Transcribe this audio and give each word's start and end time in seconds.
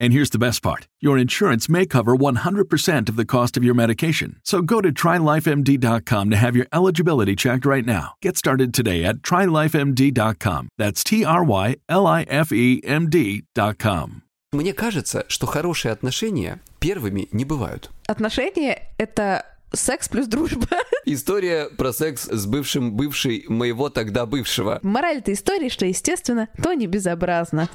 And 0.00 0.14
here's 0.14 0.30
the 0.30 0.38
best 0.38 0.62
part 0.62 0.88
your 1.00 1.18
insurance 1.18 1.68
may 1.68 1.86
cover 1.86 2.16
100% 2.16 3.08
of 3.08 3.16
the 3.16 3.26
cost 3.26 3.56
of 3.56 3.62
your 3.62 3.74
medication. 3.74 4.40
So 4.44 4.62
go 4.62 4.80
to 4.80 4.90
trylifemd.com 4.92 6.30
to 6.30 6.36
have 6.36 6.56
your 6.56 6.66
eligibility 6.72 7.36
checked 7.36 7.66
right 7.66 7.84
now. 7.84 8.14
Get 8.22 8.36
started 8.36 8.72
today 8.72 9.04
at 9.04 9.16
trylifemd.com. 9.16 10.68
That's 10.78 11.04
T 11.04 11.24
R 11.24 11.44
Y 11.44 11.76
L 11.88 12.06
I 12.06 12.22
F 12.22 12.50
E 12.52 12.80
M 12.84 13.10
D.com. 13.10 14.22
Мне 14.52 14.72
кажется, 14.72 15.24
что 15.28 15.46
хорошие 15.46 15.92
отношения 15.92 16.60
первыми 16.80 17.28
не 17.30 17.44
бывают. 17.44 17.90
Отношения — 18.08 18.98
это 18.98 19.46
секс 19.72 20.08
плюс 20.08 20.26
дружба. 20.26 20.66
История 21.04 21.68
про 21.68 21.92
секс 21.92 22.24
с 22.24 22.46
бывшим 22.46 22.94
бывшей 22.96 23.44
моего 23.48 23.90
тогда 23.90 24.26
бывшего. 24.26 24.80
Мораль 24.82 25.18
этой 25.18 25.34
истории, 25.34 25.68
что 25.68 25.86
естественно, 25.86 26.48
то 26.60 26.72
не 26.72 26.88
безобразно. 26.88 27.68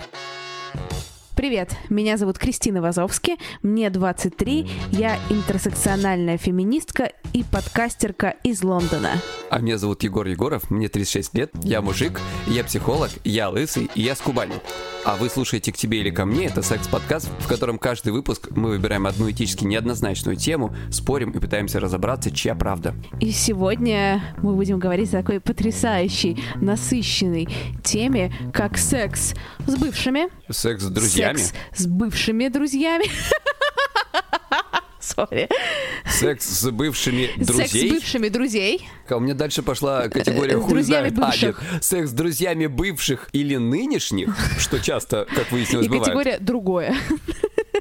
Привет, 1.40 1.74
меня 1.88 2.18
зовут 2.18 2.36
Кристина 2.36 2.82
Вазовски, 2.82 3.36
мне 3.62 3.88
23, 3.88 4.68
я 4.92 5.18
интерсекциональная 5.30 6.36
феминистка 6.36 7.12
и 7.32 7.44
подкастерка 7.44 8.34
из 8.42 8.62
Лондона. 8.62 9.12
А 9.48 9.58
меня 9.60 9.78
зовут 9.78 10.02
Егор 10.02 10.26
Егоров, 10.26 10.70
мне 10.70 10.90
36 10.90 11.34
лет, 11.34 11.50
я 11.62 11.80
мужик, 11.80 12.20
я 12.46 12.62
психолог, 12.62 13.10
я 13.24 13.48
лысый 13.48 13.88
и 13.94 14.02
я 14.02 14.16
с 14.16 14.20
Кубани. 14.20 14.56
А 15.02 15.16
вы 15.16 15.30
слушаете 15.30 15.72
«К 15.72 15.78
тебе 15.78 16.00
или 16.00 16.10
ко 16.10 16.26
мне»— 16.26 16.44
это 16.46 16.60
секс-подкаст, 16.60 17.30
в 17.38 17.48
котором 17.48 17.78
каждый 17.78 18.12
выпуск 18.12 18.48
мы 18.50 18.68
выбираем 18.68 19.06
одну 19.06 19.30
этически 19.30 19.64
неоднозначную 19.64 20.36
тему, 20.36 20.74
спорим 20.90 21.30
и 21.30 21.38
пытаемся 21.38 21.80
разобраться, 21.80 22.30
чья 22.30 22.54
правда. 22.54 22.94
И 23.18 23.30
сегодня 23.30 24.22
мы 24.42 24.54
будем 24.54 24.78
говорить 24.78 25.08
о 25.14 25.22
такой 25.22 25.40
потрясающей, 25.40 26.38
насыщенной 26.56 27.48
теме, 27.82 28.30
как 28.52 28.76
секс 28.76 29.34
с 29.70 29.76
бывшими, 29.76 30.28
Секс 30.50 30.82
с 30.84 30.88
друзьями, 30.88 31.36
секс 31.38 31.52
с 31.76 31.86
бывшими 31.86 32.48
друзьями. 32.48 33.06
Сори. 35.00 35.48
секс 36.06 36.46
с 36.46 36.70
бывшими 36.70 37.26
Секс 37.38 37.44
с 37.44 37.46
друзей. 37.46 37.90
бывшими 37.90 38.28
друзей. 38.28 38.88
А 39.08 39.16
у 39.16 39.20
меня 39.20 39.34
дальше 39.34 39.62
пошла 39.62 40.08
категория 40.08 40.56
хуй 40.58 40.68
друзьями 40.68 41.08
знает. 41.08 41.18
А, 41.18 41.26
бывших. 41.30 41.62
нет, 41.72 41.82
секс 41.84 42.10
с 42.10 42.12
друзьями 42.12 42.66
бывших 42.66 43.28
или 43.32 43.56
нынешних, 43.56 44.36
что 44.60 44.78
часто, 44.78 45.26
как 45.34 45.50
выяснилось, 45.52 45.86
И 45.86 45.88
бывает. 45.88 46.04
категория 46.04 46.38
другое. 46.38 46.94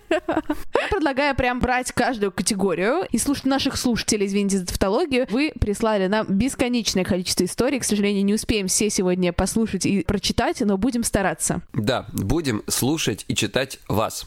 Я 0.10 0.90
предлагаю 0.90 1.36
прям 1.36 1.60
брать 1.60 1.92
каждую 1.92 2.32
категорию 2.32 3.06
и 3.12 3.18
слушать 3.18 3.46
наших 3.46 3.78
слушателей, 3.78 4.26
извините 4.28 4.60
за 4.60 4.66
тавтологию. 4.66 5.28
Вы 5.30 5.52
прислали 5.60 6.08
нам 6.08 6.26
бесконечное 6.28 7.04
количество 7.04 7.46
историй. 7.46 7.80
К 7.80 7.84
сожалению, 7.84 8.26
не 8.26 8.34
успеем 8.34 8.68
все 8.68 8.90
сегодня 8.90 9.34
послушать 9.34 9.86
и 9.86 10.04
прочитать, 10.04 10.62
но 10.62 10.78
будем 10.78 11.04
стараться. 11.04 11.62
Да, 11.74 12.08
будем 12.14 12.64
слушать 12.68 13.26
и 13.28 13.36
читать 13.36 13.80
вас. 13.88 14.26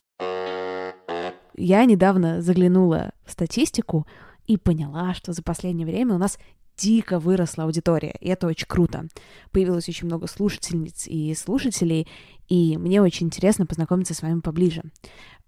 Я 1.54 1.84
недавно 1.84 2.40
заглянула 2.40 3.12
в 3.26 3.32
статистику 3.32 4.06
и 4.46 4.56
поняла, 4.56 5.14
что 5.14 5.32
за 5.32 5.42
последнее 5.42 5.86
время 5.86 6.14
у 6.14 6.18
нас 6.18 6.38
дико 6.76 7.18
выросла 7.18 7.64
аудитория, 7.64 8.16
и 8.20 8.28
это 8.28 8.46
очень 8.46 8.66
круто. 8.66 9.06
Появилось 9.50 9.88
очень 9.88 10.06
много 10.06 10.26
слушательниц 10.26 11.06
и 11.06 11.34
слушателей, 11.34 12.08
и 12.48 12.76
мне 12.76 13.02
очень 13.02 13.26
интересно 13.26 13.66
познакомиться 13.66 14.14
с 14.14 14.22
вами 14.22 14.40
поближе. 14.40 14.82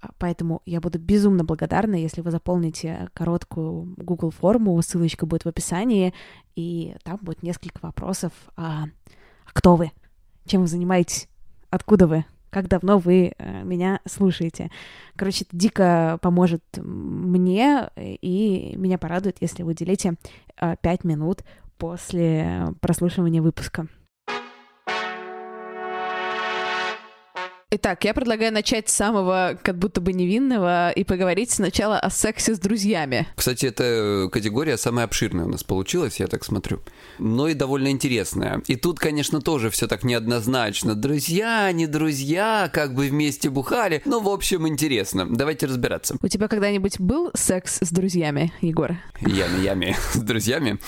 А, 0.04 0.10
Поэтому 0.18 0.62
я 0.66 0.80
буду 0.80 0.98
безумно 0.98 1.44
благодарна, 1.44 1.94
если 1.94 2.20
вы 2.20 2.30
заполните 2.30 3.08
короткую 3.14 3.94
Google 3.96 4.30
форму, 4.30 4.80
ссылочка 4.82 5.26
будет 5.26 5.44
в 5.44 5.48
описании, 5.48 6.12
и 6.56 6.96
там 7.04 7.18
будет 7.22 7.42
несколько 7.42 7.78
вопросов. 7.82 8.32
А, 8.56 8.84
а 9.46 9.50
кто 9.52 9.76
вы? 9.76 9.92
Чем 10.46 10.62
вы 10.62 10.66
занимаетесь? 10.66 11.28
Откуда 11.70 12.06
вы? 12.06 12.24
Как 12.50 12.68
давно 12.68 12.98
вы 12.98 13.32
э, 13.36 13.64
меня 13.64 14.00
слушаете? 14.06 14.70
Короче, 15.16 15.44
это 15.44 15.56
дико 15.56 16.18
поможет 16.22 16.62
мне, 16.76 17.90
и 17.96 18.74
меня 18.76 18.96
порадует, 18.96 19.38
если 19.40 19.64
вы 19.64 19.72
уделите 19.72 20.14
э, 20.60 20.76
5 20.80 21.04
минут 21.04 21.42
после 21.78 22.68
прослушивания 22.80 23.42
выпуска. 23.42 23.88
Итак, 27.76 28.04
я 28.04 28.14
предлагаю 28.14 28.52
начать 28.52 28.88
с 28.88 28.94
самого 28.94 29.58
как 29.60 29.76
будто 29.76 30.00
бы 30.00 30.12
невинного 30.12 30.92
и 30.92 31.02
поговорить 31.02 31.50
сначала 31.50 31.98
о 31.98 32.08
сексе 32.08 32.54
с 32.54 32.60
друзьями. 32.60 33.26
Кстати, 33.34 33.66
эта 33.66 34.28
категория 34.30 34.76
самая 34.76 35.06
обширная 35.06 35.46
у 35.46 35.48
нас 35.48 35.64
получилась, 35.64 36.20
я 36.20 36.28
так 36.28 36.44
смотрю. 36.44 36.78
Но 37.18 37.48
и 37.48 37.54
довольно 37.54 37.88
интересная. 37.88 38.62
И 38.68 38.76
тут, 38.76 39.00
конечно, 39.00 39.40
тоже 39.40 39.70
все 39.70 39.88
так 39.88 40.04
неоднозначно. 40.04 40.94
Друзья, 40.94 41.72
не 41.72 41.88
друзья, 41.88 42.70
как 42.72 42.94
бы 42.94 43.08
вместе 43.08 43.50
бухали. 43.50 44.02
Ну, 44.04 44.20
в 44.20 44.28
общем, 44.28 44.68
интересно. 44.68 45.26
Давайте 45.28 45.66
разбираться. 45.66 46.16
У 46.22 46.28
тебя 46.28 46.46
когда-нибудь 46.46 47.00
был 47.00 47.32
секс 47.34 47.78
с 47.80 47.90
друзьями, 47.90 48.52
Егор? 48.60 48.92
Я 49.20 49.48
на 49.48 49.56
яме 49.56 49.96
с 50.12 50.18
друзьями. 50.18 50.78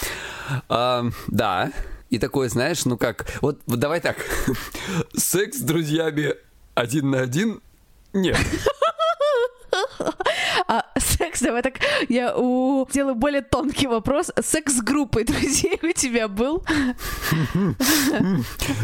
А, 0.68 1.04
да. 1.26 1.72
И 2.10 2.20
такое, 2.20 2.48
знаешь, 2.48 2.84
ну 2.84 2.96
как, 2.96 3.26
вот, 3.40 3.60
вот 3.66 3.80
давай 3.80 4.00
так. 4.00 4.18
Секс 5.16 5.58
с 5.58 5.62
друзьями 5.62 6.34
один 6.76 7.10
на 7.10 7.20
один? 7.22 7.60
Нет. 8.12 8.36
Секс, 11.18 11.40
давай 11.42 11.62
так, 11.62 11.74
я 12.08 12.34
у... 12.36 12.86
сделаю 12.90 13.14
более 13.14 13.42
тонкий 13.42 13.86
вопрос. 13.86 14.30
Секс 14.42 14.74
с 14.74 14.82
группой 14.82 15.24
друзей 15.24 15.78
у 15.82 15.92
тебя 15.92 16.28
был? 16.28 16.62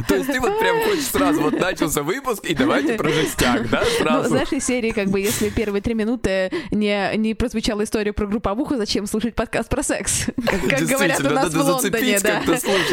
То 0.09 0.15
есть 0.17 0.27
ты 0.31 0.41
вот 0.41 0.59
прям 0.59 0.81
хочешь 0.85 1.07
сразу, 1.07 1.41
вот 1.41 1.59
начался 1.59 2.03
выпуск, 2.03 2.45
и 2.45 2.55
давайте 2.55 2.95
про 2.95 3.09
жестяк, 3.09 3.69
да, 3.71 3.83
Ну, 3.83 4.05
сразу? 4.05 4.29
знаешь, 4.29 4.53
из 4.53 4.65
серии, 4.65 4.91
как 4.91 5.09
бы, 5.09 5.21
если 5.21 5.49
первые 5.49 5.81
три 5.81 5.95
минуты 5.95 6.53
не, 6.71 7.17
не 7.17 7.35
прозвучала 7.35 7.85
история 7.85 8.13
про 8.13 8.27
групповуху, 8.27 8.77
зачем 8.77 9.07
слушать 9.07 9.35
подкаст 9.35 9.69
про 9.69 9.83
секс? 9.83 10.27
Как, 10.69 10.81
говорят 10.83 11.21
у 11.21 11.31
нас 11.31 11.53
в 11.55 11.61
Лондоне, 11.61 12.19
да. 12.21 12.43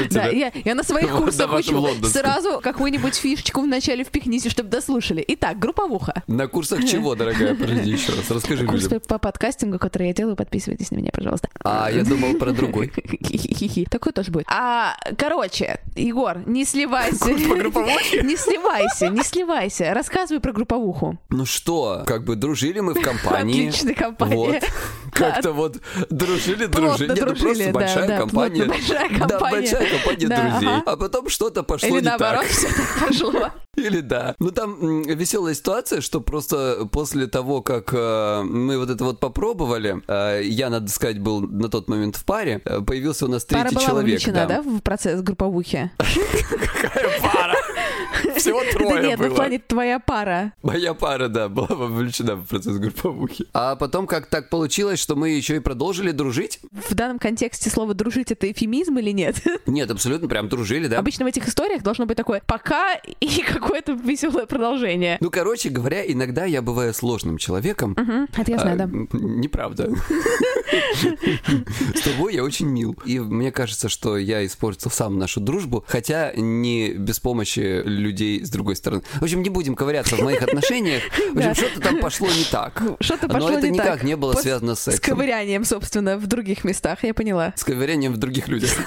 Да, 0.10 0.28
я, 0.28 0.52
я 0.64 0.76
на 0.76 0.84
своих 0.84 1.12
курсах 1.12 1.52
учу. 1.54 1.88
Сразу 2.04 2.60
какую-нибудь 2.62 3.16
фишечку 3.16 3.62
вначале 3.62 4.04
впихните, 4.04 4.50
чтобы 4.50 4.70
дослушали. 4.70 5.24
Итак, 5.28 5.60
групповуха. 5.60 6.24
На 6.28 6.48
курсах 6.48 6.86
чего, 6.86 7.16
дорогая? 7.16 7.54
Подожди 7.56 7.92
еще 7.92 8.14
раз, 8.14 8.30
расскажи 8.32 8.64
людям. 8.64 9.02
По, 9.10 9.18
по 9.18 9.30
подкастингу, 9.30 9.80
который 9.80 10.08
я 10.08 10.14
делаю, 10.14 10.36
подписывайтесь 10.36 10.92
на 10.92 10.98
меня, 10.98 11.10
пожалуйста. 11.12 11.50
А, 11.64 11.90
я 11.92 12.04
думал 12.04 12.36
про 12.36 12.52
другой. 12.52 12.92
Такой 13.90 14.14
тоже 14.14 14.32
будет. 14.32 14.46
А, 14.50 14.96
короче, 15.18 15.80
Егор, 15.96 16.38
не 16.46 16.64
сливайся. 16.66 17.32
Не 17.32 18.38
сливайся, 18.38 19.10
не 19.10 19.24
сливайся. 19.24 19.94
Рассказывай 19.94 20.40
про 20.40 20.54
групповуху. 20.54 21.18
Ну 21.30 21.46
что, 21.46 22.04
как 22.06 22.24
бы 22.24 22.36
дружили 22.36 22.80
мы 22.80 22.94
в 22.94 23.02
компании. 23.02 23.70
Отличная 23.70 23.96
компания. 23.96 24.62
Как-то 25.20 25.52
вот 25.54 25.78
дружили, 26.10 26.66
дружили. 26.66 27.10
Нет, 27.10 27.20
ну 27.20 27.26
дружили, 27.28 27.44
просто 27.46 27.66
да, 27.66 27.72
большая 27.72 28.08
да, 28.08 28.18
компания. 28.18 28.66
большая 28.66 29.10
Да, 29.10 29.28
компания. 29.28 29.52
большая 29.52 29.90
компания 29.92 30.28
Да, 30.28 30.42
друзей. 30.42 30.70
ага. 30.70 30.84
А 30.86 30.98
потом 30.98 31.30
что-то 31.30 31.64
пошло 31.64 31.90
Или 31.90 31.96
не 31.96 32.02
наоборот, 32.02 32.46
так. 32.46 32.76
так 32.76 33.08
пошло. 33.08 33.50
Или 33.76 34.00
да. 34.02 34.36
Ну 34.40 34.52
там 34.52 35.04
веселая 35.04 35.54
ситуация, 35.54 36.02
что 36.02 36.22
просто 36.22 36.88
после 36.92 37.28
того, 37.28 37.62
как 37.62 37.94
э, 37.94 38.42
мы 38.44 38.78
вот 38.78 38.90
это 38.90 39.04
вот 39.04 39.20
попробовали, 39.20 40.02
э, 40.08 40.42
я, 40.44 40.70
надо 40.70 40.90
сказать, 40.90 41.20
был 41.20 41.42
на 41.42 41.70
тот 41.70 41.88
момент 41.88 42.16
в 42.16 42.26
паре, 42.26 42.62
э, 42.66 42.82
появился 42.82 43.26
у 43.26 43.30
нас 43.30 43.46
Пара 43.46 43.62
третий 43.70 43.76
была 43.76 43.86
человек. 43.86 44.04
вовлечена, 44.24 44.46
да, 44.48 44.62
в 44.62 44.82
процесс 44.82 45.22
групповухи? 45.22 45.92
Какая 45.98 47.22
пара? 47.22 47.56
Всего 48.40 48.64
Да 48.64 48.72
трое 48.72 49.08
нет, 49.10 49.20
ну 49.20 49.30
в 49.30 49.36
плане 49.36 49.60
твоя 49.60 50.00
пара. 50.00 50.54
Моя 50.64 50.94
пара, 50.94 51.28
да, 51.28 51.50
была 51.50 51.68
вовлечена 51.68 52.36
в 52.36 52.46
процесс 52.48 52.78
групповухи. 52.78 53.46
А 53.54 53.76
потом 53.76 54.08
как 54.08 54.28
так 54.28 54.50
получилось, 54.50 55.00
что 55.00 55.16
мы 55.16 55.30
еще 55.30 55.56
и 55.58 55.60
продолжили 55.60 56.12
дружить? 56.12 56.60
В 56.72 56.94
данном 56.96 57.20
контексте 57.20 57.70
слово 57.70 57.94
«дружить»— 57.94 58.32
это 58.34 58.52
эфемизм 58.52 58.98
или 58.98 59.12
нет? 59.12 59.36
Нет, 59.66 59.92
абсолютно 59.92 60.28
прям 60.28 60.50
дружили, 60.50 60.88
да. 60.88 61.00
Обычно 61.00 61.26
в 61.26 61.28
этих 61.28 61.48
историях 61.48 61.82
должно 61.84 62.06
быть 62.06 62.18
такое 62.18 62.42
«пока» 62.46 62.96
и 62.96 63.42
какое-то 63.54 63.94
веселое 63.94 64.46
продолжение. 64.46 65.18
Ну, 65.22 65.30
короче 65.30 65.70
говоря, 65.70 66.04
иногда 66.06 66.46
я 66.46 66.62
бываю 66.62 66.94
сложным 66.94 67.38
человеком. 67.38 67.96
Мгм, 67.98 68.28
Это 68.36 68.52
я 68.52 68.58
А, 68.58 68.62
знаю, 68.62 68.78
да. 68.78 68.84
м, 68.86 69.08
Неправда. 69.40 69.90
С 71.96 72.02
тобой 72.02 72.36
я 72.36 72.44
очень 72.44 72.68
мил. 72.68 72.96
И 73.06 73.20
мне 73.20 73.52
кажется, 73.52 73.90
что 73.90 74.18
я 74.18 74.46
испортил 74.46 74.92
сам 74.92 75.18
нашу 75.18 75.40
дружбу, 75.40 75.84
хотя 75.88 76.32
не 76.36 76.94
без 76.94 77.20
помощи 77.20 77.82
людей 77.84 78.29
с 78.38 78.50
другой 78.50 78.76
стороны. 78.76 79.02
В 79.20 79.24
общем, 79.24 79.42
не 79.42 79.50
будем 79.50 79.76
ковыряться 79.76 80.16
в 80.16 80.22
моих 80.22 80.42
отношениях. 80.42 81.04
В 81.34 81.38
общем, 81.38 81.56
что-то 81.56 81.82
там 81.82 82.00
пошло 82.00 82.28
не 82.28 82.44
так. 82.46 82.82
Что-то 83.00 83.28
пошло 83.28 83.50
Но 83.50 83.58
это 83.58 83.68
не 83.68 83.74
никак 83.74 84.00
так. 84.00 84.04
не 84.04 84.16
было 84.16 84.34
связано 84.34 84.76
с 84.76 84.80
С 84.82 84.84
сексом. 84.84 85.16
ковырянием, 85.16 85.66
собственно, 85.66 86.18
в 86.18 86.28
других 86.28 86.64
местах, 86.64 87.04
я 87.04 87.14
поняла. 87.14 87.54
С 87.56 87.64
ковырянием 87.64 88.14
в 88.14 88.18
других 88.18 88.48
людях. 88.48 88.72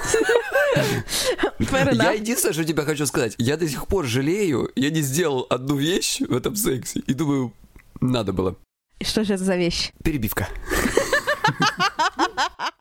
Я 1.93 2.13
единственное, 2.13 2.55
что 2.55 2.65
тебе 2.65 2.83
хочу 2.83 3.05
сказать, 3.07 3.35
я 3.39 3.57
до 3.59 3.69
сих 3.69 3.87
пор 3.87 4.07
жалею, 4.07 4.71
я 4.75 4.91
не 4.91 5.03
сделал 5.03 5.47
одну 5.51 5.77
вещь 5.77 6.21
в 6.21 6.35
этом 6.35 6.57
сексе, 6.57 7.01
и 7.07 7.13
думаю, 7.13 7.53
надо 8.01 8.33
было. 8.33 8.57
Что 9.03 9.23
же 9.25 9.35
это 9.35 9.45
за 9.45 9.57
вещь? 9.57 9.93
Перебивка. 10.03 10.49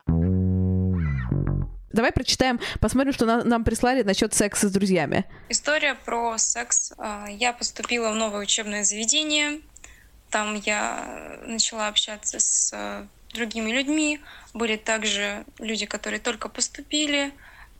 Давай 1.92 2.12
прочитаем, 2.12 2.58
посмотрим, 2.80 3.12
что 3.12 3.26
на- 3.26 3.44
нам 3.44 3.64
прислали 3.64 4.02
насчет 4.02 4.34
секса 4.34 4.68
с 4.68 4.72
друзьями. 4.72 5.24
История 5.48 5.94
про 5.94 6.38
секс. 6.38 6.92
А, 6.98 7.26
Я 7.28 7.52
поступила 7.52 8.10
в 8.10 8.14
новое 8.14 8.40
учебное 8.42 8.84
заведение. 8.84 9.60
Там 10.30 10.54
я 10.64 11.38
начала 11.46 11.88
общаться 11.88 12.40
с 12.40 12.70
э, 12.72 13.06
другими 13.34 13.70
людьми. 13.70 14.20
Были 14.54 14.76
также 14.76 15.44
люди, 15.58 15.84
которые 15.86 16.20
только 16.20 16.48
поступили. 16.48 17.32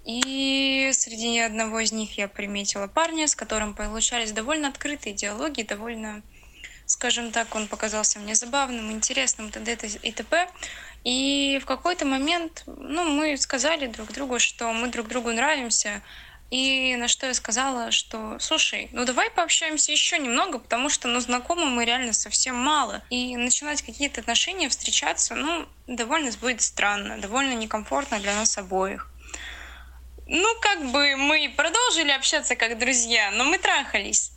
И 0.05 0.91
среди 0.93 1.38
одного 1.38 1.81
из 1.81 1.93
них 1.93 2.19
я 2.19 2.29
приметила 2.29 2.88
парня, 2.88 3.26
с 3.29 3.35
которым 3.37 3.73
получались 3.75 4.32
довольно 4.32 4.69
открытые 4.69 5.15
диалоги, 5.15 5.62
довольно, 5.62 6.23
скажем 6.87 7.31
так, 7.31 7.55
он 7.55 7.69
показался 7.69 8.19
мне 8.19 8.35
забавным, 8.35 8.91
интересным, 8.91 9.50
т.д. 9.50 9.79
и 10.03 10.12
т.п. 10.12 10.49
И 11.04 11.58
в 11.60 11.66
какой-то 11.66 12.04
момент, 12.04 12.62
ну, 12.66 13.04
мы 13.04 13.37
сказали 13.37 13.87
друг 13.87 14.12
другу, 14.12 14.38
что 14.38 14.72
мы 14.72 14.88
друг 14.88 15.08
другу 15.08 15.32
нравимся, 15.32 16.02
и 16.52 16.96
на 16.96 17.08
что 17.08 17.26
я 17.26 17.32
сказала, 17.34 17.90
что, 17.90 18.38
слушай, 18.38 18.90
ну 18.93 19.06
давай 19.06 19.31
пообщаемся 19.31 19.90
еще 19.90 20.19
немного, 20.19 20.58
потому 20.58 20.90
что, 20.90 21.08
ну, 21.08 21.19
знакомы 21.19 21.64
мы 21.70 21.87
реально 21.87 22.12
совсем 22.12 22.56
мало. 22.56 23.02
И 23.08 23.37
начинать 23.37 23.81
какие-то 23.81 24.20
отношения, 24.20 24.69
встречаться, 24.69 25.34
ну, 25.34 25.66
довольно 25.87 26.31
будет 26.32 26.60
странно, 26.60 27.19
довольно 27.19 27.55
некомфортно 27.55 28.20
для 28.20 28.34
нас 28.34 28.58
обоих. 28.58 29.08
Ну, 30.26 30.48
как 30.60 30.84
бы 30.93 31.16
мы 31.16 31.52
продолжили 31.56 32.10
общаться 32.10 32.55
как 32.55 32.78
друзья, 32.78 33.31
но 33.31 33.44
мы 33.44 33.56
трахались. 33.58 34.32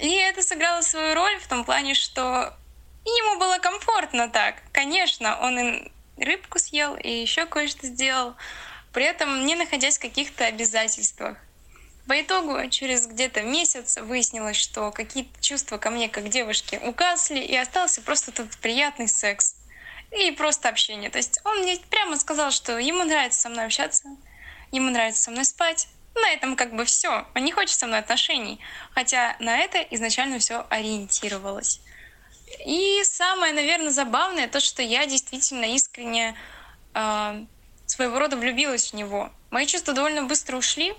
И 0.00 0.08
это 0.08 0.40
сыграло 0.40 0.80
свою 0.80 1.14
роль 1.14 1.38
в 1.38 1.48
том 1.48 1.64
плане, 1.64 1.92
что 1.92 2.56
ему 3.04 3.38
было 3.38 3.58
комфортно 3.58 4.28
так. 4.28 4.62
Конечно, 4.72 5.38
он 5.40 5.58
и 5.58 5.92
рыбку 6.16 6.58
съел, 6.58 6.94
и 6.96 7.10
еще 7.10 7.46
кое-что 7.46 7.86
сделал, 7.86 8.34
при 8.92 9.04
этом 9.04 9.46
не 9.46 9.54
находясь 9.54 9.98
в 9.98 10.02
каких-то 10.02 10.44
обязательствах. 10.46 11.36
По 12.08 12.20
итогу, 12.20 12.68
через 12.68 13.06
где-то 13.06 13.42
месяц 13.42 13.96
выяснилось, 13.98 14.56
что 14.56 14.90
какие-то 14.90 15.40
чувства 15.40 15.78
ко 15.78 15.90
мне 15.90 16.08
как 16.08 16.28
девушке 16.28 16.80
угасли, 16.80 17.38
и 17.38 17.56
остался 17.56 18.02
просто 18.02 18.32
тот 18.32 18.48
приятный 18.58 19.08
секс. 19.08 19.54
И 20.10 20.30
просто 20.32 20.68
общение. 20.68 21.10
То 21.10 21.18
есть 21.18 21.40
он 21.44 21.60
мне 21.60 21.78
прямо 21.88 22.18
сказал, 22.18 22.50
что 22.50 22.78
ему 22.78 23.04
нравится 23.04 23.40
со 23.40 23.48
мной 23.48 23.66
общаться, 23.66 24.08
ему 24.70 24.90
нравится 24.90 25.22
со 25.22 25.30
мной 25.30 25.44
спать. 25.44 25.88
На 26.14 26.30
этом 26.32 26.56
как 26.56 26.74
бы 26.74 26.84
все. 26.84 27.26
Он 27.34 27.44
не 27.44 27.52
хочет 27.52 27.78
со 27.78 27.86
мной 27.86 28.00
отношений. 28.00 28.60
Хотя 28.90 29.36
на 29.38 29.56
это 29.58 29.78
изначально 29.78 30.38
все 30.38 30.66
ориентировалось. 30.68 31.80
И 32.64 33.02
самое, 33.04 33.52
наверное, 33.52 33.90
забавное 33.90 34.48
то, 34.48 34.60
что 34.60 34.82
я 34.82 35.06
действительно 35.06 35.64
искренне 35.74 36.36
э, 36.94 37.44
своего 37.86 38.18
рода 38.18 38.36
влюбилась 38.36 38.92
в 38.92 38.96
него. 38.96 39.30
Мои 39.50 39.66
чувства 39.66 39.94
довольно 39.94 40.22
быстро 40.22 40.56
ушли 40.56 40.94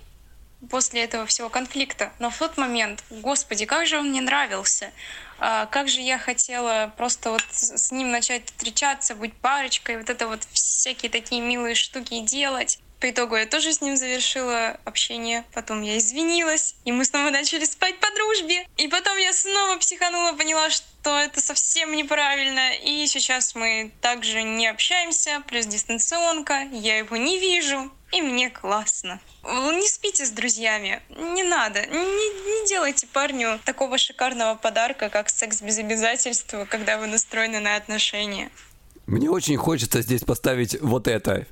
после 0.70 1.04
этого 1.04 1.26
всего 1.26 1.50
конфликта. 1.50 2.14
Но 2.20 2.30
в 2.30 2.38
тот 2.38 2.58
момент, 2.58 3.04
господи, 3.10 3.66
как 3.66 3.88
же 3.88 3.98
он 3.98 4.10
мне 4.10 4.22
нравился. 4.22 4.92
А, 5.40 5.66
как 5.66 5.90
же 5.90 6.02
я 6.02 6.18
хотела 6.18 6.94
просто 6.98 7.32
вот 7.32 7.44
с 7.50 7.92
ним 7.92 8.12
начать 8.12 8.46
встречаться, 8.46 9.16
быть 9.16 9.34
парочкой, 9.34 9.98
вот 9.98 10.10
это 10.10 10.28
вот 10.28 10.44
всякие 10.54 11.10
такие 11.12 11.42
милые 11.42 11.76
штуки 11.76 12.22
делать. 12.22 12.80
По 13.00 13.10
итогу 13.10 13.36
я 13.36 13.46
тоже 13.46 13.74
с 13.74 13.82
ним 13.82 13.98
завершила 13.98 14.80
общение, 14.86 15.44
потом 15.54 15.82
я 15.82 15.98
извинилась, 15.98 16.76
и 16.86 16.94
мы 16.94 17.04
снова 17.04 17.32
начали 17.32 17.66
спать 17.66 18.00
по 18.00 18.10
дружбе. 18.16 18.66
И 18.78 18.88
потом 18.88 19.18
я 19.18 19.34
снова 19.34 19.78
психанула, 19.78 20.32
поняла, 20.32 20.70
что 20.70 20.88
это 21.10 21.42
совсем 21.42 21.96
неправильно. 21.96 22.74
И 22.84 23.06
сейчас 23.08 23.56
мы 23.56 23.92
также 24.02 24.44
не 24.44 24.68
общаемся, 24.68 25.44
плюс 25.48 25.66
дистанционка, 25.66 26.68
я 26.72 26.98
его 26.98 27.18
не 27.18 27.40
вижу, 27.40 27.92
и 28.12 28.22
мне 28.22 28.50
классно. 28.50 29.20
Не 29.44 29.88
спите 29.88 30.26
с 30.26 30.30
друзьями, 30.30 31.02
не 31.10 31.44
надо, 31.44 31.86
не, 31.86 31.98
не 31.98 32.68
делайте 32.68 33.08
парню 33.08 33.60
такого 33.66 33.98
шикарного 33.98 34.56
подарка, 34.56 35.10
как 35.10 35.30
секс 35.30 35.62
без 35.62 35.78
обязательства, 35.80 36.66
когда 36.66 36.98
вы 36.98 37.08
настроены 37.08 37.60
на 37.60 37.76
отношения. 37.76 38.52
Мне 39.06 39.30
очень 39.30 39.58
хочется 39.58 40.02
здесь 40.02 40.22
поставить 40.22 40.80
вот 40.82 41.08
это. 41.08 41.46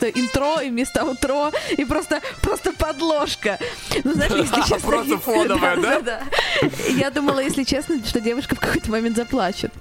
Вместо 0.00 0.20
интро 0.20 0.60
и 0.60 0.70
вместо 0.70 1.04
утро, 1.04 1.52
и 1.76 1.84
просто, 1.84 2.20
просто 2.42 2.72
подложка. 2.72 3.58
Ну, 4.04 4.14
знаешь, 4.14 4.32
если 4.32 4.60
честно... 4.62 4.80
Просто 4.80 5.18
фоновая, 5.18 6.00
да? 6.00 6.22
Я 6.88 7.10
думала, 7.10 7.40
если 7.40 7.64
честно, 7.64 8.02
что 8.06 8.20
девушка 8.20 8.54
в 8.54 8.60
какой-то 8.60 8.90
момент 8.90 9.16
заплачет. 9.16 9.72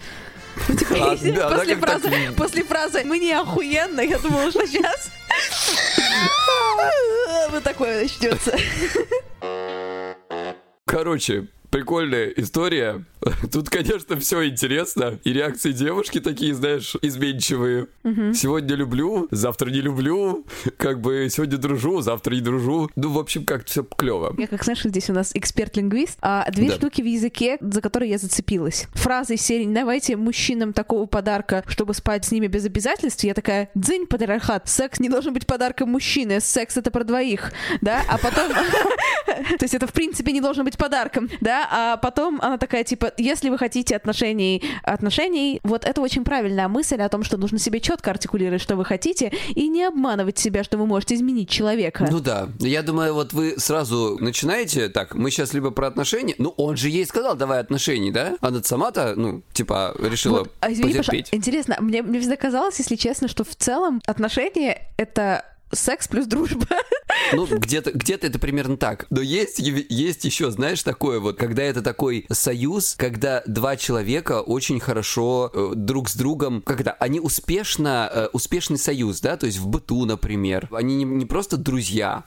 Ну, 0.67 0.75
типа, 0.75 0.95
А, 0.95 1.15
да, 1.15 1.49
после, 1.49 1.75
фразы, 1.77 2.09
так- 2.09 2.35
после 2.35 2.63
фразы 2.65 3.03
«мне 3.05 3.39
охуенно», 3.39 4.01
я 4.01 4.17
думала, 4.19 4.51
что 4.51 4.67
сейчас 4.67 5.09
вот 7.51 7.63
такое 7.63 8.01
начнется. 8.03 8.57
Короче, 10.85 11.47
прикольная 11.69 12.27
история. 12.29 13.03
Тут, 13.51 13.69
конечно, 13.69 14.17
все 14.19 14.47
интересно. 14.47 15.19
И 15.23 15.33
реакции 15.33 15.71
девушки 15.71 16.19
такие, 16.19 16.53
знаешь, 16.53 16.95
изменчивые. 17.01 17.87
Сегодня 18.33 18.75
люблю, 18.75 19.27
завтра 19.31 19.69
не 19.69 19.81
люблю. 19.81 20.45
Как 20.77 21.01
бы 21.01 21.27
сегодня 21.29 21.57
дружу, 21.57 22.01
завтра 22.01 22.33
не 22.33 22.41
дружу. 22.41 22.89
Ну, 22.95 23.11
в 23.11 23.19
общем, 23.19 23.45
как-то 23.45 23.69
все 23.69 23.83
клево. 23.83 24.33
Я, 24.37 24.47
как 24.47 24.63
знаешь, 24.63 24.81
здесь 24.83 25.09
у 25.09 25.13
нас 25.13 25.31
эксперт-лингвист, 25.33 26.17
а 26.21 26.49
две 26.51 26.69
Да. 26.69 26.75
штуки 26.75 27.01
в 27.01 27.05
языке, 27.05 27.57
за 27.59 27.81
которые 27.81 28.11
я 28.11 28.17
зацепилась. 28.17 28.87
Фраза 28.93 29.33
из 29.33 29.41
серии 29.41 29.65
«давайте 29.65 30.15
мужчинам 30.15 30.73
такого 30.73 31.05
подарка, 31.05 31.63
чтобы 31.67 31.93
спать 31.93 32.25
с 32.25 32.31
ними 32.31 32.47
без 32.47 32.65
обязательств», 32.65 33.23
я 33.23 33.33
такая 33.33 33.69
«дзынь, 33.75 34.07
патриархат, 34.07 34.67
секс 34.69 34.99
не 34.99 35.09
должен 35.09 35.33
быть 35.33 35.45
подарком 35.45 35.89
мужчины, 35.89 36.39
секс 36.39 36.77
это 36.77 36.89
про 36.91 37.03
двоих», 37.03 37.51
да, 37.81 38.01
а 38.07 38.17
потом... 38.17 38.49
То 39.59 39.63
есть 39.63 39.73
это, 39.73 39.87
в 39.87 39.93
принципе, 39.93 40.31
не 40.31 40.41
должен 40.41 40.65
быть 40.65 40.77
подарком, 40.77 41.29
да, 41.41 41.58
а 41.69 41.97
потом 41.97 42.39
она 42.41 42.57
такая, 42.57 42.83
типа, 42.83 43.13
если 43.17 43.49
вы 43.49 43.57
хотите 43.57 43.95
отношений, 43.95 44.63
отношений, 44.83 45.59
вот 45.63 45.85
это 45.85 46.01
очень 46.01 46.23
правильная 46.23 46.67
мысль 46.67 47.01
о 47.01 47.09
том, 47.09 47.23
что 47.23 47.37
нужно 47.37 47.59
себе 47.59 47.79
четко 47.79 48.11
артикулировать, 48.11 48.61
что 48.61 48.75
вы 48.75 48.85
хотите, 48.85 49.31
и 49.55 49.67
не 49.67 49.83
обманывать 49.83 50.37
себя, 50.37 50.63
что 50.63 50.77
вы 50.77 50.85
можете 50.85 51.15
изменить 51.15 51.49
человека. 51.49 52.07
Ну 52.09 52.19
да, 52.19 52.49
я 52.59 52.81
думаю, 52.81 53.13
вот 53.13 53.33
вы 53.33 53.55
сразу 53.57 54.17
начинаете, 54.19 54.89
так, 54.89 55.15
мы 55.15 55.31
сейчас 55.31 55.53
либо 55.53 55.71
про 55.71 55.87
отношения, 55.87 56.35
ну 56.37 56.53
он 56.57 56.77
же 56.77 56.89
ей 56.89 57.05
сказал, 57.05 57.35
давай 57.35 57.59
отношений, 57.59 58.11
да? 58.11 58.37
Она 58.41 58.63
сама-то, 58.63 59.13
ну, 59.15 59.41
типа, 59.53 59.95
решила 59.99 60.39
Вот, 60.39 60.51
а 60.59 60.71
извини, 60.71 60.89
потерпеть. 60.89 61.05
пожалуйста, 61.07 61.35
интересно, 61.35 61.77
мне, 61.79 62.01
мне 62.01 62.19
всегда 62.19 62.35
казалось, 62.35 62.79
если 62.79 62.95
честно, 62.95 63.27
что 63.27 63.43
в 63.43 63.55
целом 63.55 64.01
отношения— 64.05 64.87
это 64.97 65.45
секс 65.71 66.07
плюс 66.07 66.25
дружба. 66.25 66.65
Ну, 67.33 67.45
где-то 67.45 67.91
где 67.91 68.13
это 68.13 68.39
примерно 68.39 68.77
так. 68.77 69.05
Но 69.09 69.21
есть, 69.21 69.59
есть 69.59 70.25
еще, 70.25 70.51
знаешь, 70.51 70.81
такое 70.83 71.19
вот, 71.19 71.37
когда 71.37 71.63
это 71.63 71.81
такой 71.81 72.25
союз, 72.31 72.95
когда 72.95 73.43
два 73.45 73.75
человека 73.75 74.41
очень 74.41 74.79
хорошо 74.79 75.51
э, 75.53 75.71
друг 75.75 76.09
с 76.09 76.15
другом, 76.15 76.61
когда 76.61 76.91
они 76.93 77.19
успешно, 77.19 78.09
э, 78.11 78.29
успешный 78.33 78.77
союз, 78.77 79.21
да, 79.21 79.37
то 79.37 79.45
есть 79.45 79.57
в 79.59 79.67
быту, 79.67 80.05
например. 80.05 80.69
Они 80.71 80.95
не, 80.95 81.03
не 81.03 81.25
просто 81.25 81.57
друзья, 81.57 82.23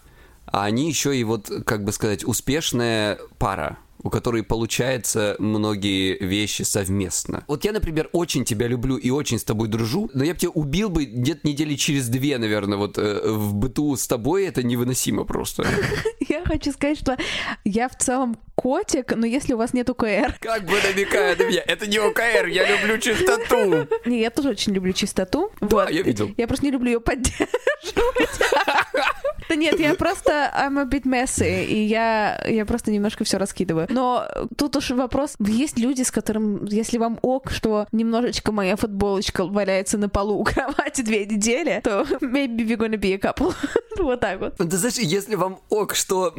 а 0.46 0.64
они 0.64 0.88
еще 0.88 1.16
и 1.16 1.24
вот, 1.24 1.50
как 1.64 1.84
бы 1.84 1.92
сказать, 1.92 2.24
успешная 2.24 3.18
пара 3.38 3.78
у 4.02 4.10
которой 4.10 4.42
получается 4.42 5.36
многие 5.38 6.18
вещи 6.18 6.62
совместно. 6.62 7.44
Вот 7.48 7.64
я, 7.64 7.72
например, 7.72 8.08
очень 8.12 8.44
тебя 8.44 8.66
люблю 8.66 8.96
и 8.96 9.10
очень 9.10 9.38
с 9.38 9.44
тобой 9.44 9.68
дружу, 9.68 10.10
но 10.14 10.24
я 10.24 10.34
бы 10.34 10.38
тебя 10.38 10.50
убил 10.50 10.88
бы 10.88 11.04
где-то 11.04 11.46
недели 11.46 11.74
через 11.74 12.08
две, 12.08 12.38
наверное, 12.38 12.78
вот 12.78 12.98
э, 12.98 13.30
в 13.30 13.54
быту 13.54 13.96
с 13.96 14.06
тобой 14.06 14.46
это 14.46 14.62
невыносимо 14.62 15.24
просто. 15.24 15.66
Я 16.28 16.44
хочу 16.44 16.72
сказать, 16.72 16.98
что 16.98 17.16
я 17.64 17.88
в 17.88 17.96
целом 17.98 18.36
котик, 18.62 19.14
но 19.16 19.26
если 19.26 19.54
у 19.54 19.56
вас 19.56 19.74
нет 19.74 19.90
УКР... 19.90 20.36
Как 20.40 20.64
бы 20.64 20.74
намекая 20.80 21.36
на 21.36 21.42
меня, 21.42 21.62
это 21.66 21.88
не 21.88 21.98
УКР, 21.98 22.46
я 22.46 22.64
люблю 22.64 22.98
чистоту. 22.98 23.88
Не, 24.04 24.20
я 24.20 24.30
тоже 24.30 24.50
очень 24.50 24.72
люблю 24.72 24.92
чистоту. 24.92 25.50
Да, 25.60 25.88
я 25.90 26.02
видел. 26.02 26.30
Я 26.36 26.46
просто 26.46 26.64
не 26.66 26.70
люблю 26.70 26.92
ее 26.92 27.00
поддерживать. 27.00 27.48
Да 29.48 29.56
нет, 29.56 29.78
я 29.80 29.94
просто 29.94 30.50
I'm 30.56 30.80
a 30.80 30.84
bit 30.84 31.02
messy, 31.02 31.66
и 31.66 31.84
я, 31.84 32.42
я 32.48 32.64
просто 32.64 32.90
немножко 32.90 33.24
все 33.24 33.36
раскидываю. 33.36 33.86
Но 33.90 34.26
тут 34.56 34.76
уж 34.76 34.90
вопрос, 34.92 35.34
есть 35.40 35.78
люди, 35.78 36.02
с 36.02 36.10
которым, 36.10 36.64
если 36.64 36.96
вам 36.96 37.18
ок, 37.20 37.50
что 37.50 37.86
немножечко 37.92 38.50
моя 38.52 38.76
футболочка 38.76 39.44
валяется 39.44 39.98
на 39.98 40.08
полу 40.08 40.38
у 40.38 40.44
кровати 40.44 41.02
две 41.02 41.26
недели, 41.26 41.80
то 41.84 42.06
maybe 42.22 42.66
we're 42.66 42.78
gonna 42.78 42.96
be 42.96 43.12
a 43.12 43.18
couple. 43.18 43.54
вот 43.98 44.20
так 44.20 44.40
вот. 44.40 44.54
Да 44.58 44.76
знаешь, 44.76 44.96
если 44.96 45.34
вам 45.34 45.60
ок, 45.68 45.94
что 45.94 46.30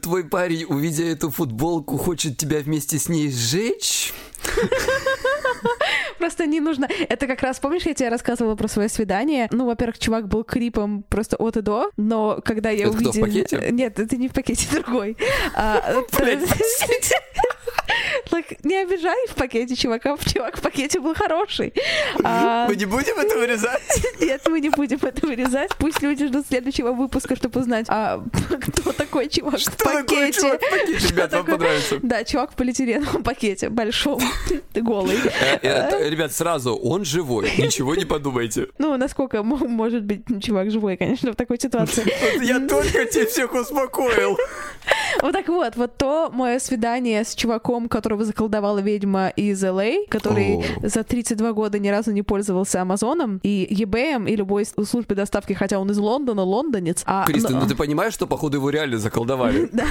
твой 0.00 0.24
парень, 0.24 0.64
увидя 0.64 1.04
эту 1.04 1.30
футболку, 1.30 1.71
хочет 1.80 2.36
тебя 2.36 2.58
вместе 2.60 2.98
с 2.98 3.08
ней 3.08 3.30
сжечь... 3.30 4.12
Просто 6.18 6.46
не 6.46 6.60
нужно. 6.60 6.88
Это 7.08 7.26
как 7.26 7.42
раз, 7.42 7.58
помнишь, 7.58 7.82
я 7.82 7.94
тебе 7.94 8.08
рассказывала 8.08 8.54
про 8.54 8.68
свое 8.68 8.88
свидание? 8.88 9.48
Ну, 9.50 9.66
во-первых, 9.66 9.98
чувак 9.98 10.28
был 10.28 10.44
крипом 10.44 11.02
просто 11.02 11.36
от 11.36 11.56
и 11.56 11.62
до, 11.62 11.90
но 11.96 12.40
когда 12.44 12.70
я 12.70 12.86
это 12.86 12.90
увидела... 12.90 13.10
Кто, 13.10 13.20
в 13.20 13.22
пакете? 13.22 13.68
Нет, 13.72 13.98
это 13.98 14.16
не 14.16 14.28
в 14.28 14.32
пакете, 14.32 14.68
другой. 14.72 15.16
А, 18.32 18.36
like, 18.36 18.58
не 18.64 18.76
обижай 18.76 19.26
в 19.28 19.34
пакете 19.34 19.76
чувака, 19.76 20.16
чувак 20.16 20.56
в 20.56 20.62
пакете 20.62 21.00
был 21.00 21.14
хороший. 21.14 21.72
А... 22.24 22.66
Мы 22.68 22.76
не 22.76 22.84
будем 22.84 23.18
это 23.18 23.36
вырезать? 23.36 23.82
Нет, 24.20 24.42
мы 24.48 24.60
не 24.60 24.68
будем 24.68 24.98
это 25.02 25.26
вырезать. 25.26 25.70
Пусть 25.78 26.02
люди 26.02 26.26
ждут 26.26 26.46
следующего 26.46 26.92
выпуска, 26.92 27.36
чтобы 27.36 27.60
узнать, 27.60 27.86
а 27.88 28.22
кто 28.48 28.92
такой 28.92 29.28
чувак 29.28 29.58
что 29.58 29.70
в 29.70 29.76
пакете. 29.76 30.02
Такой 30.02 30.32
чувак 30.32 30.62
в 30.62 30.70
пакете, 30.70 31.08
ребят, 31.08 31.32
вам 31.32 31.46
понравится. 31.46 31.98
Да, 32.02 32.24
чувак 32.24 32.52
в 32.52 32.54
полиэтиленовом 32.54 33.22
пакете, 33.22 33.68
большом, 33.70 34.20
голый. 34.74 35.16
Э, 35.40 35.58
э, 35.62 36.08
ребят, 36.08 36.32
сразу, 36.32 36.74
он 36.74 37.04
живой, 37.04 37.50
ничего 37.58 37.94
не 37.94 38.04
подумайте. 38.04 38.68
Ну, 38.78 38.96
насколько 38.96 39.42
может 39.42 40.04
быть 40.04 40.22
чувак 40.42 40.70
живой, 40.70 40.96
конечно, 40.96 41.32
в 41.32 41.36
такой 41.36 41.58
ситуации. 41.58 42.04
Я 42.44 42.60
только 42.60 43.04
тебе 43.06 43.26
всех 43.26 43.52
успокоил. 43.54 44.38
Вот 45.20 45.32
так 45.32 45.48
вот, 45.48 45.76
вот 45.76 45.96
то 45.96 46.30
мое 46.32 46.58
свидание 46.58 47.24
с 47.24 47.34
чуваком, 47.34 47.88
которого 47.88 48.21
заколдовала 48.24 48.78
ведьма 48.78 49.28
из 49.28 49.62
LA, 49.62 50.08
который 50.08 50.56
oh. 50.56 50.88
за 50.88 51.04
32 51.04 51.52
года 51.52 51.78
ни 51.78 51.88
разу 51.88 52.12
не 52.12 52.22
пользовался 52.22 52.82
Амазоном 52.82 53.40
и 53.42 53.66
eBay 53.70 54.28
и 54.28 54.36
любой 54.36 54.64
службой 54.64 55.16
доставки, 55.16 55.52
хотя 55.52 55.78
он 55.78 55.90
из 55.90 55.98
Лондона, 55.98 56.42
лондонец. 56.42 57.02
А, 57.06 57.24
Кристина, 57.26 57.56
но... 57.56 57.60
ну 57.62 57.68
ты 57.68 57.76
понимаешь, 57.76 58.14
что, 58.14 58.26
походу, 58.26 58.58
его 58.58 58.70
реально 58.70 58.98
заколдовали? 58.98 59.70
Да. 59.82 59.86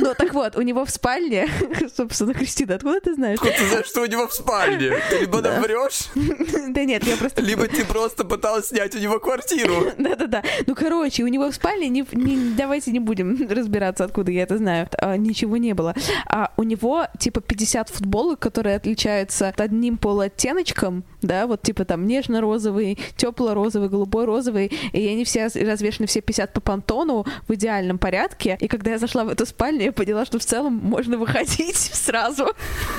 Ну, 0.00 0.14
так 0.16 0.34
вот, 0.34 0.56
у 0.56 0.62
него 0.62 0.84
в 0.84 0.90
спальне, 0.90 1.48
собственно, 1.96 2.34
Кристина, 2.34 2.76
откуда 2.76 3.00
ты 3.00 3.14
знаешь? 3.14 3.38
Откуда 3.38 3.54
ты 3.56 3.66
знаешь, 3.68 3.86
что 3.86 4.02
у 4.02 4.06
него 4.06 4.28
в 4.28 4.34
спальне? 4.34 4.92
Ты 5.10 5.18
либо 5.20 5.40
наврешь, 5.40 6.08
да 6.68 6.84
нет, 6.84 7.04
я 7.04 7.16
просто... 7.16 7.42
Либо 7.42 7.66
ты 7.66 7.84
просто 7.84 8.24
пыталась 8.24 8.68
снять 8.68 8.94
у 8.94 8.98
него 8.98 9.18
квартиру. 9.18 9.92
Да-да-да. 9.98 10.42
Ну, 10.66 10.74
короче, 10.74 11.22
у 11.22 11.28
него 11.28 11.50
в 11.50 11.54
спальне, 11.54 11.88
не, 11.88 12.04
не, 12.12 12.54
давайте 12.54 12.90
не 12.90 13.00
будем 13.00 13.48
разбираться, 13.48 14.04
откуда 14.04 14.30
я 14.30 14.42
это 14.42 14.58
знаю, 14.58 14.88
а, 14.98 15.16
ничего 15.16 15.56
не 15.56 15.74
было. 15.74 15.94
А 16.26 16.52
у 16.56 16.62
него, 16.62 17.06
типа, 17.18 17.40
50 17.40 17.88
футболок, 17.88 18.38
которые 18.38 18.76
отличаются 18.76 19.52
одним 19.56 19.98
полуоттеночком, 19.98 21.04
да, 21.22 21.46
вот 21.46 21.62
типа 21.62 21.84
там 21.84 22.06
нежно-розовый, 22.06 22.98
тепло-розовый, 23.16 23.88
голубой-розовый, 23.88 24.72
и 24.92 25.08
они 25.08 25.24
все 25.24 25.46
развешены 25.46 26.06
все 26.06 26.20
50 26.20 26.52
по 26.52 26.60
понтону 26.60 27.26
в 27.48 27.54
идеальном 27.54 27.98
порядке. 27.98 28.56
И 28.60 28.68
когда 28.68 28.92
я 28.92 28.98
зашла 28.98 29.24
в 29.24 29.28
эту 29.28 29.46
спальню, 29.46 29.85
я 29.86 29.92
поняла, 29.92 30.24
что 30.24 30.38
в 30.38 30.44
целом 30.44 30.74
можно 30.74 31.16
выходить 31.16 31.76
сразу. 31.92 32.48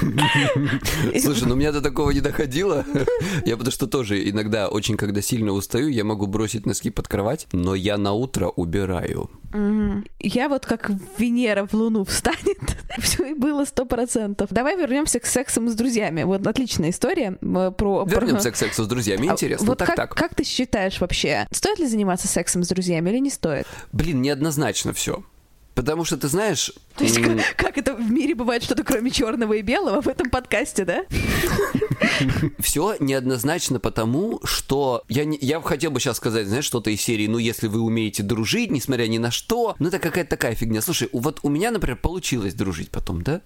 Слушай, 1.19 1.43
ну 1.45 1.53
у 1.53 1.57
меня 1.57 1.71
до 1.71 1.81
такого 1.81 2.11
не 2.11 2.21
доходило. 2.21 2.85
Я 3.45 3.57
потому 3.57 3.71
что 3.71 3.87
тоже 3.87 4.29
иногда 4.29 4.69
очень, 4.69 4.95
когда 4.95 5.21
сильно 5.21 5.51
устаю, 5.51 5.89
я 5.89 6.03
могу 6.03 6.27
бросить 6.27 6.65
носки 6.65 6.89
под 6.89 7.07
кровать, 7.07 7.47
но 7.51 7.75
я 7.75 7.97
на 7.97 8.13
утро 8.13 8.47
убираю. 8.47 9.29
Я 10.19 10.49
вот 10.49 10.65
как 10.65 10.91
Венера 11.17 11.65
в 11.65 11.73
Луну 11.73 12.03
встанет. 12.05 12.57
Все 12.99 13.25
и 13.25 13.33
было 13.33 13.65
сто 13.65 13.85
процентов. 13.85 14.49
Давай 14.51 14.77
вернемся 14.77 15.19
к 15.19 15.25
сексам 15.25 15.69
с 15.69 15.75
друзьями. 15.75 16.23
Вот 16.23 16.45
отличная 16.47 16.89
история 16.89 17.31
про 17.31 18.05
Вернемся 18.05 18.51
к 18.51 18.55
сексу 18.55 18.83
с 18.83 18.87
друзьями. 18.87 19.27
А 19.27 19.33
Интересно, 19.33 19.67
вот 19.67 19.77
так, 19.77 19.87
как, 19.87 19.95
так. 19.95 20.15
Как 20.15 20.35
ты 20.35 20.43
считаешь 20.43 20.99
вообще, 20.99 21.47
стоит 21.51 21.79
ли 21.79 21.87
заниматься 21.87 22.27
сексом 22.27 22.63
с 22.63 22.67
друзьями 22.69 23.09
или 23.09 23.19
не 23.19 23.29
стоит? 23.29 23.67
Блин, 23.91 24.21
неоднозначно 24.21 24.93
все. 24.93 25.23
Потому 25.77 26.05
что 26.05 26.17
ты 26.17 26.27
знаешь... 26.27 26.71
То 26.95 27.03
есть, 27.03 27.21
как, 27.21 27.37
как 27.55 27.77
это 27.77 27.93
в 27.93 28.11
мире 28.11 28.33
бывает 28.33 28.63
что-то 28.63 28.83
кроме 28.83 29.11
черного 29.11 29.53
и 29.53 29.61
белого 29.61 30.01
в 30.01 30.07
этом 30.07 30.31
подкасте, 30.31 30.85
да? 30.85 31.05
Все 32.59 32.95
неоднозначно 32.99 33.79
потому, 33.79 34.39
что 34.43 35.03
я, 35.07 35.23
не, 35.23 35.37
я 35.39 35.61
хотел 35.61 35.91
бы 35.91 35.99
сейчас 35.99 36.17
сказать, 36.17 36.47
знаешь, 36.47 36.65
что-то 36.65 36.89
из 36.89 36.99
серии, 36.99 37.27
ну, 37.27 37.37
если 37.37 37.67
вы 37.67 37.81
умеете 37.81 38.23
дружить, 38.23 38.71
несмотря 38.71 39.05
ни 39.05 39.19
на 39.19 39.29
что, 39.29 39.75
ну, 39.77 39.89
это 39.89 39.99
какая-то 39.99 40.31
такая 40.31 40.55
фигня. 40.55 40.81
Слушай, 40.81 41.09
вот 41.13 41.41
у 41.43 41.49
меня, 41.49 41.69
например, 41.69 41.97
получилось 41.97 42.55
дружить 42.55 42.89
потом, 42.89 43.21
да? 43.21 43.41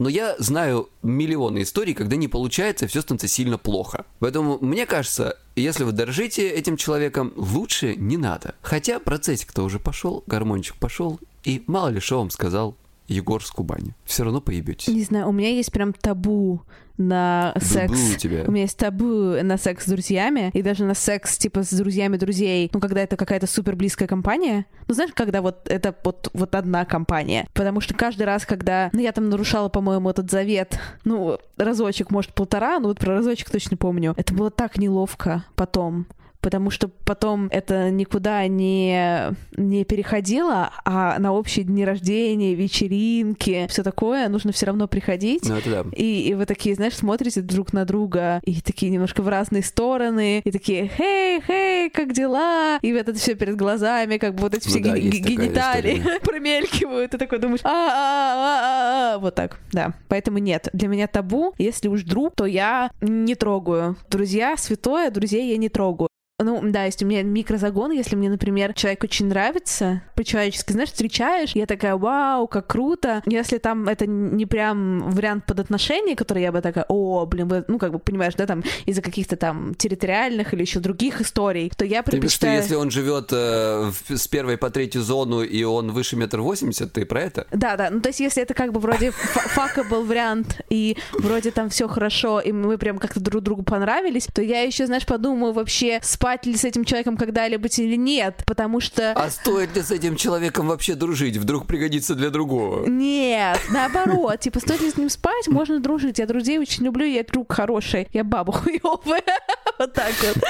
Но 0.00 0.08
я 0.08 0.34
знаю 0.40 0.88
миллионы 1.04 1.62
историй, 1.62 1.94
когда 1.94 2.16
не 2.16 2.26
получается, 2.26 2.88
все 2.88 3.02
становится 3.02 3.28
сильно 3.28 3.56
плохо. 3.56 4.04
Поэтому, 4.18 4.58
мне 4.60 4.84
кажется, 4.84 5.38
если 5.54 5.84
вы 5.84 5.92
дорожите 5.92 6.48
этим 6.48 6.76
человеком, 6.76 7.32
лучше 7.36 7.94
не 7.96 8.16
надо. 8.16 8.54
Хотя 8.62 8.98
процессик-то 8.98 9.62
уже 9.62 9.78
пошел, 9.78 10.24
гармончик 10.26 10.76
пошел, 10.76 11.20
и 11.44 11.62
мало 11.66 11.88
ли 11.88 12.00
что 12.00 12.18
вам 12.18 12.30
сказал 12.30 12.76
Егор 13.08 13.42
с 13.42 13.50
Кубани. 13.50 13.94
Все 14.04 14.22
равно 14.24 14.40
поебетесь. 14.40 14.88
Не 14.88 15.02
знаю, 15.02 15.28
у 15.28 15.32
меня 15.32 15.48
есть 15.48 15.72
прям 15.72 15.92
табу 15.94 16.60
на 16.98 17.54
секс. 17.58 17.92
Табу 17.92 18.12
у 18.12 18.16
тебя. 18.16 18.44
У 18.46 18.50
меня 18.50 18.62
есть 18.62 18.76
табу 18.76 19.42
на 19.42 19.56
секс 19.56 19.84
с 19.84 19.88
друзьями, 19.88 20.50
и 20.52 20.62
даже 20.62 20.84
на 20.84 20.94
секс, 20.94 21.38
типа, 21.38 21.62
с 21.62 21.72
друзьями 21.72 22.16
друзей, 22.16 22.70
ну, 22.72 22.80
когда 22.80 23.00
это 23.00 23.16
какая-то 23.16 23.46
супер 23.46 23.76
близкая 23.76 24.08
компания. 24.08 24.66
Ну, 24.86 24.94
знаешь, 24.94 25.12
когда 25.14 25.40
вот 25.40 25.68
это 25.68 25.94
вот, 26.04 26.28
вот 26.34 26.54
одна 26.54 26.84
компания. 26.84 27.48
Потому 27.54 27.80
что 27.80 27.94
каждый 27.94 28.24
раз, 28.24 28.44
когда... 28.44 28.90
Ну, 28.92 29.00
я 29.00 29.12
там 29.12 29.30
нарушала, 29.30 29.68
по-моему, 29.68 30.10
этот 30.10 30.30
завет, 30.30 30.78
ну, 31.04 31.38
разочек, 31.56 32.10
может, 32.10 32.34
полтора, 32.34 32.78
ну, 32.78 32.88
вот 32.88 32.98
про 32.98 33.14
разочек 33.14 33.48
точно 33.48 33.76
помню. 33.76 34.12
Это 34.16 34.34
было 34.34 34.50
так 34.50 34.76
неловко 34.76 35.44
потом 35.54 36.06
потому 36.40 36.70
что 36.70 36.88
потом 36.88 37.48
это 37.50 37.90
никуда 37.90 38.46
не, 38.46 39.34
не 39.56 39.84
переходило, 39.84 40.70
а 40.84 41.18
на 41.18 41.32
общие 41.32 41.64
дни 41.64 41.84
рождения, 41.84 42.54
вечеринки, 42.54 43.66
все 43.68 43.82
такое, 43.82 44.28
нужно 44.28 44.52
все 44.52 44.66
равно 44.66 44.88
приходить. 44.88 45.48
Ну, 45.48 45.56
это 45.56 45.70
да. 45.70 45.84
и, 45.94 46.28
и 46.28 46.34
вы 46.34 46.46
такие, 46.46 46.74
знаешь, 46.74 46.96
смотрите 46.96 47.42
друг 47.42 47.72
на 47.72 47.84
друга, 47.84 48.40
и 48.44 48.60
такие 48.60 48.90
немножко 48.90 49.22
в 49.22 49.28
разные 49.28 49.62
стороны, 49.62 50.40
и 50.44 50.50
такие, 50.50 50.88
хей, 50.88 51.40
хей, 51.40 51.90
как 51.90 52.12
дела? 52.12 52.78
И 52.82 52.92
вот 52.92 53.08
это 53.08 53.14
все 53.14 53.34
перед 53.34 53.56
глазами, 53.56 54.18
как 54.18 54.34
бы 54.34 54.42
вот 54.42 54.54
эти 54.54 54.66
ну, 54.66 54.70
все 54.70 54.80
да, 54.80 54.96
ген- 54.96 55.22
гениталии 55.22 56.02
промелькивают, 56.22 57.14
и 57.14 57.18
такой 57.18 57.38
думаешь, 57.38 57.60
а-а-а-а-а, 57.64 59.18
вот 59.18 59.34
так, 59.34 59.58
да. 59.72 59.94
Поэтому 60.08 60.38
нет, 60.38 60.68
для 60.72 60.88
меня 60.88 61.06
табу, 61.06 61.54
если 61.58 61.88
уж 61.88 62.02
друг, 62.02 62.34
то 62.36 62.46
я 62.46 62.90
не 63.00 63.34
трогаю. 63.34 63.96
Друзья 64.10 64.56
святое, 64.56 65.10
друзей 65.10 65.50
я 65.50 65.56
не 65.56 65.68
трогаю. 65.68 66.08
Ну, 66.40 66.60
да, 66.62 66.84
есть 66.84 67.02
у 67.02 67.06
меня 67.06 67.24
микрозагон, 67.24 67.90
если 67.90 68.14
мне, 68.14 68.30
например, 68.30 68.72
человек 68.72 69.02
очень 69.02 69.26
нравится, 69.26 70.02
по-человечески, 70.14 70.70
знаешь, 70.70 70.90
встречаешь, 70.90 71.50
я 71.56 71.66
такая, 71.66 71.96
вау, 71.96 72.46
как 72.46 72.68
круто. 72.68 73.22
Если 73.26 73.58
там 73.58 73.88
это 73.88 74.06
не 74.06 74.46
прям 74.46 75.10
вариант 75.10 75.46
под 75.46 75.58
отношения, 75.58 76.14
который 76.14 76.44
я 76.44 76.52
бы 76.52 76.60
такая, 76.60 76.84
о, 76.88 77.26
блин, 77.26 77.48
вы, 77.48 77.64
ну, 77.66 77.80
как 77.80 77.90
бы, 77.90 77.98
понимаешь, 77.98 78.34
да, 78.36 78.46
там, 78.46 78.62
из-за 78.86 79.02
каких-то 79.02 79.34
там 79.36 79.74
территориальных 79.74 80.54
или 80.54 80.60
еще 80.60 80.78
других 80.78 81.20
историй, 81.20 81.72
то 81.76 81.84
я 81.84 82.04
предпочитаю... 82.04 82.60
Ты, 82.60 82.62
что 82.62 82.74
если 82.74 82.74
он 82.76 82.92
живет 82.92 83.30
э, 83.32 83.90
с 84.08 84.28
первой 84.28 84.58
по 84.58 84.70
третью 84.70 85.02
зону, 85.02 85.42
и 85.42 85.64
он 85.64 85.90
выше 85.90 86.14
метр 86.14 86.40
восемьдесят, 86.40 86.92
ты 86.92 87.04
про 87.04 87.22
это? 87.22 87.48
Да, 87.50 87.76
да, 87.76 87.90
ну, 87.90 88.00
то 88.00 88.10
есть 88.10 88.20
если 88.20 88.44
это 88.44 88.54
как 88.54 88.72
бы 88.72 88.78
вроде 88.78 89.10
фака 89.10 89.82
был 89.82 90.04
вариант, 90.04 90.60
и 90.70 90.96
вроде 91.14 91.50
там 91.50 91.68
все 91.68 91.88
хорошо, 91.88 92.38
и 92.38 92.52
мы 92.52 92.78
прям 92.78 92.98
как-то 92.98 93.18
друг 93.18 93.42
другу 93.42 93.64
понравились, 93.64 94.28
то 94.32 94.40
я 94.40 94.62
еще, 94.62 94.86
знаешь, 94.86 95.04
подумаю 95.04 95.52
вообще, 95.52 95.98
спать 96.00 96.27
спать 96.28 96.44
ли 96.44 96.56
с 96.56 96.64
этим 96.64 96.84
человеком 96.84 97.16
когда-либо 97.16 97.68
или 97.68 97.96
нет, 97.96 98.42
потому 98.46 98.80
что... 98.80 99.12
А 99.12 99.30
стоит 99.30 99.74
ли 99.74 99.82
с 99.82 99.90
этим 99.90 100.16
человеком 100.16 100.68
вообще 100.68 100.94
дружить? 100.94 101.38
Вдруг 101.38 101.66
пригодится 101.66 102.14
для 102.14 102.28
другого? 102.28 102.86
Нет, 102.86 103.58
наоборот. 103.70 104.38
Типа, 104.40 104.60
стоит 104.60 104.82
ли 104.82 104.90
с 104.90 104.96
ним 104.98 105.08
спать, 105.08 105.48
можно 105.48 105.80
дружить. 105.80 106.18
Я 106.18 106.26
друзей 106.26 106.58
очень 106.58 106.84
люблю, 106.84 107.06
я 107.06 107.24
друг 107.24 107.50
хороший. 107.50 108.08
Я 108.12 108.24
баба 108.24 108.52
хуёвая. 108.52 109.22
Вот 109.78 109.92
так 109.92 110.12
вот. 110.22 110.42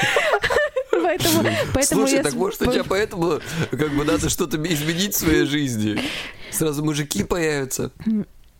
Поэтому, 1.02 1.44
поэтому 1.74 2.00
Слушай, 2.00 2.16
я 2.16 2.22
так 2.22 2.32
может 2.32 2.62
у 2.62 2.72
тебя 2.72 2.82
поэтому 2.82 3.40
как 3.70 3.90
бы 3.90 4.04
надо 4.04 4.30
что-то 4.30 4.56
изменить 4.56 5.14
в 5.14 5.18
своей 5.18 5.44
жизни? 5.44 6.00
Сразу 6.50 6.82
мужики 6.82 7.22
появятся. 7.24 7.92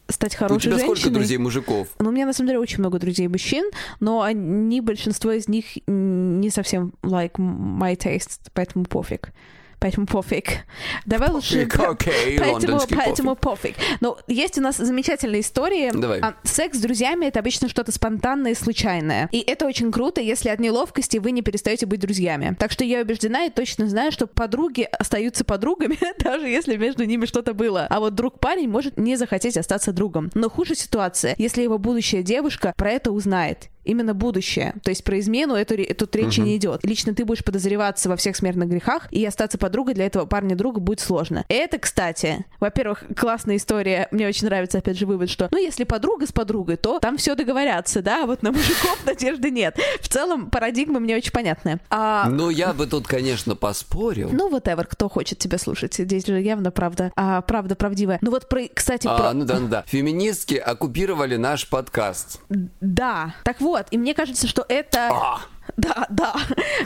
Стать 0.09 0.35
у 0.35 0.39
хорошей 0.39 0.65
тебя 0.65 0.79
сколько 0.79 0.97
женщиной. 0.97 1.15
друзей 1.15 1.39
мужиков? 1.39 1.89
Ну, 1.99 2.09
у 2.09 2.13
меня 2.13 2.27
на 2.27 2.33
самом 2.33 2.49
деле 2.49 2.59
очень 2.59 2.79
много 2.79 2.99
друзей 2.99 3.29
мужчин, 3.29 3.71
но 4.01 4.23
они, 4.23 4.81
большинство 4.81 5.33
из 5.33 5.49
них 5.49 5.65
не 5.87 6.51
совсем 6.51 6.95
like 7.03 7.33
my 7.33 7.97
taste, 7.97 8.41
поэтому 8.55 8.85
пофиг. 8.85 9.33
Поэтому 9.81 10.07
пофиг. 10.07 10.65
Давай 11.07 11.31
лучше... 11.31 11.67
Пофиг, 11.67 11.89
окей, 11.89 12.39
поэтому, 12.39 12.81
поэтому 12.91 13.37
пофиг. 13.37 13.77
Но 14.01 14.19
есть 14.27 14.59
у 14.59 14.61
нас 14.61 14.77
замечательные 14.77 15.43
истории. 15.43 15.91
Давай. 15.93 16.21
А, 16.21 16.35
секс 16.43 16.79
с 16.79 16.81
друзьями 16.81 17.27
это 17.27 17.41
обычно 17.41 17.69
что-то 17.69 17.93
спонтанное 17.93 18.53
и 18.53 18.55
случайное. 18.55 19.29
И 19.31 19.39
это 19.39 19.67
очень 19.67 19.93
круто, 19.93 20.21
если 20.21 20.49
от 20.49 20.59
неловкости 20.59 21.19
вы 21.19 21.31
не 21.31 21.43
перестаете 21.43 21.87
быть 21.87 22.01
друзьями. 22.01 22.57
Так 22.59 22.73
что 22.73 22.85
я 22.85 23.01
убеждена 23.01 23.45
и 23.45 23.51
точно 23.51 23.89
знаю, 23.89 24.11
что 24.11 24.27
подруги 24.27 24.89
остаются 24.99 25.45
подругами, 25.45 25.99
даже 26.23 26.49
если 26.49 26.77
между 26.77 27.05
ними 27.05 27.27
что-то 27.27 27.55
было. 27.55 27.87
А 27.89 28.01
вот 28.01 28.15
друг-парень 28.15 28.69
может 28.69 28.97
не 28.97 29.17
захотеть 29.17 29.57
остаться 29.57 29.93
другом. 29.93 30.31
Но 30.35 30.51
хуже 30.51 30.75
ситуация, 30.75 31.35
если 31.39 31.63
его 31.63 31.79
будущая 31.79 32.23
девушка 32.23 32.73
про 32.77 32.91
это 32.91 33.13
узнает 33.13 33.69
именно 33.89 34.15
будущее. 34.15 34.75
То 34.83 34.91
есть 34.91 35.03
про 35.05 35.19
измену 35.19 35.55
эту, 35.55 35.77
тут 35.95 36.15
речи 36.17 36.41
не 36.41 36.57
идет. 36.57 36.85
Лично 36.85 37.15
ты 37.15 37.25
будешь 37.25 37.45
подозреваться 37.45 38.09
во 38.09 38.17
всех 38.17 38.37
смертных 38.37 38.69
грехах, 38.69 39.09
и 39.11 39.25
остаться 39.25 39.59
подругой 39.59 39.95
для 39.95 40.07
этого 40.07 40.27
парня 40.27 40.55
друга 40.57 40.81
будет 40.81 41.01
сложно. 41.01 41.45
Это, 41.49 41.79
кстати, 41.79 42.45
во-первых, 42.61 43.05
классная 43.17 43.57
история. 43.57 44.09
Мне 44.11 44.27
очень 44.29 44.47
нравится, 44.47 44.79
опять 44.79 44.99
же, 44.99 45.07
вывод, 45.07 45.31
что, 45.31 45.49
ну, 45.51 45.59
если 45.59 45.85
подруга 45.85 46.27
с 46.27 46.33
подругой, 46.33 46.77
то 46.77 46.99
там 47.01 47.17
все 47.17 47.35
договорятся, 47.35 48.03
да, 48.03 48.25
а 48.25 48.27
вот 48.27 48.43
на 48.43 48.53
мужиков 48.53 48.99
надежды 49.07 49.51
нет. 49.51 49.77
В 50.01 50.09
целом, 50.09 50.51
парадигма 50.51 51.01
мне 51.01 51.17
очень 51.17 51.33
понятная. 51.33 51.81
А, 51.91 52.29
Ну, 52.29 52.51
я 52.51 52.73
бы 52.73 52.87
тут, 52.87 53.07
конечно, 53.07 53.57
поспорил. 53.57 54.29
ну, 54.33 54.51
whatever, 54.51 54.87
кто 54.89 55.09
хочет 55.09 55.39
тебя 55.39 55.59
слушать. 55.59 55.95
Здесь 55.95 56.27
же 56.27 56.41
явно 56.41 56.71
правда, 56.71 57.13
а, 57.17 57.41
правда 57.43 57.75
правдивая. 57.75 58.19
Ну 58.21 58.31
вот, 58.31 58.49
про, 58.49 58.69
кстати, 58.73 59.07
А, 59.07 59.17
про... 59.17 59.33
ну 59.33 59.45
да, 59.45 59.59
ну 59.59 59.69
да. 59.69 59.85
Феминистки 59.87 60.55
оккупировали 60.55 61.37
наш 61.37 61.69
подкаст. 61.69 62.41
Да. 62.81 63.35
Так 63.45 63.61
вот, 63.61 63.78
и 63.91 63.99
мне 63.99 64.15
кажется, 64.15 64.47
что 64.47 64.65
это... 64.69 65.09
А. 65.13 65.41
Да, 65.77 66.07
да. 66.11 66.35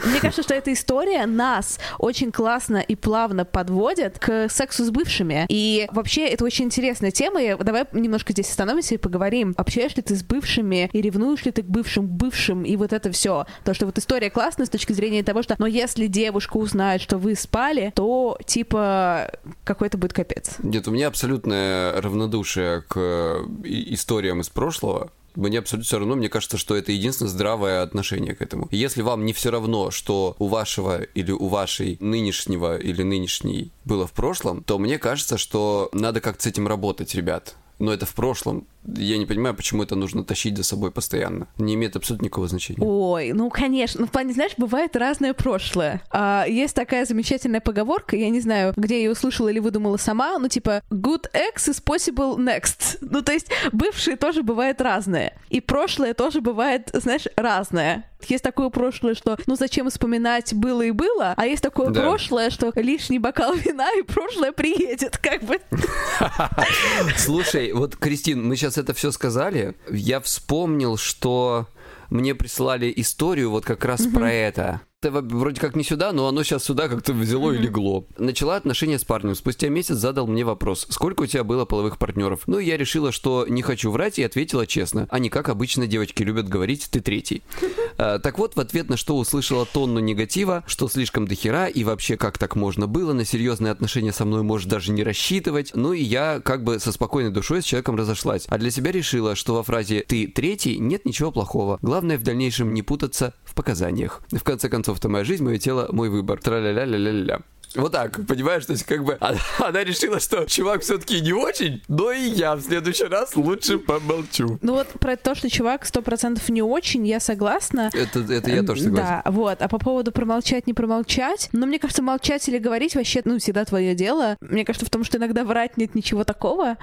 Мне 0.05 0.19
кажется, 0.19 0.43
что 0.43 0.53
эта 0.53 0.73
история 0.73 1.25
нас 1.25 1.79
очень 1.99 2.31
классно 2.31 2.77
и 2.77 2.95
плавно 2.95 3.45
подводит 3.45 4.19
к 4.19 4.49
сексу 4.49 4.85
с 4.85 4.91
бывшими. 4.91 5.45
И 5.49 5.87
вообще, 5.91 6.27
это 6.27 6.45
очень 6.45 6.65
интересная 6.65 7.11
тема. 7.11 7.41
И 7.41 7.55
давай 7.55 7.85
немножко 7.93 8.33
здесь 8.33 8.49
остановимся 8.49 8.95
и 8.95 8.97
поговорим. 8.97 9.53
Общаешь 9.57 9.95
ли 9.95 10.01
ты 10.01 10.15
с 10.15 10.23
бывшими 10.23 10.89
и 10.91 11.01
ревнуешь 11.01 11.43
ли 11.45 11.51
ты 11.51 11.63
к 11.63 11.65
бывшим 11.65 12.07
бывшим 12.07 12.63
и 12.63 12.75
вот 12.75 12.93
это 12.93 13.11
все. 13.11 13.45
То, 13.63 13.73
что 13.73 13.85
вот 13.85 13.97
история 13.97 14.29
классная 14.29 14.65
с 14.65 14.69
точки 14.69 14.93
зрения 14.93 15.23
того, 15.23 15.43
что, 15.43 15.55
но 15.57 15.67
если 15.67 16.07
девушка 16.07 16.57
узнает, 16.57 17.01
что 17.01 17.17
вы 17.17 17.35
спали, 17.35 17.91
то 17.95 18.37
типа 18.45 19.31
какой-то 19.63 19.97
будет 19.97 20.13
капец. 20.13 20.55
Нет, 20.59 20.87
у 20.87 20.91
меня 20.91 21.07
абсолютное 21.07 21.99
равнодушие 22.01 22.81
к 22.81 22.97
э, 22.97 23.43
историям 23.63 24.41
из 24.41 24.49
прошлого. 24.49 25.11
Мне 25.35 25.59
абсолютно 25.59 25.85
все 25.85 25.99
равно, 25.99 26.15
мне 26.15 26.29
кажется, 26.29 26.57
что 26.57 26.75
это 26.75 26.91
единственное 26.91 27.29
здравое 27.29 27.81
отношение 27.81 28.35
к 28.35 28.41
этому. 28.41 28.67
Если 28.71 29.01
вам 29.01 29.25
не 29.25 29.33
все 29.33 29.51
равно, 29.51 29.91
что 29.91 30.35
у 30.39 30.47
вашего 30.47 31.01
или 31.01 31.31
у 31.31 31.47
вашей 31.47 31.97
нынешнего 31.99 32.77
или 32.77 33.03
нынешней 33.03 33.71
было 33.85 34.05
в 34.05 34.11
прошлом, 34.11 34.63
то 34.63 34.77
мне 34.77 34.99
кажется, 34.99 35.37
что 35.37 35.89
надо 35.93 36.21
как-то 36.21 36.43
с 36.43 36.47
этим 36.47 36.67
работать, 36.67 37.15
ребят. 37.15 37.55
Но 37.79 37.91
это 37.91 38.05
в 38.05 38.13
прошлом. 38.13 38.67
Я 38.85 39.17
не 39.17 39.25
понимаю, 39.25 39.55
почему 39.55 39.83
это 39.83 39.95
нужно 39.95 40.23
тащить 40.23 40.57
за 40.57 40.63
собой 40.63 40.91
постоянно. 40.91 41.47
Не 41.57 41.75
имеет 41.75 41.95
абсолютно 41.95 42.25
никакого 42.25 42.47
значения. 42.47 42.85
Ой, 42.85 43.31
ну 43.33 43.49
конечно. 43.49 44.01
Ну, 44.01 44.07
в 44.07 44.11
плане, 44.11 44.33
знаешь, 44.33 44.53
бывает 44.57 44.95
разное 44.95 45.33
прошлое. 45.33 46.01
А, 46.09 46.45
есть 46.47 46.75
такая 46.75 47.05
замечательная 47.05 47.61
поговорка, 47.61 48.15
я 48.15 48.29
не 48.29 48.41
знаю, 48.41 48.73
где 48.75 48.95
я 48.95 49.03
ее 49.03 49.11
услышала 49.11 49.47
или 49.49 49.59
выдумала 49.59 49.97
сама, 49.97 50.37
ну 50.39 50.47
типа 50.47 50.81
good 50.91 51.25
ex 51.33 51.69
is 51.69 51.81
possible 51.83 52.37
next. 52.37 52.97
Ну 53.13 53.21
то 53.21 53.31
есть 53.31 53.47
бывшие 53.71 54.17
тоже 54.17 54.43
бывает 54.43 54.81
разное. 54.81 55.37
И 55.49 55.61
прошлое 55.61 56.13
тоже 56.13 56.41
бывает, 56.41 56.89
знаешь, 56.93 57.27
разное. 57.35 58.09
Есть 58.27 58.43
такое 58.43 58.69
прошлое, 58.69 59.15
что 59.15 59.37
ну 59.47 59.55
зачем 59.55 59.89
вспоминать 59.89 60.53
было 60.53 60.81
и 60.81 60.91
было, 60.91 61.33
а 61.35 61.45
есть 61.45 61.61
такое 61.61 61.89
Да. 61.89 62.01
прошлое, 62.01 62.49
что 62.49 62.71
лишний 62.75 63.19
бокал 63.19 63.53
вина 63.53 63.89
и 63.97 64.01
прошлое 64.01 64.51
приедет, 64.51 65.17
как 65.17 65.43
бы. 65.43 65.59
Слушай, 67.17 67.71
вот, 67.73 67.95
Кристин, 67.95 68.45
мы 68.47 68.55
сейчас 68.55 68.72
это 68.77 68.93
все 68.93 69.11
сказали. 69.11 69.75
Я 69.89 70.19
вспомнил, 70.19 70.97
что 70.97 71.67
мне 72.09 72.35
прислали 72.35 72.93
историю 72.95 73.51
вот 73.51 73.65
как 73.65 73.83
раз 73.85 74.05
про 74.07 74.31
это. 74.31 74.81
Вроде 75.11 75.59
как 75.59 75.75
не 75.75 75.83
сюда, 75.83 76.11
но 76.11 76.27
оно 76.27 76.43
сейчас 76.43 76.63
сюда 76.63 76.87
как-то 76.87 77.13
взяло 77.13 77.51
и 77.51 77.57
легло. 77.57 78.05
Начала 78.17 78.55
отношения 78.55 78.99
с 78.99 79.03
парнем. 79.03 79.35
Спустя 79.35 79.69
месяц 79.69 79.95
задал 79.95 80.27
мне 80.27 80.43
вопрос, 80.43 80.87
сколько 80.89 81.23
у 81.23 81.25
тебя 81.25 81.43
было 81.43 81.65
половых 81.65 81.97
партнеров? 81.97 82.41
Ну, 82.47 82.59
и 82.59 82.65
я 82.65 82.77
решила, 82.77 83.11
что 83.11 83.45
не 83.47 83.61
хочу 83.61 83.91
врать, 83.91 84.19
и 84.19 84.23
ответила 84.23 84.67
честно. 84.67 85.07
А 85.09 85.19
не 85.19 85.29
как 85.29 85.49
обычно 85.49 85.87
девочки 85.87 86.23
любят 86.23 86.47
говорить, 86.47 86.87
ты 86.89 86.99
третий. 87.01 87.43
А, 87.95 88.17
Так 88.17 88.39
вот, 88.39 88.55
в 88.55 88.59
ответ 88.59 88.89
на 88.89 88.97
что 88.97 89.15
услышала 89.15 89.67
тонну 89.67 89.99
негатива, 89.99 90.63
что 90.65 90.87
слишком 90.87 91.27
дохера, 91.27 91.67
и 91.67 91.83
вообще 91.83 92.17
как 92.17 92.39
так 92.39 92.55
можно 92.55 92.87
было, 92.87 93.13
на 93.13 93.23
серьезные 93.23 93.71
отношения 93.71 94.11
со 94.11 94.25
мной 94.25 94.41
можешь 94.41 94.67
даже 94.67 94.91
не 94.91 95.03
рассчитывать. 95.03 95.71
Ну 95.75 95.93
и 95.93 96.01
я 96.01 96.41
как 96.43 96.63
бы 96.63 96.79
со 96.79 96.91
спокойной 96.91 97.31
душой 97.31 97.61
с 97.61 97.65
человеком 97.65 97.95
разошлась. 97.95 98.45
А 98.47 98.57
для 98.57 98.71
себя 98.71 98.91
решила, 98.91 99.35
что 99.35 99.53
во 99.53 99.61
фразе 99.63 100.03
«ты 100.07 100.27
третий» 100.27 100.79
нет 100.79 101.05
ничего 101.05 101.31
плохого. 101.31 101.77
Главное 101.83 102.17
в 102.17 102.23
дальнейшем 102.23 102.73
не 102.73 102.81
путаться 102.81 103.35
в 103.43 103.53
показаниях. 103.53 104.21
В 104.31 104.43
конце 104.43 104.69
концов, 104.69 104.92
это 104.97 105.09
моя 105.09 105.23
жизнь, 105.23 105.43
мое 105.43 105.57
тело, 105.57 105.87
мой 105.91 106.09
выбор. 106.09 106.39
Тра-ля-ля-ля-ля-ля. 106.41 107.41
Вот 107.75 107.91
так, 107.91 108.19
понимаешь, 108.27 108.65
то 108.65 108.73
есть 108.73 108.83
как 108.83 109.03
бы 109.03 109.17
она, 109.19 109.39
она 109.59 109.83
решила, 109.83 110.19
что 110.19 110.45
чувак 110.45 110.81
все-таки 110.81 111.21
не 111.21 111.33
очень, 111.33 111.81
но 111.87 112.11
и 112.11 112.21
я 112.29 112.55
в 112.55 112.61
следующий 112.61 113.05
раз 113.05 113.35
лучше 113.35 113.79
помолчу. 113.79 114.59
Ну 114.61 114.73
вот 114.73 114.87
про 114.99 115.17
то, 115.17 115.33
что 115.33 115.49
чувак 115.49 115.85
сто 115.85 116.01
процентов 116.01 116.47
не 116.49 116.61
очень, 116.61 117.05
я 117.07 117.19
согласна. 117.19 117.89
Это, 117.93 118.19
это 118.19 118.51
я 118.51 118.63
тоже 118.63 118.83
согласен. 118.83 119.21
Да, 119.25 119.31
вот. 119.31 119.61
А 119.61 119.67
по 119.67 119.79
поводу 119.79 120.11
промолчать, 120.11 120.67
не 120.67 120.73
промолчать, 120.73 121.49
ну, 121.51 121.65
мне 121.65 121.79
кажется, 121.79 122.03
молчать 122.03 122.47
или 122.47 122.59
говорить 122.59 122.95
вообще, 122.95 123.21
ну, 123.25 123.39
всегда 123.39 123.65
твое 123.65 123.95
дело. 123.95 124.37
Мне 124.41 124.65
кажется, 124.65 124.85
в 124.85 124.89
том, 124.89 125.03
что 125.03 125.17
иногда 125.17 125.43
врать 125.43 125.77
нет 125.77 125.95
ничего 125.95 126.23
такого. 126.23 126.77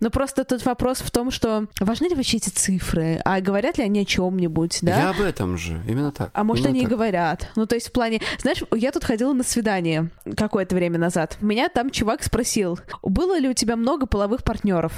Но 0.00 0.10
просто 0.10 0.44
тут 0.44 0.64
вопрос 0.64 0.98
в 0.98 1.10
том, 1.10 1.30
что 1.30 1.66
важны 1.80 2.06
ли 2.06 2.14
вообще 2.14 2.36
эти 2.36 2.50
цифры, 2.50 3.20
а 3.24 3.40
говорят 3.40 3.78
ли 3.78 3.84
они 3.84 4.00
о 4.00 4.04
чем-нибудь, 4.04 4.78
да? 4.82 4.98
Я 4.98 5.10
об 5.10 5.20
этом 5.20 5.56
же, 5.56 5.80
именно 5.88 6.12
так. 6.12 6.30
А 6.32 6.44
может, 6.44 6.64
Именно 6.64 6.76
они 6.76 6.80
и 6.80 6.88
так. 6.88 6.92
говорят. 6.92 7.48
Ну, 7.56 7.66
то 7.66 7.74
есть 7.74 7.88
в 7.88 7.92
плане... 7.92 8.20
Знаешь, 8.40 8.62
я 8.74 8.92
тут 8.92 9.04
ходила 9.04 9.32
на 9.32 9.42
свидание 9.42 10.10
какое-то 10.36 10.74
время 10.74 10.98
назад. 10.98 11.38
Меня 11.40 11.68
там 11.68 11.90
чувак 11.90 12.22
спросил, 12.22 12.78
было 13.02 13.38
ли 13.38 13.48
у 13.48 13.54
тебя 13.54 13.76
много 13.76 14.06
половых 14.06 14.44
партнеров? 14.44 14.92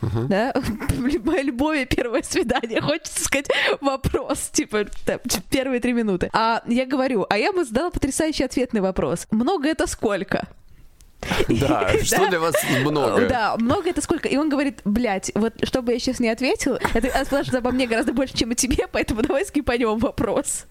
Да? 0.00 0.54
Мое 1.24 1.42
любое 1.42 1.84
первое 1.86 2.22
свидание. 2.22 2.80
Хочется 2.80 3.24
сказать 3.24 3.48
вопрос, 3.80 4.48
типа, 4.52 4.84
там, 5.04 5.18
первые 5.50 5.80
три 5.80 5.92
минуты. 5.92 6.30
А 6.32 6.62
я 6.66 6.86
говорю, 6.86 7.26
а 7.28 7.36
я 7.36 7.52
бы 7.52 7.64
задала 7.64 7.90
потрясающий 7.90 8.44
ответный 8.44 8.80
вопрос. 8.80 9.26
Много 9.30 9.68
это 9.68 9.86
сколько? 9.86 10.46
Да, 11.48 11.90
что 12.02 12.28
для 12.28 12.40
вас 12.40 12.54
много? 12.82 13.28
Да, 13.28 13.56
много 13.56 13.90
это 13.90 14.00
сколько? 14.00 14.28
И 14.28 14.36
он 14.36 14.48
говорит, 14.48 14.80
блядь, 14.84 15.30
вот 15.34 15.54
чтобы 15.62 15.92
я 15.92 15.98
сейчас 15.98 16.20
не 16.20 16.28
ответил, 16.28 16.78
это 16.94 17.08
обо 17.58 17.70
мне 17.70 17.86
гораздо 17.86 18.12
больше, 18.12 18.36
чем 18.36 18.50
о 18.52 18.54
тебе, 18.54 18.86
поэтому 18.90 19.22
давай 19.22 19.44
скипанем 19.44 19.98
вопрос. 19.98 20.66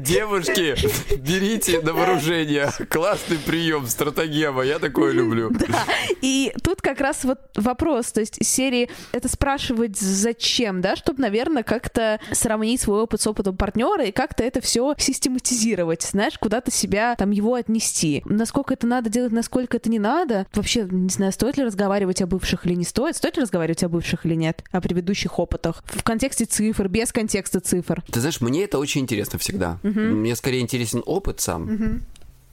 Девушки, 0.00 0.74
берите 1.18 1.80
на 1.80 1.92
вооружение. 1.92 2.70
Классный 2.88 3.38
прием, 3.38 3.86
стратегема. 3.86 4.62
Я 4.62 4.78
такое 4.78 5.12
люблю. 5.12 5.50
Да. 5.50 5.84
И 6.22 6.54
тут 6.62 6.80
как 6.80 7.00
раз 7.00 7.24
вот 7.24 7.38
вопрос, 7.56 8.12
то 8.12 8.20
есть 8.20 8.44
серии 8.44 8.90
это 9.12 9.28
спрашивать 9.28 9.98
зачем, 9.98 10.80
да, 10.80 10.96
чтобы, 10.96 11.20
наверное, 11.20 11.62
как-то 11.62 12.18
сравнить 12.32 12.80
свой 12.80 13.02
опыт 13.02 13.20
с 13.20 13.26
опытом 13.26 13.56
партнера 13.56 14.04
и 14.04 14.12
как-то 14.12 14.42
это 14.42 14.60
все 14.60 14.94
систематизировать, 14.98 16.02
знаешь, 16.02 16.38
куда-то 16.38 16.70
себя 16.70 17.14
там 17.16 17.30
его 17.30 17.54
отнести. 17.54 18.22
Насколько 18.24 18.74
это 18.74 18.86
надо 18.86 19.10
делать, 19.10 19.32
насколько 19.32 19.76
это 19.76 19.90
не 19.90 19.98
надо. 19.98 20.46
Вообще, 20.54 20.86
не 20.90 21.10
знаю, 21.10 21.32
стоит 21.32 21.56
ли 21.58 21.64
разговаривать 21.64 22.22
о 22.22 22.26
бывших 22.26 22.66
или 22.66 22.74
не 22.74 22.84
стоит, 22.84 23.16
стоит 23.16 23.36
ли 23.36 23.42
разговаривать 23.42 23.84
о 23.84 23.88
бывших 23.88 24.24
или 24.26 24.34
нет, 24.34 24.64
о 24.70 24.80
предыдущих 24.80 25.38
опытах. 25.38 25.84
В 25.86 26.02
контексте 26.02 26.46
цифр, 26.46 26.88
без 26.88 27.12
контекста 27.12 27.60
цифр. 27.60 27.81
Ты 28.10 28.20
знаешь, 28.20 28.40
мне 28.40 28.64
это 28.64 28.78
очень 28.78 29.00
интересно 29.02 29.38
всегда. 29.38 29.78
Мне 29.82 30.34
скорее 30.36 30.60
интересен 30.60 31.02
опыт 31.06 31.40
сам. 31.40 32.02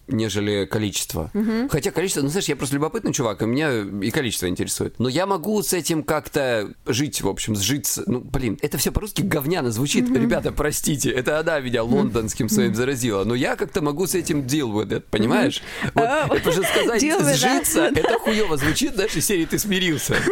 Нежели 0.10 0.66
количество. 0.66 1.32
Хотя 1.70 1.92
количество, 1.92 2.22
ну 2.22 2.30
знаешь, 2.30 2.48
я 2.48 2.56
просто 2.56 2.76
любопытный 2.76 3.14
чувак, 3.14 3.42
и 3.42 3.46
меня 3.46 3.72
и 3.72 4.12
количество 4.12 4.48
интересует. 4.48 5.00
Но 5.00 5.10
я 5.10 5.26
могу 5.26 5.62
с 5.62 5.74
этим 5.74 6.04
как-то 6.04 6.74
жить, 6.86 7.22
в 7.22 7.28
общем, 7.28 7.56
сжиться. 7.56 8.04
Ну, 8.08 8.20
блин, 8.20 8.58
это 8.62 8.78
все 8.78 8.92
по-русски 8.92 9.22
говняно 9.22 9.72
звучит. 9.72 10.10
Ребята, 10.10 10.52
простите, 10.52 11.10
это 11.10 11.40
она 11.40 11.60
меня 11.60 11.84
лондонским 11.84 12.50
своим 12.50 12.76
заразила. 12.76 13.24
Но 13.24 13.36
я 13.36 13.56
как-то 13.56 13.82
могу 13.82 14.08
с 14.08 14.16
этим 14.16 14.42
deal 14.42 14.72
with 14.72 14.90
it, 14.90 15.04
понимаешь? 15.10 15.62
Вот, 15.94 16.04
это 16.04 16.52
же 16.52 16.64
сказать 16.64 17.02
сжиться, 17.36 17.86
это 17.86 18.20
хуево 18.20 18.58
звучит, 18.58 18.96
знаешь, 18.96 19.16
из 19.16 19.26
серии 19.26 19.46
ты 19.46 19.60
смирился. 19.60 20.16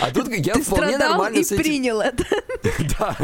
А 0.00 0.10
тут 0.10 0.28
я 0.28 0.54
вполне 0.54 0.96
нормально 0.96 1.42
с 1.42 1.52
этим... 1.52 1.62
принял 1.62 2.00
это. 2.00 2.24
Да. 2.98 3.16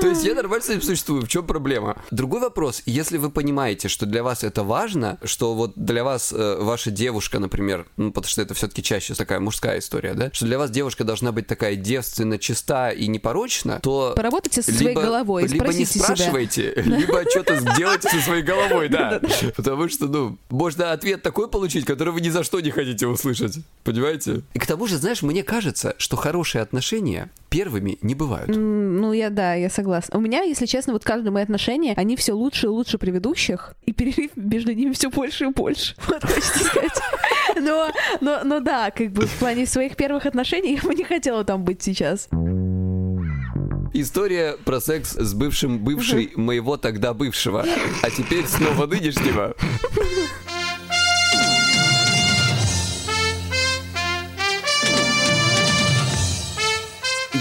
То 0.00 0.08
есть 0.08 0.24
я 0.24 0.34
нормально 0.34 0.64
с 0.64 0.68
этим 0.68 0.82
существую. 0.82 1.22
В 1.22 1.28
чем 1.28 1.46
проблема? 1.46 1.96
Другой 2.10 2.40
вопрос. 2.40 2.82
Если 2.86 3.16
вы 3.18 3.30
понимаете, 3.30 3.88
что 3.88 4.06
для 4.06 4.22
вас 4.22 4.44
это 4.44 4.64
важно, 4.64 5.09
что 5.24 5.54
вот 5.54 5.72
для 5.76 6.04
вас 6.04 6.32
э, 6.32 6.56
ваша 6.60 6.90
девушка, 6.90 7.38
например, 7.38 7.86
ну, 7.96 8.12
потому 8.12 8.28
что 8.28 8.42
это 8.42 8.54
все-таки 8.54 8.82
чаще 8.82 9.14
такая 9.14 9.40
мужская 9.40 9.78
история, 9.78 10.14
да, 10.14 10.30
что 10.32 10.46
для 10.46 10.58
вас 10.58 10.70
девушка 10.70 11.04
должна 11.04 11.32
быть 11.32 11.46
такая 11.46 11.76
девственно, 11.76 12.38
чиста 12.38 12.90
и 12.90 13.06
непорочна, 13.06 13.80
то 13.82 14.12
Поработайте 14.16 14.62
со 14.62 14.72
своей 14.72 14.88
либо, 14.88 15.02
головой, 15.02 15.46
либо 15.46 15.54
не 15.54 15.84
спросите 15.84 15.86
себя. 15.86 16.04
спрашивайте, 16.04 16.72
либо 16.76 17.22
что-то 17.30 17.56
сделайте 17.56 18.08
со 18.08 18.20
своей 18.20 18.42
головой, 18.42 18.88
да. 18.88 19.20
Потому 19.56 19.88
что, 19.88 20.06
ну, 20.06 20.38
можно 20.50 20.92
ответ 20.92 21.22
такой 21.22 21.48
получить, 21.48 21.84
который 21.84 22.12
вы 22.12 22.20
ни 22.20 22.28
за 22.28 22.44
что 22.44 22.60
не 22.60 22.70
хотите 22.70 23.06
услышать. 23.06 23.58
Понимаете? 23.84 24.42
И 24.54 24.58
к 24.58 24.66
тому 24.66 24.86
же, 24.86 24.98
знаешь, 24.98 25.22
мне 25.22 25.42
кажется, 25.42 25.94
что 25.98 26.16
хорошие 26.16 26.62
отношения 26.62 27.30
первыми 27.50 27.98
не 28.00 28.14
бывают. 28.14 28.48
Ну, 28.48 29.12
я, 29.12 29.28
да, 29.28 29.54
я 29.54 29.68
согласна. 29.68 30.16
У 30.18 30.20
меня, 30.20 30.42
если 30.42 30.66
честно, 30.66 30.92
вот 30.92 31.04
каждое 31.04 31.30
мои 31.30 31.42
отношения, 31.42 31.94
они 31.96 32.16
все 32.16 32.32
лучше 32.32 32.66
и 32.66 32.70
лучше 32.70 32.96
предыдущих, 32.96 33.74
и 33.84 33.92
перерыв 33.92 34.30
между 34.36 34.72
ними 34.72 34.92
все 34.92 35.10
больше 35.10 35.44
и 35.44 35.48
больше. 35.48 35.94
Вот 36.06 36.24
хочется 36.24 36.64
сказать. 36.64 37.00
Но, 37.60 37.90
но, 38.20 38.40
но 38.44 38.60
да, 38.60 38.90
как 38.90 39.10
бы 39.12 39.26
в 39.26 39.38
плане 39.38 39.66
своих 39.66 39.96
первых 39.96 40.26
отношений 40.26 40.76
я 40.76 40.82
бы 40.82 40.94
не 40.94 41.04
хотела 41.04 41.44
там 41.44 41.64
быть 41.64 41.82
сейчас. 41.82 42.28
История 43.92 44.56
про 44.64 44.80
секс 44.80 45.14
с 45.14 45.34
бывшим 45.34 45.80
бывшей 45.80 46.32
моего 46.36 46.76
тогда 46.76 47.12
бывшего, 47.12 47.66
а 48.02 48.10
теперь 48.10 48.46
снова 48.46 48.86
нынешнего. 48.86 49.54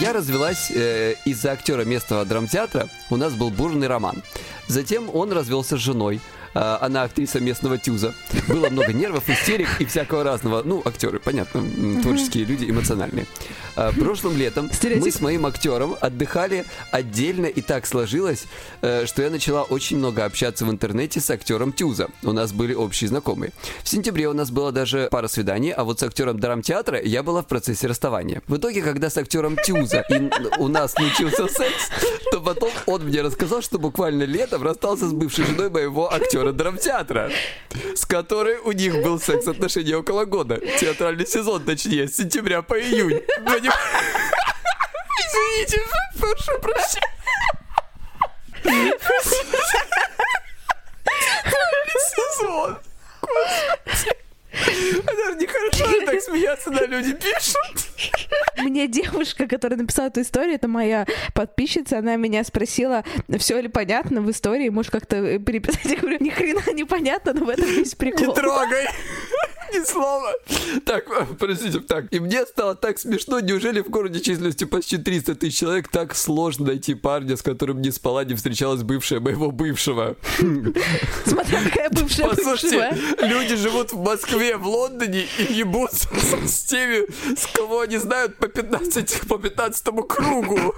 Я 0.01 0.13
развелась 0.13 0.71
э, 0.71 1.15
из-за 1.25 1.51
актера 1.51 1.83
местного 1.83 2.23
драмтеатра. 2.23 2.87
У 3.09 3.17
нас 3.17 3.33
был 3.33 3.49
бурный 3.49 3.87
роман. 3.87 4.23
Затем 4.67 5.09
он 5.13 5.33
развелся 5.33 5.75
с 5.75 5.81
женой. 5.81 6.21
Э, 6.53 6.77
она 6.81 7.03
актриса 7.03 7.39
местного 7.39 7.77
тюза. 7.77 8.13
Было 8.47 8.69
много 8.69 8.93
нервов, 8.93 9.29
истерик 9.29 9.69
и 9.79 9.85
всякого 9.85 10.23
разного. 10.23 10.61
Ну, 10.63 10.81
актеры, 10.85 11.19
понятно, 11.19 11.63
творческие 12.01 12.45
люди, 12.45 12.69
эмоциональные. 12.69 13.25
Э, 13.75 13.91
прошлым 13.97 14.37
летом 14.37 14.69
мы 14.83 15.11
с 15.11 15.21
моим 15.21 15.45
актером 15.45 15.95
отдыхали 15.99 16.65
отдельно, 16.91 17.45
и 17.45 17.61
так 17.61 17.85
сложилось, 17.85 18.45
э, 18.81 19.05
что 19.05 19.21
я 19.21 19.29
начала 19.29 19.63
очень 19.63 19.97
много 19.97 20.25
общаться 20.25 20.65
в 20.65 20.71
интернете 20.71 21.19
с 21.19 21.29
актером 21.29 21.71
Тюза. 21.71 22.09
У 22.23 22.31
нас 22.31 22.51
были 22.51 22.73
общие 22.73 23.07
знакомые. 23.07 23.51
В 23.83 23.89
сентябре 23.89 24.27
у 24.27 24.33
нас 24.33 24.51
было 24.51 24.71
даже 24.71 25.07
пара 25.11 25.27
свиданий, 25.27 25.71
а 25.71 25.83
вот 25.83 25.99
с 25.99 26.03
актером 26.03 26.39
драмтеатра 26.39 27.01
я 27.01 27.23
была 27.23 27.41
в 27.41 27.47
процессе 27.47 27.87
расставания. 27.87 28.41
В 28.47 28.57
итоге, 28.57 28.81
когда 28.81 29.09
с 29.09 29.17
актером 29.17 29.55
Тюза 29.63 30.03
и 30.09 30.29
у 30.57 30.67
нас 30.67 30.93
случился 30.93 31.47
секс, 31.47 31.89
то 32.31 32.41
потом 32.41 32.71
он 32.85 33.03
мне 33.03 33.21
рассказал, 33.21 33.61
что 33.61 33.79
буквально 33.79 34.23
летом 34.23 34.63
расстался 34.63 35.07
с 35.07 35.13
бывшей 35.13 35.45
женой 35.45 35.69
моего 35.69 36.11
актера 36.11 36.38
драмтеатра, 36.53 37.31
с 37.95 38.05
которой 38.05 38.57
у 38.57 38.71
них 38.71 39.01
был 39.03 39.19
секс-отношения 39.19 39.95
около 39.97 40.25
года. 40.25 40.57
Театральный 40.79 41.27
сезон, 41.27 41.63
точнее, 41.63 42.07
с 42.07 42.17
сентября 42.17 42.61
по 42.61 42.79
июнь. 42.79 43.21
Извините, 45.19 45.81
прошу 46.19 46.59
прощения. 46.59 47.07
Сезон. 52.15 52.77
Господи. 53.21 54.28
Это 54.51 55.35
нехорошо 55.39 56.05
так 56.05 56.21
смеяться, 56.21 56.69
да, 56.71 56.85
люди 56.85 57.13
пишут. 57.13 57.55
Мне 58.57 58.87
девушка, 58.87 59.47
которая 59.47 59.77
написала 59.79 60.07
эту 60.07 60.21
историю, 60.21 60.55
это 60.55 60.67
моя 60.67 61.05
подписчица, 61.33 61.99
она 61.99 62.15
меня 62.15 62.43
спросила, 62.43 63.03
все 63.37 63.61
ли 63.61 63.67
понятно 63.67 64.21
в 64.21 64.29
истории, 64.31 64.69
может 64.69 64.91
как-то 64.91 65.17
э, 65.17 65.39
переписать. 65.39 65.85
Я 65.85 65.97
говорю, 65.97 66.17
ни 66.19 66.29
хрена 66.29 66.61
не 66.73 66.83
понятно, 66.83 67.33
но 67.33 67.45
в 67.45 67.49
этом 67.49 67.65
Не 67.67 67.95
прикол. 67.95 68.33
трогай. 68.33 68.87
Ни 69.73 69.83
слова. 69.85 70.31
Так, 70.85 71.05
подождите, 71.39 71.79
так. 71.79 72.05
И 72.11 72.19
мне 72.19 72.45
стало 72.45 72.75
так 72.75 72.99
смешно. 72.99 73.39
Неужели 73.39 73.81
в 73.81 73.89
городе 73.89 74.19
численностью 74.19 74.67
почти 74.67 74.97
300 74.97 75.35
тысяч 75.35 75.59
человек 75.59 75.87
так 75.89 76.15
сложно 76.15 76.67
найти 76.67 76.93
парня, 76.95 77.37
с 77.37 77.41
которым 77.41 77.81
не 77.81 77.91
спала, 77.91 78.23
не 78.23 78.35
встречалась 78.35 78.83
бывшая 78.83 79.19
моего 79.19 79.51
бывшего? 79.51 80.15
Смотря 81.25 81.63
какая 81.63 81.89
бывшая 81.91 82.27
Послушайте, 82.27 82.89
бывшая. 82.91 83.27
люди 83.29 83.55
живут 83.55 83.93
в 83.93 84.01
Москве, 84.01 84.57
в 84.57 84.67
Лондоне 84.67 85.25
и 85.37 85.53
ебутся 85.53 86.07
с, 86.15 86.49
с 86.51 86.63
теми, 86.65 87.05
с 87.35 87.45
кого 87.47 87.81
они 87.81 87.97
знают 87.97 88.37
по 88.37 88.47
15, 88.47 89.21
по 89.27 89.37
15 89.37 89.85
кругу. 90.07 90.73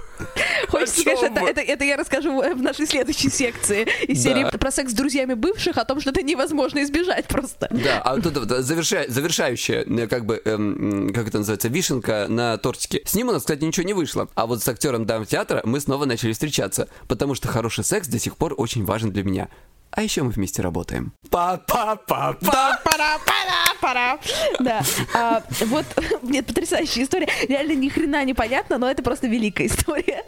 Чём 0.70 1.34
это, 1.34 1.40
это, 1.40 1.60
это 1.60 1.84
я 1.84 1.96
расскажу 1.96 2.40
в 2.40 2.62
нашей 2.62 2.86
следующей 2.86 3.30
секции 3.30 3.86
из 4.06 4.22
Да. 4.22 4.30
серии 4.30 4.56
про 4.56 4.70
секс 4.70 4.92
с 4.92 4.94
друзьями 4.94 5.34
бывших, 5.34 5.76
о 5.76 5.84
том, 5.84 6.00
что 6.00 6.10
это 6.10 6.22
невозможно 6.22 6.82
избежать 6.82 7.26
просто. 7.26 7.68
Да, 7.70 8.00
а 8.00 8.20
тут 8.20 8.36
вот 8.38 8.50
завершая- 8.82 9.08
завершающая, 9.08 9.84
э, 9.84 10.06
как 10.08 10.26
бы, 10.26 10.40
эм, 10.44 11.10
как 11.14 11.28
это 11.28 11.38
называется, 11.38 11.68
вишенка 11.68 12.26
на 12.28 12.56
тортике. 12.58 13.02
С 13.04 13.14
ним 13.14 13.28
у 13.28 13.32
нас, 13.32 13.42
кстати, 13.42 13.64
ничего 13.64 13.86
не 13.86 13.94
вышло. 13.94 14.28
А 14.34 14.46
вот 14.46 14.62
с 14.62 14.68
актером 14.68 15.06
драмтеатра 15.06 15.62
мы 15.64 15.80
снова 15.80 16.04
начали 16.04 16.32
встречаться, 16.32 16.88
потому 17.08 17.34
что 17.34 17.48
хороший 17.48 17.84
секс 17.84 18.08
до 18.08 18.18
сих 18.18 18.36
пор 18.36 18.54
очень 18.56 18.84
важен 18.84 19.10
для 19.10 19.22
меня. 19.22 19.48
А 19.94 20.02
еще 20.02 20.22
мы 20.22 20.30
вместе 20.30 20.62
работаем. 20.62 21.12
Па-па-па-па. 21.28 22.80
Пара-пара-пара. 22.82 24.18
Да. 24.58 24.82
А, 25.14 25.42
вот, 25.66 25.84
нет, 26.22 26.46
потрясающая 26.46 27.04
история. 27.04 27.28
Реально 27.46 27.72
ни 27.72 27.90
хрена 27.90 28.24
не 28.24 28.32
понятно, 28.32 28.78
но 28.78 28.90
это 28.90 29.02
просто 29.02 29.26
великая 29.26 29.66
история. 29.66 30.24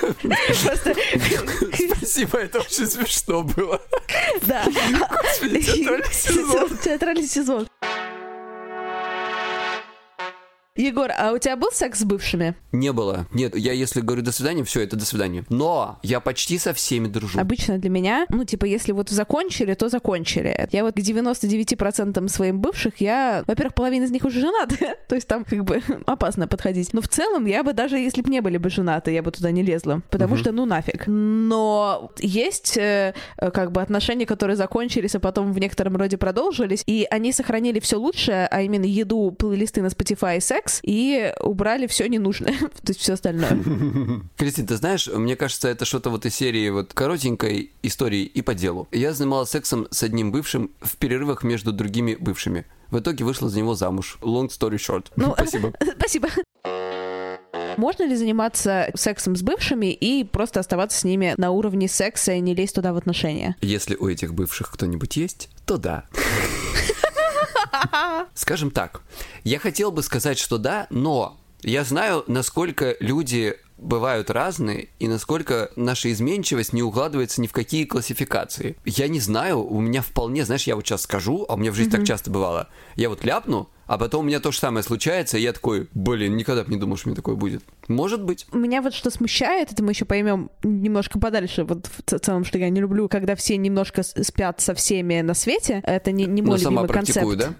Просто, 0.00 0.94
Спасибо, 1.96 2.38
это 2.38 2.60
очень 2.60 2.86
смешно 2.86 3.42
было. 3.42 3.82
да. 4.46 4.64
театральный 6.82 7.26
сезон. 7.26 7.68
Егор, 10.76 11.08
а 11.16 11.30
у 11.30 11.38
тебя 11.38 11.54
был 11.54 11.70
секс 11.70 12.00
с 12.00 12.04
бывшими? 12.04 12.56
Не 12.72 12.92
было. 12.92 13.28
Нет, 13.32 13.56
я 13.56 13.72
если 13.72 14.00
говорю 14.00 14.22
до 14.22 14.32
свидания, 14.32 14.64
все, 14.64 14.80
это 14.80 14.96
до 14.96 15.04
свидания. 15.04 15.44
Но 15.48 16.00
я 16.02 16.18
почти 16.18 16.58
со 16.58 16.74
всеми 16.74 17.06
дружу. 17.06 17.38
Обычно 17.38 17.78
для 17.78 17.90
меня, 17.90 18.26
ну, 18.28 18.42
типа, 18.42 18.64
если 18.64 18.90
вот 18.90 19.08
закончили, 19.08 19.74
то 19.74 19.88
закончили. 19.88 20.68
Я 20.72 20.82
вот 20.82 20.94
к 20.94 20.98
99% 20.98 22.28
своим 22.28 22.60
бывших, 22.60 23.00
я, 23.00 23.44
во-первых, 23.46 23.74
половина 23.74 24.02
из 24.02 24.10
них 24.10 24.24
уже 24.24 24.40
женаты, 24.40 24.96
то 25.08 25.14
есть 25.14 25.28
там 25.28 25.44
как 25.44 25.62
бы 25.62 25.80
опасно 26.06 26.48
подходить. 26.48 26.92
Но 26.92 27.00
в 27.00 27.06
целом 27.06 27.46
я 27.46 27.62
бы 27.62 27.72
даже, 27.72 27.96
если 27.96 28.22
бы 28.22 28.28
не 28.28 28.40
были 28.40 28.56
бы 28.56 28.68
женаты, 28.68 29.12
я 29.12 29.22
бы 29.22 29.30
туда 29.30 29.52
не 29.52 29.62
лезла, 29.62 30.02
потому 30.10 30.36
что, 30.36 30.50
ну, 30.50 30.66
нафиг. 30.66 31.04
Но 31.06 32.10
есть 32.18 32.76
э, 32.76 33.14
э, 33.36 33.50
как 33.52 33.70
бы 33.70 33.80
отношения, 33.80 34.26
которые 34.26 34.56
закончились, 34.56 35.14
а 35.14 35.20
потом 35.20 35.52
в 35.52 35.58
некотором 35.60 35.96
роде 35.96 36.16
продолжились, 36.16 36.82
и 36.88 37.06
они 37.12 37.30
сохранили 37.32 37.78
все 37.78 37.96
лучшее, 37.96 38.48
а 38.48 38.62
именно 38.62 38.86
еду, 38.86 39.30
плейлисты 39.30 39.80
на 39.80 39.86
Spotify 39.86 40.38
и 40.38 40.40
секс, 40.40 40.63
и 40.82 41.32
убрали 41.40 41.86
все 41.86 42.06
ненужное, 42.06 42.58
то 42.58 42.88
есть 42.88 43.00
все 43.00 43.14
остальное. 43.14 43.58
Кристин, 44.36 44.66
ты 44.66 44.76
знаешь, 44.76 45.06
мне 45.08 45.36
кажется, 45.36 45.68
это 45.68 45.84
что-то 45.84 46.10
вот 46.10 46.26
из 46.26 46.34
серии 46.34 46.68
вот 46.70 46.92
коротенькой 46.94 47.72
истории 47.82 48.22
и 48.22 48.42
по 48.42 48.54
делу. 48.54 48.88
Я 48.92 49.12
занималась 49.12 49.50
сексом 49.50 49.86
с 49.90 50.02
одним 50.02 50.32
бывшим 50.32 50.70
в 50.80 50.96
перерывах 50.96 51.42
между 51.42 51.72
другими 51.72 52.14
бывшими. 52.14 52.66
В 52.90 52.98
итоге 52.98 53.24
вышла 53.24 53.48
за 53.48 53.58
него 53.58 53.74
замуж. 53.74 54.18
Long 54.20 54.48
story 54.48 54.76
short. 54.76 55.06
Ну, 55.16 55.32
Спасибо. 55.36 55.72
Спасибо. 55.98 56.28
Можно 57.76 58.04
ли 58.04 58.14
заниматься 58.14 58.90
сексом 58.94 59.36
с 59.36 59.42
бывшими 59.42 59.92
и 59.92 60.24
просто 60.24 60.60
оставаться 60.60 61.00
с 61.00 61.04
ними 61.04 61.34
на 61.36 61.50
уровне 61.50 61.88
секса 61.88 62.32
и 62.32 62.40
не 62.40 62.54
лезть 62.54 62.74
туда 62.74 62.92
в 62.92 62.96
отношения? 62.96 63.56
Если 63.60 63.96
у 63.96 64.08
этих 64.08 64.34
бывших 64.34 64.70
кто-нибудь 64.70 65.16
есть, 65.16 65.48
то 65.66 65.76
да. 65.76 66.04
Скажем 68.34 68.70
так, 68.70 69.02
я 69.44 69.58
хотел 69.58 69.90
бы 69.90 70.02
сказать, 70.02 70.38
что 70.38 70.58
да, 70.58 70.86
но 70.90 71.38
я 71.62 71.84
знаю, 71.84 72.24
насколько 72.26 72.96
люди 73.00 73.56
бывают 73.76 74.30
разные 74.30 74.88
и 74.98 75.08
насколько 75.08 75.70
наша 75.76 76.12
изменчивость 76.12 76.72
не 76.72 76.82
укладывается 76.82 77.40
ни 77.40 77.46
в 77.46 77.52
какие 77.52 77.84
классификации. 77.84 78.76
Я 78.84 79.08
не 79.08 79.20
знаю, 79.20 79.64
у 79.64 79.80
меня 79.80 80.02
вполне, 80.02 80.44
знаешь, 80.44 80.64
я 80.64 80.76
вот 80.76 80.86
сейчас 80.86 81.02
скажу, 81.02 81.44
а 81.48 81.54
у 81.54 81.56
меня 81.56 81.72
в 81.72 81.74
жизни 81.74 81.90
так 81.90 82.06
часто 82.06 82.30
бывало. 82.30 82.68
Я 82.96 83.08
вот 83.08 83.24
ляпну, 83.24 83.68
а 83.86 83.98
потом 83.98 84.24
у 84.24 84.28
меня 84.28 84.40
то 84.40 84.52
же 84.52 84.58
самое 84.58 84.82
случается, 84.82 85.38
и 85.38 85.42
я 85.42 85.52
такой, 85.52 85.88
блин, 85.94 86.36
никогда 86.36 86.64
бы 86.64 86.70
не 86.72 86.78
думал, 86.78 86.96
что 86.96 87.08
мне 87.08 87.16
такое 87.16 87.34
будет. 87.34 87.62
Может 87.88 88.22
быть. 88.22 88.46
Меня 88.52 88.80
вот 88.82 88.94
что 88.94 89.10
смущает, 89.10 89.72
это 89.72 89.82
мы 89.82 89.92
еще 89.92 90.04
поймем 90.04 90.50
немножко 90.62 91.18
подальше, 91.18 91.64
вот 91.64 91.86
в 91.86 92.18
целом, 92.18 92.44
что 92.44 92.58
я 92.58 92.70
не 92.70 92.80
люблю, 92.80 93.08
когда 93.08 93.34
все 93.34 93.56
немножко 93.56 94.02
спят 94.02 94.60
со 94.60 94.74
всеми 94.74 95.20
на 95.20 95.34
свете. 95.34 95.80
Это 95.84 96.12
не, 96.12 96.24
не 96.26 96.42
мой 96.42 96.52
Но 96.52 96.58
сама 96.58 96.82
любимый 96.82 96.88
практикую, 96.88 97.38
концепт. 97.38 97.56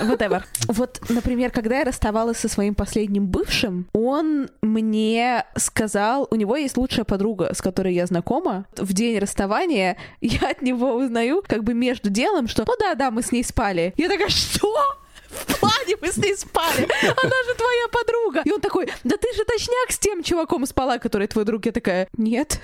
да? 0.00 0.04
Whatever. 0.12 0.42
Вот, 0.68 1.00
например, 1.08 1.50
когда 1.50 1.78
я 1.78 1.84
расставалась 1.84 2.38
со 2.38 2.48
своим 2.48 2.74
последним 2.74 3.26
бывшим, 3.26 3.86
он 3.92 4.48
мне 4.62 5.44
сказал, 5.56 6.26
у 6.30 6.34
него 6.34 6.56
есть 6.56 6.76
лучшая 6.76 7.04
подруга, 7.04 7.52
с 7.54 7.60
которой 7.60 7.94
я 7.94 8.06
знакома. 8.06 8.66
В 8.76 8.92
день 8.92 9.18
расставания 9.18 9.96
я 10.20 10.50
от 10.50 10.62
него 10.62 10.94
узнаю, 10.96 11.42
как 11.46 11.64
бы 11.64 11.74
между 11.74 12.10
делом, 12.10 12.48
что, 12.48 12.64
ну 12.66 12.74
да, 12.78 12.94
да, 12.94 13.10
мы 13.10 13.22
с 13.22 13.32
ней 13.32 13.44
спали. 13.44 13.94
Я 13.96 14.08
такая, 14.08 14.28
что? 14.28 14.74
В 15.70 15.74
плане 15.76 15.96
мы 16.00 16.08
с 16.12 16.16
ней 16.16 16.36
спали. 16.36 16.82
Она 17.02 17.36
же 17.48 17.54
твоя 17.56 17.88
подруга. 17.92 18.42
И 18.44 18.52
он 18.52 18.60
такой, 18.60 18.86
да 19.04 19.16
ты 19.16 19.28
же 19.36 19.44
точняк 19.44 19.90
с 19.90 19.98
тем 19.98 20.22
чуваком 20.22 20.66
спала, 20.66 20.98
который 20.98 21.26
твой 21.28 21.44
друг. 21.44 21.66
Я 21.66 21.72
такая, 21.72 22.08
нет. 22.16 22.58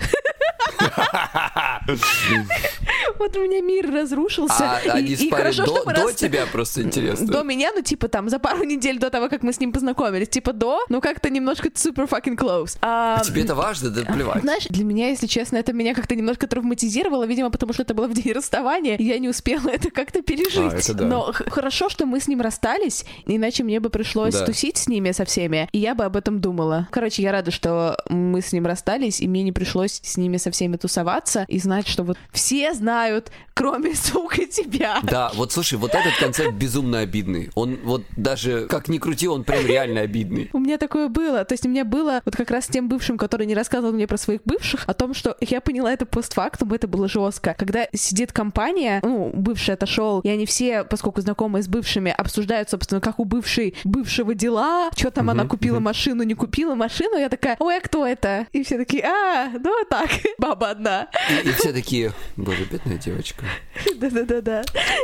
Вот 3.17 3.35
у 3.35 3.41
меня 3.41 3.61
мир 3.61 3.91
разрушился. 3.91 4.79
А 4.91 4.99
И- 4.99 5.29
хорошо, 5.29 5.65
до, 5.65 5.71
что 5.71 5.83
мы 5.85 5.93
до 5.93 6.03
рас- 6.03 6.15
тебя, 6.15 6.45
просто 6.45 6.81
интересно. 6.83 7.27
До 7.27 7.43
меня, 7.43 7.71
ну, 7.75 7.81
типа, 7.81 8.07
там, 8.07 8.29
за 8.29 8.37
пару 8.39 8.63
недель 8.63 8.99
до 8.99 9.09
того, 9.09 9.29
как 9.29 9.43
мы 9.43 9.53
с 9.53 9.59
ним 9.59 9.71
познакомились. 9.71 10.29
Типа, 10.29 10.53
до, 10.53 10.81
ну, 10.89 11.01
как-то 11.01 11.29
немножко 11.29 11.69
super 11.69 12.07
fucking 12.07 12.35
close. 12.37 12.77
А, 12.81 13.17
А 13.19 13.23
тебе 13.23 13.43
это 13.43 13.55
важно? 13.55 13.89
Да 13.89 14.01
плевать. 14.13 14.41
знаешь, 14.41 14.65
для 14.69 14.83
меня, 14.83 15.09
если 15.09 15.27
честно, 15.27 15.57
это 15.57 15.73
меня 15.73 15.95
как-то 15.95 16.15
немножко 16.15 16.47
травматизировало, 16.47 17.23
видимо, 17.25 17.49
потому 17.49 17.73
что 17.73 17.83
это 17.83 17.93
было 17.93 18.07
в 18.07 18.13
день 18.13 18.33
расставания, 18.33 18.97
и 18.97 19.03
я 19.03 19.17
не 19.19 19.29
успела 19.29 19.69
это 19.69 19.89
как-то 19.89 20.21
пережить. 20.21 20.73
А, 20.73 20.77
это 20.77 20.93
да. 20.93 21.05
Но 21.05 21.31
хорошо, 21.47 21.89
что 21.89 22.05
мы 22.05 22.19
с 22.19 22.27
ним 22.27 22.41
расстались, 22.41 22.96
иначе 23.25 23.63
мне 23.63 23.79
бы 23.79 23.89
пришлось 23.89 24.33
Да. 24.33 24.45
тусить 24.45 24.77
с 24.77 24.87
ними 24.87 25.11
со 25.11 25.25
всеми, 25.25 25.69
и 25.71 25.79
я 25.79 25.95
бы 25.95 26.05
об 26.05 26.15
этом 26.15 26.39
думала. 26.39 26.87
Короче, 26.91 27.21
я 27.21 27.31
рада, 27.31 27.51
что 27.51 27.97
мы 28.09 28.41
с 28.41 28.51
ним 28.53 28.65
расстались, 28.65 29.19
и 29.21 29.27
мне 29.27 29.43
не 29.43 29.51
пришлось 29.51 29.99
с 30.03 30.17
ними 30.17 30.37
со 30.37 30.51
всеми 30.51 30.77
тусоваться 30.77 31.45
и 31.47 31.59
знать, 31.59 31.87
что 31.87 32.03
вот 32.03 32.17
все 32.31 32.73
знают, 32.73 33.31
кроме, 33.53 33.95
сука, 33.95 34.45
тебя. 34.45 34.99
Да, 35.03 35.31
вот 35.35 35.51
слушай, 35.51 35.77
вот 35.77 35.93
этот 35.93 36.15
концепт 36.19 36.53
безумно 36.53 36.99
обидный. 36.99 37.49
Он 37.55 37.77
вот 37.83 38.03
даже, 38.15 38.67
как 38.67 38.87
ни 38.87 38.97
крути, 38.97 39.27
он 39.27 39.43
прям 39.43 39.65
реально 39.65 40.01
обидный. 40.01 40.49
У 40.53 40.59
меня 40.59 40.77
такое 40.77 41.07
было. 41.09 41.43
То 41.45 41.53
есть 41.53 41.65
у 41.65 41.69
меня 41.69 41.85
было 41.85 42.21
вот 42.25 42.35
как 42.35 42.51
раз 42.51 42.65
с 42.65 42.67
тем 42.67 42.87
бывшим, 42.89 43.17
который 43.17 43.45
не 43.47 43.55
рассказывал 43.55 43.93
мне 43.93 44.07
про 44.07 44.17
своих 44.17 44.41
бывших, 44.45 44.83
о 44.87 44.93
том, 44.93 45.13
что 45.13 45.35
я 45.41 45.61
поняла 45.61 45.91
это 45.91 46.05
постфактум, 46.05 46.73
это 46.73 46.87
было 46.87 47.07
жестко. 47.07 47.55
Когда 47.57 47.87
сидит 47.93 48.31
компания, 48.31 48.99
ну, 49.03 49.31
бывший 49.33 49.73
отошел, 49.73 50.19
и 50.21 50.29
они 50.29 50.45
все, 50.45 50.83
поскольку 50.83 51.21
знакомые 51.21 51.63
с 51.63 51.67
бывшими, 51.67 52.13
обсуждают, 52.15 52.69
собственно, 52.69 52.86
как 52.89 53.19
у 53.19 53.25
бывшей 53.25 53.75
бывшего 53.83 54.33
дела, 54.33 54.89
что 54.95 55.11
там 55.11 55.29
она 55.29 55.45
купила 55.45 55.79
машину, 55.79 56.23
не 56.23 56.33
купила 56.33 56.75
машину, 56.75 57.17
я 57.17 57.29
такая, 57.29 57.55
ой, 57.59 57.77
а 57.77 57.81
кто 57.81 58.05
это? 58.05 58.47
И 58.53 58.63
все 58.63 58.77
такие, 58.77 59.03
а, 59.03 59.49
ну 59.53 59.77
вот 59.77 59.89
так, 59.89 60.09
баба 60.37 60.69
одна. 60.71 61.07
И, 61.43 61.49
и 61.49 61.51
все 61.53 61.73
такие, 61.73 62.13
боже, 62.35 62.65
бедная 62.71 62.97
девочка. 62.97 63.45
Да-да-да-да. 63.99 64.63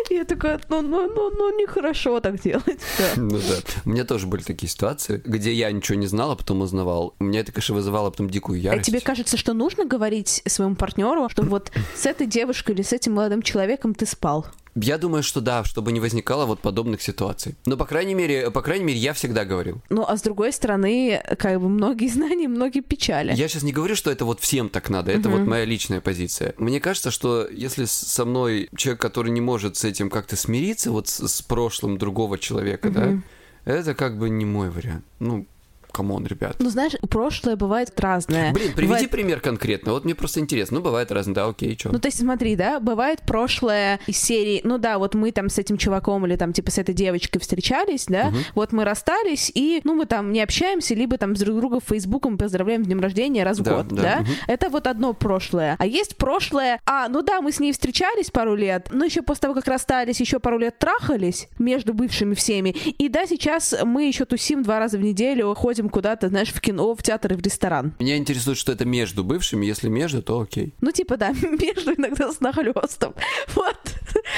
Я 0.10 0.24
такая, 0.26 0.60
ну, 0.70 0.82
ну, 0.82 1.08
ну, 1.14 1.30
ну, 1.32 1.60
нехорошо 1.60 2.20
так 2.20 2.40
делать. 2.42 2.64
Да. 2.98 3.22
Ну 3.22 3.38
да. 3.38 3.56
У 3.86 3.90
меня 3.90 4.04
тоже 4.06 4.28
были 4.28 4.42
такие 4.44 4.70
ситуации, 4.70 5.22
где 5.26 5.52
я 5.52 5.72
ничего 5.72 5.98
не 5.98 6.08
знал, 6.08 6.32
а 6.32 6.36
потом 6.36 6.62
узнавал. 6.62 7.16
У 7.20 7.24
меня 7.24 7.40
это, 7.40 7.52
конечно, 7.52 7.76
вызывало 7.76 8.10
потом 8.12 8.30
дикую 8.30 8.58
А 8.60 8.62
ярость. 8.62 8.86
тебе 8.86 9.00
кажется, 9.02 9.36
что 9.36 9.54
нужно 9.54 9.86
говорить 9.86 10.42
своему 10.48 10.76
партнеру, 10.76 11.28
что 11.30 11.42
вот 11.44 11.72
с 11.96 12.06
этой 12.06 12.28
девушкой 12.28 12.76
или 12.76 12.82
с 12.82 12.94
этим 12.94 13.14
молодым 13.14 13.42
человеком 13.42 13.94
ты 13.96 14.06
спал? 14.06 14.46
Я 14.76 14.98
думаю, 14.98 15.24
что 15.24 15.42
да, 15.42 15.64
чтобы 15.64 15.92
не 15.92 16.00
возникало 16.00 16.46
вот 16.46 16.60
подобных 16.60 17.02
ситуаций. 17.02 17.56
Но, 17.66 17.78
по 17.78 17.86
крайней 17.86 18.16
мере, 18.16 18.50
по 18.52 18.62
крайней 18.62 18.86
мере, 18.86 19.00
я 19.00 19.14
всегда 19.14 19.46
говорил. 19.46 19.82
Ну, 19.90 20.04
а 20.08 20.18
с 20.18 20.22
другой 20.22 20.52
стороны, 20.52 21.22
как 21.38 21.60
бы 21.62 21.70
многие 21.70 22.08
знания, 22.08 22.48
многие 22.48 22.82
печали. 22.82 23.34
Я 23.36 23.48
сейчас 23.48 23.64
не 23.64 23.72
говорю, 23.72 23.96
что 23.96 24.10
это 24.12 24.26
вот 24.26 24.40
всем 24.40 24.70
так 24.70 24.90
надо, 24.90 25.12
это 25.12 25.30
вот 25.30 25.42
моя 25.42 25.66
личная 25.66 26.02
позиция. 26.02 26.54
Мне 26.58 26.80
кажется, 26.80 27.12
что 27.12 27.48
если 27.48 27.86
со 27.86 28.26
мной 28.26 28.70
человек, 28.76 29.02
который 29.02 29.32
не 29.32 29.42
может 29.42 29.78
с 29.78 29.84
этим 29.84 30.10
как-то 30.10 30.36
смириться, 30.36 30.92
вот 30.92 31.08
с, 31.08 31.28
с 31.28 31.42
прошлым 31.42 31.98
другого 31.98 32.38
человека, 32.38 32.90
да, 32.90 33.22
это 33.66 33.94
как 33.96 34.18
бы 34.18 34.30
не 34.30 34.46
мой 34.46 34.70
вариант. 34.70 35.06
Ну, 35.20 35.46
come 35.94 36.12
on, 36.12 36.26
ребят. 36.26 36.56
Ну, 36.60 36.70
знаешь, 36.70 36.94
прошлое 37.10 37.56
бывает 37.56 37.98
разное. 38.00 38.52
Блин, 38.52 38.74
приведи 38.74 38.88
Бывает- 38.94 39.10
пример 39.10 39.40
конкретно. 39.40 39.94
Вот 39.94 40.04
мне 40.06 40.16
просто 40.16 40.40
интересно. 40.40 40.78
Ну, 40.80 40.84
бывает 40.84 41.12
разное, 41.12 41.36
да, 41.36 41.46
окей, 41.48 41.78
что. 41.78 41.92
Ну, 41.92 42.00
то 42.00 42.08
есть, 42.08 42.20
смотри, 42.20 42.56
да, 42.56 42.80
бывает 42.80 43.22
прошлое 43.22 44.00
из 44.08 44.18
серии, 44.18 44.62
ну 44.64 44.78
да, 44.78 44.98
вот 44.98 45.16
мы 45.16 45.32
там 45.32 45.50
с 45.50 45.58
этим 45.60 45.78
чуваком 45.78 46.26
или 46.26 46.36
там 46.36 46.52
типа 46.54 46.72
с 46.72 46.78
этой 46.78 46.94
девочкой 46.96 47.40
встречались, 47.42 48.06
да, 48.08 48.34
вот 48.56 48.72
мы 48.74 48.84
расстались, 48.84 49.52
и, 49.54 49.82
ну, 49.84 49.94
мы 49.94 50.06
там 50.06 50.32
не 50.32 50.42
общаемся, 50.42 50.96
либо 50.96 51.18
там 51.18 51.36
с 51.36 51.40
друг 51.40 51.58
другом 51.58 51.80
в 51.80 51.90
Фейсбуке 51.90 52.38
поздравляем 52.38 52.84
с 52.84 52.88
днем 52.88 53.00
рождения 53.00 53.44
раз 53.44 53.60
в 53.60 53.64
Да, 53.64 53.76
год, 53.78 53.88
да, 53.90 54.02
да, 54.02 54.20
мгм. 54.22 54.30
это 54.48 54.70
вот 54.70 54.88
одно 54.88 55.14
прошлое. 55.14 55.76
А 55.80 55.86
есть 55.86 56.18
прошлое, 56.18 56.80
а, 56.86 57.08
ну 57.10 57.22
да, 57.22 57.42
мы 57.42 57.52
с 57.52 57.60
ней 57.60 57.72
встречались 57.72 58.32
пару 58.32 58.56
лет, 58.56 58.88
но 58.92 59.06
еще 59.06 59.22
после 59.22 59.42
того, 59.42 59.54
как 59.54 59.68
расстались, 59.68 60.20
еще 60.20 60.40
пару 60.40 60.58
лет 60.58 60.80
трахались 60.80 61.48
между 61.60 61.94
бывшими 61.94 62.34
всеми, 62.34 62.70
и 62.70 63.10
да, 63.10 63.26
сейчас 63.28 63.76
мы 63.84 64.06
еще 64.08 64.26
тусим 64.26 64.64
два 64.64 64.80
раза 64.80 64.98
в 64.98 65.02
неделю, 65.02 65.54
ходим 65.54 65.83
куда-то, 65.90 66.30
знаешь, 66.30 66.50
в 66.50 66.60
кино, 66.62 66.96
в 66.96 67.04
театр 67.04 67.34
и 67.34 67.36
в 67.36 67.42
ресторан. 67.42 67.94
Меня 68.00 68.18
интересует, 68.18 68.58
что 68.58 68.72
это 68.72 68.86
между 68.86 69.24
бывшими. 69.24 69.66
Если 69.66 69.90
между, 69.90 70.22
то 70.22 70.40
окей. 70.40 70.74
Ну, 70.82 70.92
типа, 70.92 71.18
да, 71.18 71.30
между 71.42 71.94
иногда 71.94 72.32
с 72.32 72.40
нахлёстом. 72.40 73.14
Вот. 73.56 73.78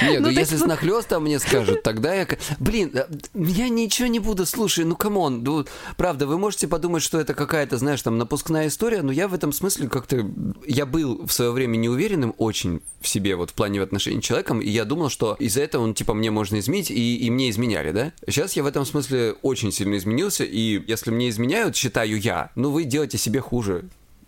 Нет, 0.02 0.20
ну, 0.20 0.28
есть, 0.28 0.40
если 0.40 0.56
с 0.56 0.60
ну, 0.60 0.68
нахлёстом 0.68 1.24
мне 1.24 1.38
скажут, 1.38 1.82
тогда 1.82 2.14
я... 2.14 2.26
Блин, 2.58 2.90
э, 2.94 3.06
я 3.34 3.68
ничего 3.68 4.08
не 4.08 4.18
буду, 4.18 4.46
слушай, 4.46 4.84
ну 4.84 4.96
come 4.96 5.22
on, 5.22 5.42
ну, 5.42 5.64
правда, 5.96 6.26
вы 6.26 6.38
можете 6.38 6.68
подумать, 6.68 7.02
что 7.02 7.20
это 7.20 7.34
какая-то, 7.34 7.78
знаешь, 7.78 8.02
там, 8.02 8.18
напускная 8.18 8.68
история, 8.68 9.02
но 9.02 9.12
я 9.12 9.28
в 9.28 9.34
этом 9.34 9.52
смысле 9.52 9.88
как-то... 9.88 10.28
Я 10.66 10.86
был 10.86 11.26
в 11.26 11.32
свое 11.32 11.50
время 11.52 11.76
неуверенным 11.76 12.34
очень 12.38 12.80
в 13.00 13.08
себе, 13.08 13.36
вот 13.36 13.50
в 13.50 13.54
плане 13.54 13.80
отношений 13.80 14.20
с 14.20 14.24
человеком, 14.24 14.60
и 14.60 14.68
я 14.68 14.84
думал, 14.84 15.08
что 15.08 15.36
из-за 15.38 15.62
этого, 15.62 15.82
он, 15.82 15.94
типа, 15.94 16.14
мне 16.14 16.30
можно 16.30 16.58
изменить, 16.58 16.90
и, 16.90 17.16
и 17.18 17.30
мне 17.30 17.50
изменяли, 17.50 17.92
да? 17.92 18.12
Сейчас 18.26 18.54
я 18.54 18.62
в 18.62 18.66
этом 18.66 18.84
смысле 18.84 19.34
очень 19.42 19.72
сильно 19.72 19.96
изменился, 19.96 20.44
и 20.44 20.82
если 20.86 21.10
мне 21.10 21.28
изменяют, 21.28 21.76
считаю 21.76 22.18
я, 22.18 22.50
ну 22.54 22.70
вы 22.70 22.84
делаете 22.84 23.18
себе 23.18 23.40
хуже. 23.40 23.84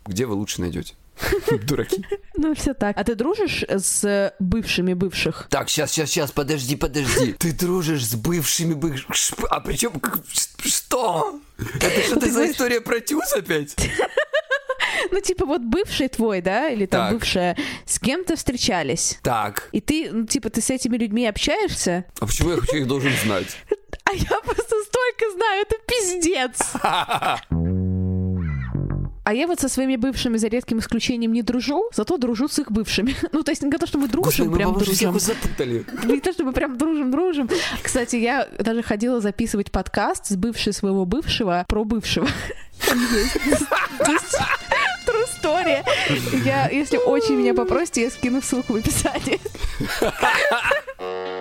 Где 0.07 0.25
вы 0.27 0.35
лучше 0.35 0.61
найдете? 0.61 0.95
Дураки. 1.63 2.05
Ну, 2.37 2.55
все 2.55 2.75
так. 2.75 2.97
А 2.97 3.05
ты 3.05 3.15
дружишь 3.15 3.65
с 3.69 4.35
бывшими 4.39 4.95
бывших? 4.95 5.47
Так, 5.51 5.69
сейчас, 5.69 5.93
сейчас, 5.93 6.11
сейчас, 6.11 6.33
подожди, 6.33 6.77
подожди. 6.77 7.33
Ты 7.39 7.53
дружишь 7.53 8.07
с 8.07 8.15
бывшими 8.15 8.75
бывшими... 8.75 9.47
А 9.51 9.61
причем 9.61 10.01
что? 10.59 11.41
Это 11.81 12.03
что 12.03 12.21
ты 12.21 12.31
за 12.31 12.51
история 12.51 12.81
про 12.81 13.01
тюз 13.01 13.33
опять? 13.33 13.75
Ну, 15.11 15.21
типа, 15.21 15.45
вот 15.47 15.63
бывший 15.63 16.09
твой, 16.09 16.41
да, 16.41 16.69
или 16.71 16.87
там 16.87 17.03
Так. 17.09 17.13
бывшая, 17.13 17.57
с 17.87 17.99
кем-то 18.01 18.37
встречались. 18.37 19.19
Так, 19.23 19.69
И 19.73 19.81
ты, 19.81 20.11
ну, 20.11 20.27
типа, 20.27 20.51
ты 20.51 20.61
с 20.61 20.71
этими 20.71 20.97
людьми 20.97 21.27
общаешься, 21.27 22.05
а 22.19 22.27
почему 22.27 22.51
я 22.51 22.57
хочу 22.57 22.77
их 22.79 22.87
должен 22.87 23.13
знать? 23.25 23.57
а 24.05 24.13
я 24.13 24.41
просто 24.41 24.75
столько 24.85 25.31
знаю, 25.35 25.63
это 25.63 25.77
пиздец. 25.87 26.73
А 29.29 29.35
я 29.35 29.47
вот 29.47 29.61
со 29.61 29.69
своими 29.69 29.97
бывшими, 29.97 30.39
за 30.39 30.49
редким 30.49 30.79
исключением, 30.79 31.33
не 31.35 31.43
дружу, 31.43 31.91
зато 31.93 32.17
дружу 32.17 32.49
с 32.49 32.59
их 32.61 32.73
бывшими. 32.73 33.15
Ну, 33.33 33.43
то 33.43 33.51
есть 33.51 33.63
не 33.63 33.71
то, 33.71 33.87
что 33.87 33.99
мы 33.99 34.09
дружим, 34.09 34.25
Господи, 34.25 34.49
мы, 34.49 34.57
прям 34.57 34.75
всех 34.75 34.87
дружим. 34.87 35.11
уже 35.11 35.21
запутали. 35.21 35.85
Не 36.05 36.21
то, 36.21 36.33
чтобы 36.33 36.53
прям 36.53 36.79
дружим-дружим. 36.79 37.51
Кстати, 37.83 38.17
я 38.17 38.49
даже 38.59 38.83
ходила 38.83 39.21
записывать 39.21 39.71
подкаст 39.71 40.29
с 40.29 40.37
бывшей 40.37 40.73
своего 40.73 41.05
бывшего 41.05 41.67
про 41.69 41.85
бывшего. 41.85 42.27
True 45.07 45.27
story. 45.43 45.85
Я, 46.43 46.71
если 46.71 46.97
очень 46.97 47.35
меня 47.35 47.53
попросите, 47.53 48.05
я 48.05 48.11
скину 48.11 48.41
ссылку 48.41 48.73
в 48.73 48.77
описании. 48.77 49.39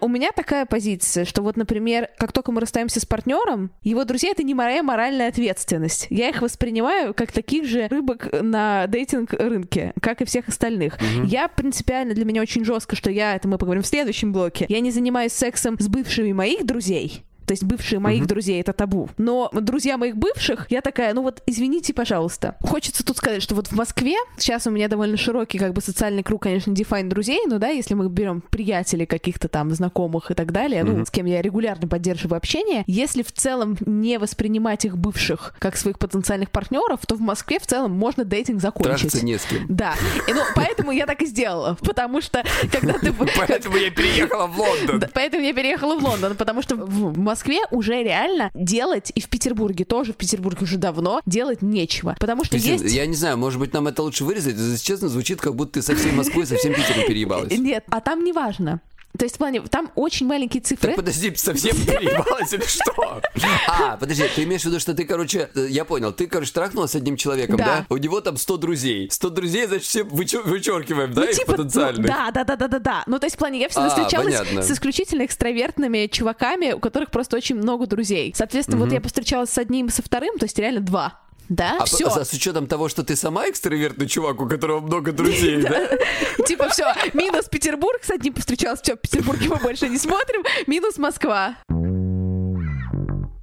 У 0.00 0.08
меня 0.08 0.30
такая 0.32 0.66
позиция, 0.66 1.24
что 1.24 1.42
вот, 1.42 1.56
например, 1.56 2.08
как 2.18 2.32
только 2.32 2.52
мы 2.52 2.60
расстаемся 2.60 3.00
с 3.00 3.06
партнером, 3.06 3.70
его 3.82 4.04
друзья 4.04 4.30
это 4.30 4.42
не 4.42 4.54
моя 4.54 4.82
моральная 4.82 5.28
ответственность. 5.28 6.06
Я 6.10 6.28
их 6.28 6.42
воспринимаю 6.42 7.14
как 7.14 7.32
таких 7.32 7.66
же 7.66 7.88
рыбок 7.88 8.28
на 8.32 8.86
дейтинг 8.86 9.32
рынке, 9.32 9.92
как 10.00 10.20
и 10.20 10.24
всех 10.24 10.48
остальных. 10.48 10.98
Я 11.24 11.48
принципиально 11.48 12.14
для 12.14 12.24
меня 12.24 12.42
очень 12.42 12.64
жестко, 12.64 12.96
что 12.96 13.10
я, 13.10 13.34
это 13.34 13.48
мы 13.48 13.58
поговорим 13.58 13.82
в 13.82 13.86
следующем 13.86 14.32
блоке, 14.32 14.66
я 14.68 14.80
не 14.80 14.90
занимаюсь 14.90 15.32
сексом 15.32 15.78
с 15.78 15.88
бывшими 15.88 16.32
моих 16.32 16.64
друзей, 16.64 17.24
То 17.46 17.52
есть 17.52 17.64
бывшие 17.64 17.98
моих 17.98 18.26
друзей 18.26 18.60
это 18.60 18.72
табу. 18.72 19.08
Но 19.18 19.50
друзья 19.52 19.98
моих 19.98 20.16
бывших, 20.16 20.66
я 20.70 20.80
такая, 20.80 21.14
ну 21.14 21.22
вот 21.22 21.42
извините, 21.46 21.92
пожалуйста. 21.94 22.56
Хочется 22.60 23.04
тут 23.04 23.16
сказать, 23.16 23.42
что 23.42 23.54
вот 23.54 23.68
в 23.68 23.72
Москве 23.72 24.16
сейчас 24.36 24.66
у 24.66 24.70
меня 24.70 24.88
довольно 24.88 25.16
широкий 25.16 25.58
как 25.58 25.72
бы 25.72 25.80
социальный 25.80 26.22
круг, 26.22 26.42
конечно, 26.42 26.74
дефайн 26.74 27.08
друзей, 27.08 27.40
но 27.46 27.58
да, 27.58 27.68
если 27.68 27.94
мы 27.94 28.08
берем 28.08 28.40
приятелей 28.40 29.06
каких-то 29.06 29.48
там 29.48 29.70
знакомых 29.72 30.30
и 30.30 30.34
так 30.34 30.52
далее, 30.52 30.84
ну, 30.84 31.04
с 31.04 31.10
кем 31.10 31.26
я 31.26 31.42
регулярно 31.42 31.88
поддерживаю 31.88 32.36
общение, 32.36 32.84
если 32.86 33.22
в 33.22 33.32
целом 33.32 33.76
не 33.86 34.18
воспринимать 34.18 34.84
их 34.84 34.96
бывших 34.96 35.54
как 35.58 35.76
своих 35.76 35.98
потенциальных 35.98 36.50
партнеров, 36.50 37.00
то 37.06 37.14
в 37.14 37.20
Москве 37.20 37.58
в 37.58 37.66
целом 37.66 37.92
можно 37.92 38.24
дейтинг 38.24 38.60
закончить. 38.60 39.02
Трахаться 39.02 39.24
не 39.24 39.38
с 39.38 39.44
кем. 39.44 39.66
Да. 39.68 39.94
И, 40.28 40.32
ну, 40.32 40.40
поэтому 40.54 40.92
я 40.92 41.06
так 41.06 41.22
и 41.22 41.26
сделала. 41.26 41.76
Потому 41.80 42.20
что, 42.20 42.42
когда 42.72 42.94
ты... 42.94 43.12
Поэтому 43.46 43.76
я 43.76 43.90
переехала 43.90 44.46
в 44.46 44.58
Лондон. 44.58 45.04
Поэтому 45.12 45.42
я 45.42 45.52
переехала 45.52 45.98
в 45.98 46.04
Лондон, 46.04 46.36
потому 46.36 46.62
что 46.62 46.76
в 46.76 47.18
Москве 47.18 47.33
уже 47.70 48.02
реально 48.02 48.50
делать, 48.54 49.12
и 49.14 49.20
в 49.20 49.28
Петербурге 49.28 49.84
тоже, 49.84 50.12
в 50.12 50.16
Петербурге 50.16 50.62
уже 50.62 50.76
давно, 50.76 51.20
делать 51.26 51.62
нечего. 51.62 52.16
Потому 52.20 52.44
что 52.44 52.52
Кристин, 52.58 52.82
есть... 52.82 52.94
я 52.94 53.06
не 53.06 53.14
знаю, 53.14 53.38
может 53.38 53.58
быть, 53.58 53.72
нам 53.72 53.86
это 53.86 54.02
лучше 54.02 54.24
вырезать. 54.24 54.56
Если 54.56 54.84
честно, 54.84 55.08
звучит, 55.08 55.40
как 55.40 55.54
будто 55.54 55.74
ты 55.74 55.82
со 55.82 55.94
всей 55.94 56.12
Москвой, 56.12 56.46
со 56.46 56.56
всем 56.56 56.74
Питером 56.74 57.06
переебалась. 57.06 57.56
Нет, 57.56 57.84
а 57.90 58.00
там 58.00 58.24
не 58.24 58.32
важно. 58.32 58.80
То 59.16 59.24
есть, 59.24 59.36
в 59.36 59.38
плане, 59.38 59.60
там 59.62 59.92
очень 59.94 60.26
маленькие 60.26 60.60
цифры. 60.60 60.88
Так 60.88 60.96
подожди, 60.96 61.32
совсем 61.36 61.76
переебалась 61.76 62.52
или 62.52 62.64
что? 62.66 63.20
А, 63.68 63.96
подожди, 63.96 64.24
ты 64.34 64.42
имеешь 64.42 64.62
в 64.62 64.64
виду, 64.64 64.80
что 64.80 64.92
ты, 64.92 65.04
короче, 65.04 65.50
э, 65.54 65.66
я 65.70 65.84
понял, 65.84 66.12
ты, 66.12 66.26
короче, 66.26 66.52
трахнулась 66.52 66.90
с 66.90 66.94
одним 66.96 67.16
человеком, 67.16 67.56
Да. 67.56 67.86
У 67.88 67.96
него 67.96 68.20
там 68.20 68.36
100 68.36 68.56
друзей. 68.56 69.08
100 69.10 69.30
друзей, 69.30 69.66
значит, 69.66 69.84
все 69.86 70.00
вычер- 70.02 70.42
вычеркиваем, 70.42 71.12
да, 71.14 71.22
Ну, 71.22 71.28
их 71.28 71.36
типа, 71.36 71.52
ну, 71.52 71.56
потенциальных? 71.58 72.06
да, 72.06 72.30
да, 72.32 72.42
да, 72.44 72.56
да, 72.56 72.66
да, 72.68 72.78
да. 72.80 73.02
Ну, 73.06 73.18
то 73.20 73.26
есть, 73.26 73.36
в 73.36 73.38
плане, 73.38 73.60
я 73.60 73.68
всегда 73.68 73.86
А, 73.86 73.90
встречалась 73.90 74.34
с 74.66 74.70
исключительно 74.72 75.24
экстравертными 75.24 76.06
чуваками, 76.10 76.72
у 76.72 76.80
которых 76.80 77.10
просто 77.12 77.36
очень 77.36 77.54
много 77.54 77.86
друзей. 77.86 78.34
Соответственно, 78.36 78.78
вот 78.78 78.92
я 78.92 79.00
повстречалась 79.00 79.50
с 79.50 79.58
одним 79.58 79.86
и 79.86 79.90
со 79.90 80.02
вторым, 80.02 80.38
то 80.38 80.44
есть 80.44 80.58
реально 80.58 80.80
два. 80.80 81.20
Да, 81.48 81.76
А 81.80 81.84
все. 81.84 82.08
с 82.24 82.32
учетом 82.32 82.66
того, 82.66 82.88
что 82.88 83.02
ты 83.02 83.16
сама 83.16 83.48
экстравертный 83.48 84.06
чувак, 84.06 84.40
у 84.40 84.48
которого 84.48 84.80
много 84.80 85.12
друзей, 85.12 85.62
да? 85.62 85.88
Типа 86.46 86.68
все, 86.70 86.92
минус 87.12 87.46
Петербург, 87.46 88.00
с 88.02 88.10
одним 88.10 88.32
повстречалась, 88.34 88.80
все, 88.80 88.96
в 88.96 89.00
Петербурге 89.00 89.48
мы 89.48 89.56
больше 89.56 89.88
не 89.88 89.98
смотрим, 89.98 90.42
минус 90.66 90.96
Москва. 90.98 91.56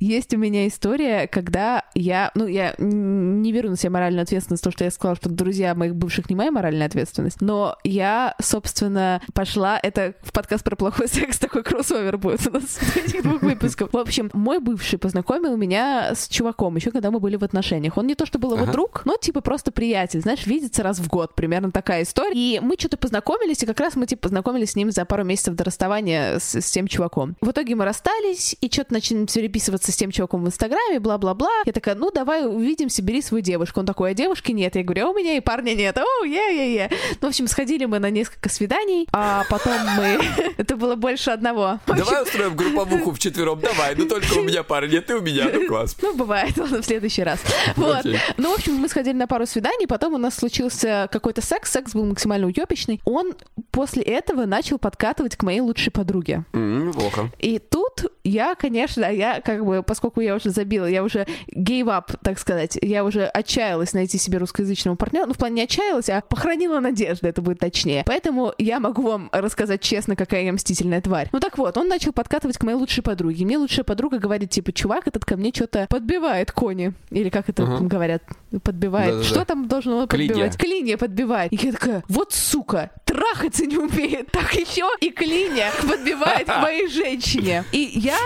Есть 0.01 0.33
у 0.33 0.37
меня 0.37 0.67
история, 0.67 1.27
когда 1.27 1.85
я, 1.93 2.31
ну, 2.33 2.47
я 2.47 2.73
не 2.79 3.53
беру 3.53 3.69
на 3.69 3.77
себя 3.77 3.91
моральную 3.91 4.23
ответственность, 4.23 4.63
то, 4.63 4.71
что 4.71 4.83
я 4.83 4.89
сказала, 4.89 5.15
что 5.15 5.29
друзья 5.29 5.75
моих 5.75 5.95
бывших 5.95 6.27
не 6.27 6.35
моя 6.35 6.49
моральная 6.49 6.87
ответственность, 6.87 7.39
но 7.39 7.77
я, 7.83 8.33
собственно, 8.41 9.21
пошла, 9.35 9.79
это 9.81 10.15
в 10.23 10.31
подкаст 10.31 10.63
про 10.63 10.75
плохой 10.75 11.07
секс, 11.07 11.37
такой 11.37 11.61
кроссовер 11.61 12.17
будет 12.17 12.47
у 12.47 12.51
нас 12.51 12.63
в 12.63 12.97
этих 12.97 13.21
двух 13.21 13.43
выпусков. 13.43 13.93
В 13.93 13.97
общем, 13.97 14.31
мой 14.33 14.57
бывший 14.57 14.97
познакомил 14.97 15.55
меня 15.55 16.15
с 16.15 16.27
чуваком, 16.27 16.77
еще 16.77 16.89
когда 16.89 17.11
мы 17.11 17.19
были 17.19 17.35
в 17.35 17.43
отношениях. 17.43 17.95
Он 17.95 18.07
не 18.07 18.15
то, 18.15 18.25
что 18.25 18.39
был 18.39 18.55
его 18.55 18.63
Ага. 18.63 18.71
друг, 18.71 19.03
но 19.05 19.17
типа 19.17 19.41
просто 19.41 19.71
приятель, 19.71 20.21
знаешь, 20.21 20.47
видится 20.47 20.81
раз 20.81 20.97
в 20.97 21.07
год, 21.09 21.35
примерно 21.35 21.71
такая 21.71 22.01
история. 22.01 22.33
И 22.33 22.59
мы 22.59 22.73
что-то 22.75 22.97
познакомились, 22.97 23.61
и 23.61 23.67
как 23.67 23.79
раз 23.79 23.95
мы 23.95 24.07
типа 24.07 24.23
познакомились 24.23 24.71
с 24.71 24.75
ним 24.75 24.89
за 24.89 25.05
пару 25.05 25.23
месяцев 25.23 25.53
до 25.53 25.63
расставания 25.63 26.39
с, 26.39 26.55
с 26.55 26.71
тем 26.71 26.87
чуваком. 26.87 27.35
В 27.39 27.51
итоге 27.51 27.75
мы 27.75 27.85
расстались, 27.85 28.55
и 28.59 28.67
что-то 28.67 28.93
начали 28.93 29.27
переписываться 29.27 29.90
с 29.91 29.95
тем 29.95 30.11
чуваком 30.11 30.43
в 30.43 30.47
Инстаграме, 30.47 30.99
бла-бла-бла. 30.99 31.49
Я 31.65 31.73
такая, 31.73 31.95
ну 31.95 32.11
давай 32.11 32.45
увидимся, 32.47 33.01
бери 33.01 33.21
свою 33.21 33.41
девушку. 33.43 33.79
Он 33.79 33.85
такой, 33.85 34.11
а 34.11 34.13
девушки 34.13 34.51
нет. 34.51 34.75
Я 34.75 34.83
говорю, 34.83 35.07
а 35.07 35.09
у 35.09 35.13
меня 35.13 35.37
и 35.37 35.39
парня 35.39 35.73
нет. 35.73 35.97
О, 35.97 36.23
е-е-е. 36.25 36.89
Ну, 37.21 37.27
в 37.27 37.29
общем, 37.29 37.47
сходили 37.47 37.85
мы 37.85 37.99
на 37.99 38.09
несколько 38.09 38.49
свиданий, 38.49 39.07
а 39.11 39.43
потом 39.49 39.73
мы... 39.97 40.19
Это 40.57 40.75
было 40.75 40.95
больше 40.95 41.31
одного. 41.31 41.79
Давай 41.87 42.23
устроим 42.23 42.55
групповуху 42.55 43.11
вчетвером, 43.13 43.59
давай, 43.59 43.95
но 43.95 44.05
только 44.05 44.33
у 44.35 44.43
меня 44.43 44.63
пара 44.63 44.87
нет, 44.87 45.09
и 45.09 45.13
у 45.13 45.21
меня, 45.21 45.47
ну 45.53 45.67
класс. 45.67 45.95
Ну, 46.01 46.15
бывает, 46.15 46.57
ладно, 46.57 46.81
в 46.81 46.85
следующий 46.85 47.23
раз. 47.23 47.39
Вот. 47.75 48.05
Ну, 48.37 48.51
в 48.51 48.55
общем, 48.55 48.75
мы 48.75 48.87
сходили 48.89 49.15
на 49.15 49.27
пару 49.27 49.45
свиданий, 49.45 49.87
потом 49.87 50.13
у 50.13 50.17
нас 50.17 50.35
случился 50.35 51.07
какой-то 51.11 51.41
секс, 51.41 51.71
секс 51.71 51.93
был 51.93 52.05
максимально 52.05 52.47
уёбищный. 52.47 53.01
Он 53.05 53.33
после 53.71 54.03
этого 54.03 54.45
начал 54.45 54.77
подкатывать 54.77 55.35
к 55.35 55.43
моей 55.43 55.61
лучшей 55.61 55.91
подруге. 55.91 56.45
М, 56.53 56.89
Неплохо. 56.89 57.29
И 57.39 57.59
тут 57.59 58.05
я, 58.23 58.55
конечно, 58.55 59.05
я 59.11 59.41
как 59.41 59.65
бы, 59.65 59.80
поскольку 59.83 60.21
я 60.21 60.35
уже 60.35 60.49
забила, 60.49 60.85
я 60.85 61.03
уже 61.03 61.25
gave 61.53 61.85
up, 61.85 62.15
так 62.21 62.39
сказать, 62.39 62.77
я 62.81 63.03
уже 63.03 63.25
отчаялась 63.25 63.93
найти 63.93 64.17
себе 64.17 64.37
русскоязычного 64.37 64.95
партнера, 64.95 65.25
ну, 65.25 65.33
в 65.33 65.37
плане 65.37 65.55
не 65.55 65.63
отчаялась, 65.63 66.09
а 66.09 66.21
похоронила 66.21 66.79
надежды, 66.79 67.27
это 67.27 67.41
будет 67.41 67.59
точнее. 67.59 68.03
Поэтому 68.05 68.53
я 68.57 68.79
могу 68.79 69.01
вам 69.03 69.29
рассказать 69.31 69.81
честно, 69.81 70.15
какая 70.15 70.43
я 70.43 70.53
мстительная 70.53 71.01
тварь. 71.01 71.29
Ну 71.31 71.39
так 71.39 71.57
вот, 71.57 71.77
он 71.77 71.87
начал 71.87 72.13
подкатывать 72.13 72.57
к 72.57 72.63
моей 72.63 72.77
лучшей 72.77 73.03
подруге. 73.03 73.45
Мне 73.45 73.57
лучшая 73.57 73.83
подруга 73.83 74.19
говорит, 74.19 74.49
типа, 74.49 74.71
чувак 74.71 75.07
этот 75.07 75.25
ко 75.25 75.37
мне 75.37 75.51
что-то 75.53 75.87
подбивает 75.89 76.51
кони. 76.51 76.93
Или 77.09 77.29
как 77.29 77.49
это 77.49 77.65
там 77.65 77.87
говорят? 77.87 78.23
Подбивает. 78.59 79.11
Да-да-да. 79.11 79.27
Что 79.29 79.45
там 79.45 79.67
должен 79.67 79.93
он 79.93 80.07
Клинья. 80.07 80.29
подбивать? 80.33 80.57
Клинья 80.57 80.97
подбивает. 80.97 81.53
И 81.53 81.55
я 81.55 81.71
такая, 81.71 82.03
вот 82.09 82.33
сука, 82.33 82.91
трахаться 83.05 83.65
не 83.65 83.77
умеет, 83.77 84.27
так 84.31 84.53
еще 84.53 84.87
и 84.99 85.09
клинья 85.09 85.71
подбивает 85.81 86.47
к 86.47 86.61
моей 86.61 86.87
женщине. 86.87 87.63
И 87.71 87.79
я 87.95 88.17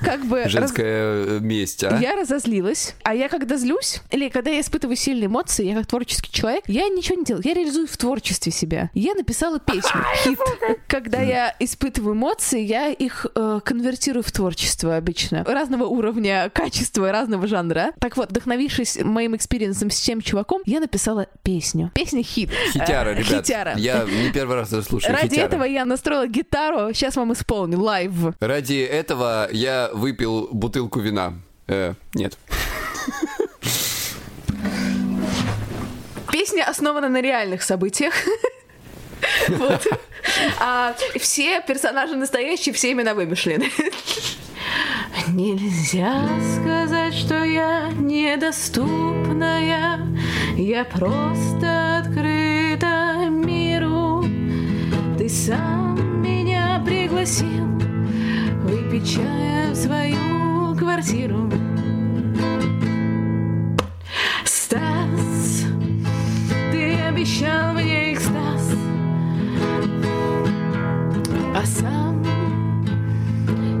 как 0.00 0.24
бы... 0.24 0.42
раз- 0.44 0.52
Женская 0.52 1.26
э, 1.26 1.38
месть, 1.40 1.84
а? 1.84 1.98
Я 2.00 2.16
разозлилась, 2.16 2.94
а 3.02 3.14
я 3.14 3.28
когда 3.28 3.56
злюсь, 3.56 4.00
или 4.10 4.28
когда 4.28 4.50
я 4.50 4.60
испытываю 4.60 4.96
сильные 4.96 5.26
эмоции, 5.26 5.66
я 5.66 5.76
как 5.76 5.86
творческий 5.86 6.30
человек, 6.32 6.64
я 6.66 6.88
ничего 6.88 7.18
не 7.18 7.24
делаю, 7.24 7.42
я 7.44 7.54
реализую 7.54 7.86
в 7.86 7.96
творчестве 7.96 8.52
себя. 8.52 8.90
Я 8.94 9.14
написала 9.14 9.58
песню, 9.58 10.02
хит. 10.22 10.38
Когда 10.86 11.20
я 11.20 11.54
испытываю 11.58 12.14
эмоции, 12.14 12.60
я 12.60 12.88
их 12.90 13.26
э, 13.34 13.60
конвертирую 13.64 14.22
в 14.22 14.32
творчество 14.32 14.96
обычно. 14.96 15.44
Разного 15.44 15.84
уровня, 15.84 16.50
качества, 16.52 17.10
разного 17.12 17.46
жанра. 17.46 17.92
Так 17.98 18.16
вот, 18.16 18.30
вдохновившись 18.30 18.98
моим 19.02 19.36
experience 19.58 19.85
ом 19.85 19.90
с 19.90 20.00
тем 20.00 20.20
чуваком, 20.20 20.62
я 20.66 20.80
написала 20.80 21.26
песню. 21.42 21.90
Песня 21.94 22.22
хит. 22.22 22.50
Хитяра, 22.72 23.08
Э, 23.10 23.14
ребят. 23.14 23.44
Хитяра. 23.44 23.74
Я 23.76 24.04
не 24.04 24.30
первый 24.32 24.56
раз 24.56 24.72
это 24.72 24.82
слушаю. 24.82 25.12
Ради 25.14 25.30
хитяра. 25.30 25.46
этого 25.46 25.64
я 25.64 25.84
настроила 25.84 26.26
гитару, 26.28 26.92
сейчас 26.94 27.16
вам 27.16 27.32
исполню, 27.32 27.80
live. 27.80 28.12
Ради 28.40 28.80
этого 28.80 29.48
я 29.50 29.90
выпил 29.92 30.48
бутылку 30.52 31.00
вина. 31.00 31.34
Э, 31.66 31.94
нет. 32.14 32.38
Песня 36.30 36.64
основана 36.68 37.08
на 37.08 37.20
реальных 37.20 37.62
событиях. 37.62 38.14
Вот. 39.48 39.86
А 40.60 40.94
все 41.18 41.60
персонажи 41.62 42.14
настоящие, 42.14 42.72
все 42.74 42.92
имена 42.92 43.14
вымышлены. 43.14 43.70
Нельзя 45.28 46.26
сказать, 46.56 47.14
что 47.14 47.44
я 47.44 47.90
недоступная, 47.98 50.00
я 50.56 50.84
просто 50.84 51.98
открыта 51.98 53.28
миру. 53.28 54.24
Ты 55.18 55.28
сам 55.28 56.22
меня 56.22 56.82
пригласил 56.84 57.66
выпить 58.62 59.14
чая 59.14 59.72
в 59.72 59.76
свою 59.76 60.74
квартиру. 60.76 61.50
Стас, 64.44 65.66
ты 66.72 66.94
обещал 67.08 67.74
мне 67.74 68.14
экстаз, 68.14 68.72
а 71.54 71.64
сам 71.64 72.27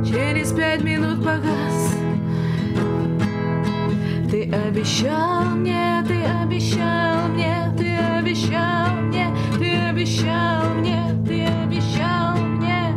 через 0.08 0.52
пять 0.52 0.82
минут 0.82 1.22
погас. 1.24 1.94
Ты 4.30 4.50
обещал 4.50 5.44
мне, 5.44 6.02
ты 6.06 6.22
обещал 6.24 7.28
мне, 7.28 7.72
ты 7.76 7.96
обещал 7.96 8.94
мне, 9.02 9.34
ты 9.58 9.76
обещал 9.88 10.74
мне, 10.74 11.02
ты 11.26 11.44
обещал 11.44 12.36
мне, 12.36 12.94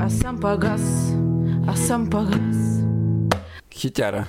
а 0.00 0.08
сам 0.08 0.38
погас, 0.38 1.12
а 1.68 1.74
сам 1.76 2.08
погас. 2.10 2.80
Хитяра. 3.72 4.26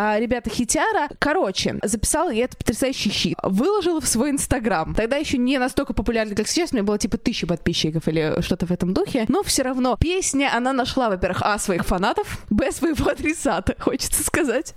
А, 0.00 0.16
ребята, 0.20 0.48
хитяра, 0.48 1.08
короче, 1.18 1.74
записала 1.82 2.30
я 2.30 2.44
этот 2.44 2.58
потрясающий 2.58 3.10
хит. 3.10 3.36
Выложила 3.42 4.00
в 4.00 4.06
свой 4.06 4.30
инстаграм. 4.30 4.94
Тогда 4.94 5.16
еще 5.16 5.38
не 5.38 5.58
настолько 5.58 5.92
популярный, 5.92 6.36
как 6.36 6.46
сейчас. 6.46 6.70
У 6.70 6.76
меня 6.76 6.84
было 6.84 6.98
типа 6.98 7.16
тысяча 7.16 7.48
подписчиков 7.48 8.06
или 8.06 8.40
что-то 8.40 8.66
в 8.66 8.70
этом 8.70 8.94
духе. 8.94 9.24
Но 9.26 9.42
все 9.42 9.62
равно 9.62 9.96
песня, 9.96 10.52
она 10.54 10.72
нашла, 10.72 11.08
во-первых, 11.08 11.42
а, 11.42 11.58
своих 11.58 11.84
фанатов, 11.84 12.46
б, 12.48 12.70
своего 12.70 13.10
адресата, 13.10 13.74
хочется 13.80 14.22
сказать. 14.22 14.72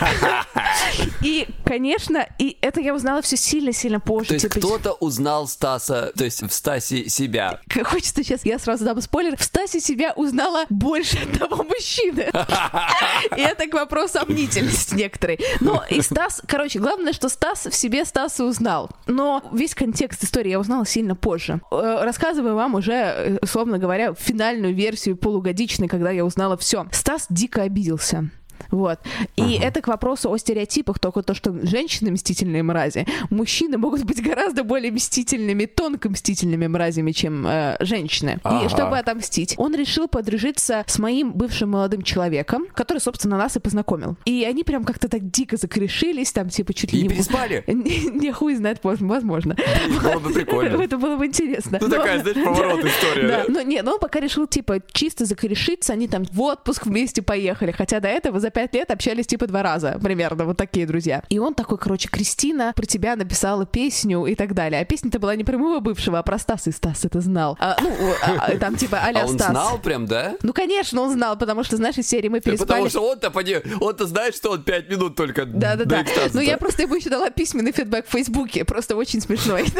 И, 1.22 1.48
конечно, 1.64 2.26
и 2.38 2.58
это 2.60 2.80
я 2.80 2.94
узнала 2.94 3.22
все 3.22 3.36
сильно-сильно 3.36 4.00
позже. 4.00 4.28
То 4.28 4.34
есть 4.34 4.52
типа, 4.52 4.58
кто-то 4.58 4.92
узнал 4.92 5.48
Стаса, 5.48 6.12
то 6.14 6.24
есть 6.24 6.42
в 6.42 6.52
Стасе 6.52 7.08
себя. 7.08 7.60
Хочется 7.84 8.22
сейчас, 8.22 8.44
я 8.44 8.58
сразу 8.58 8.84
дам 8.84 9.00
спойлер. 9.00 9.36
В 9.36 9.42
Стасе 9.42 9.80
себя 9.80 10.12
узнала 10.14 10.66
больше 10.68 11.18
одного 11.22 11.64
мужчины. 11.64 12.30
И 13.36 13.40
это 13.40 13.66
к 13.66 13.72
вопросу 13.72 14.18
о 14.20 14.26
мнительности. 14.26 14.57
Деятельность 14.60 14.92
некоторой. 14.94 15.38
Но 15.60 15.82
и 15.88 16.00
Стас, 16.00 16.42
короче, 16.46 16.78
главное, 16.78 17.12
что 17.12 17.28
Стас 17.28 17.66
в 17.66 17.74
себе 17.74 18.04
Стаса 18.04 18.44
узнал. 18.44 18.90
Но 19.06 19.42
весь 19.52 19.74
контекст 19.74 20.24
истории 20.24 20.50
я 20.50 20.60
узнала 20.60 20.86
сильно 20.86 21.14
позже. 21.14 21.60
Э, 21.70 22.00
Рассказываю 22.02 22.54
вам 22.54 22.74
уже, 22.74 22.92
э, 22.92 23.38
условно 23.42 23.78
говоря, 23.78 24.14
финальную 24.14 24.74
версию 24.74 25.16
полугодичной, 25.16 25.88
когда 25.88 26.10
я 26.10 26.24
узнала 26.24 26.56
все. 26.56 26.86
Стас 26.92 27.26
дико 27.30 27.62
обиделся. 27.62 28.30
Вот. 28.70 29.00
И 29.36 29.54
это 29.54 29.80
к 29.80 29.88
вопросу 29.88 30.30
о 30.30 30.38
стереотипах, 30.38 30.98
только 30.98 31.22
то, 31.22 31.34
что 31.34 31.54
женщины 31.66 32.10
мстительные 32.10 32.62
мрази, 32.62 33.06
мужчины 33.30 33.78
могут 33.78 34.04
быть 34.04 34.22
гораздо 34.22 34.64
более 34.64 34.92
мстительными, 34.92 35.66
тонко 35.66 36.08
мстительными 36.10 36.66
мразями, 36.66 37.12
чем 37.12 37.46
э, 37.46 37.76
женщины. 37.80 38.40
Ага. 38.42 38.66
И 38.66 38.68
чтобы 38.68 38.98
отомстить, 38.98 39.54
он 39.56 39.74
решил 39.74 40.08
подружиться 40.08 40.84
с 40.86 40.98
моим 40.98 41.32
бывшим 41.32 41.70
молодым 41.70 42.02
человеком, 42.02 42.66
который, 42.74 42.98
собственно, 42.98 43.36
нас 43.36 43.56
и 43.56 43.60
познакомил. 43.60 44.16
И 44.24 44.44
они 44.44 44.64
прям 44.64 44.84
как-то 44.84 45.08
так 45.08 45.30
дико 45.30 45.56
закрешились, 45.56 46.32
там 46.32 46.48
типа 46.48 46.74
чуть 46.74 46.92
ли 46.92 47.00
И 47.00 47.02
не... 47.02 47.08
переспали? 47.08 47.64
Не, 47.68 48.32
хуй 48.32 48.54
знает, 48.54 48.80
возможно. 48.82 49.56
Было 50.02 50.18
бы 50.18 50.32
прикольно. 50.32 50.82
Это 50.82 50.98
было 50.98 51.16
бы 51.16 51.26
интересно. 51.26 51.78
Ну, 51.80 51.88
такая, 51.88 52.20
знаешь, 52.20 52.36
поворот 52.44 52.84
история, 52.84 53.44
но 53.48 53.62
не, 53.62 53.82
но 53.82 53.94
он 53.94 53.98
пока 53.98 54.20
решил, 54.20 54.46
типа, 54.46 54.80
чисто 54.92 55.24
закорешиться, 55.24 55.92
они 55.92 56.08
там 56.08 56.24
в 56.24 56.40
отпуск 56.40 56.86
вместе 56.86 57.22
поехали, 57.22 57.72
хотя 57.72 58.00
до 58.00 58.08
этого 58.08 58.40
за 58.40 58.47
пять 58.50 58.74
лет 58.74 58.90
общались, 58.90 59.26
типа, 59.26 59.46
два 59.46 59.62
раза, 59.62 59.98
примерно, 60.02 60.44
вот 60.44 60.56
такие 60.56 60.86
друзья. 60.86 61.22
И 61.28 61.38
он 61.38 61.54
такой, 61.54 61.78
короче, 61.78 62.08
Кристина 62.08 62.72
про 62.74 62.86
тебя 62.86 63.16
написала 63.16 63.66
песню 63.66 64.24
и 64.26 64.34
так 64.34 64.54
далее. 64.54 64.80
А 64.80 64.84
песня-то 64.84 65.18
была 65.18 65.36
не 65.36 65.44
про 65.44 65.56
моего 65.58 65.80
бывшего, 65.80 66.18
а 66.18 66.22
про 66.22 66.38
Стаса, 66.38 66.70
и 66.70 66.72
Стас 66.72 67.04
это 67.04 67.20
знал. 67.20 67.56
А, 67.60 67.76
ну, 67.80 67.90
а, 68.22 68.56
там, 68.60 68.76
типа, 68.76 68.98
а 68.98 69.10
А 69.14 69.26
он 69.26 69.38
Стас. 69.38 69.50
знал 69.50 69.78
прям, 69.78 70.06
да? 70.06 70.34
Ну, 70.42 70.52
конечно, 70.52 71.00
он 71.00 71.12
знал, 71.12 71.36
потому 71.36 71.64
что, 71.64 71.76
знаешь, 71.76 71.98
из 71.98 72.08
серии 72.08 72.28
мы 72.28 72.40
переспали. 72.40 72.68
Потому 72.68 72.88
что 72.88 73.00
он-то, 73.10 73.30
поди, 73.30 73.60
он-то 73.80 74.06
знает, 74.06 74.34
что 74.34 74.50
он 74.52 74.62
пять 74.62 74.88
минут 74.88 75.16
только 75.16 75.46
Да, 75.46 75.76
да, 75.76 75.84
до 75.84 75.84
да. 75.86 76.02
экстаза-то. 76.02 76.36
Ну, 76.36 76.40
я 76.40 76.58
просто 76.58 76.82
ему 76.82 76.94
еще 76.94 77.10
дала 77.10 77.30
письменный 77.30 77.72
фидбэк 77.72 78.06
в 78.06 78.10
Фейсбуке, 78.10 78.64
просто 78.64 78.96
очень 78.96 79.20
смешной. 79.20 79.66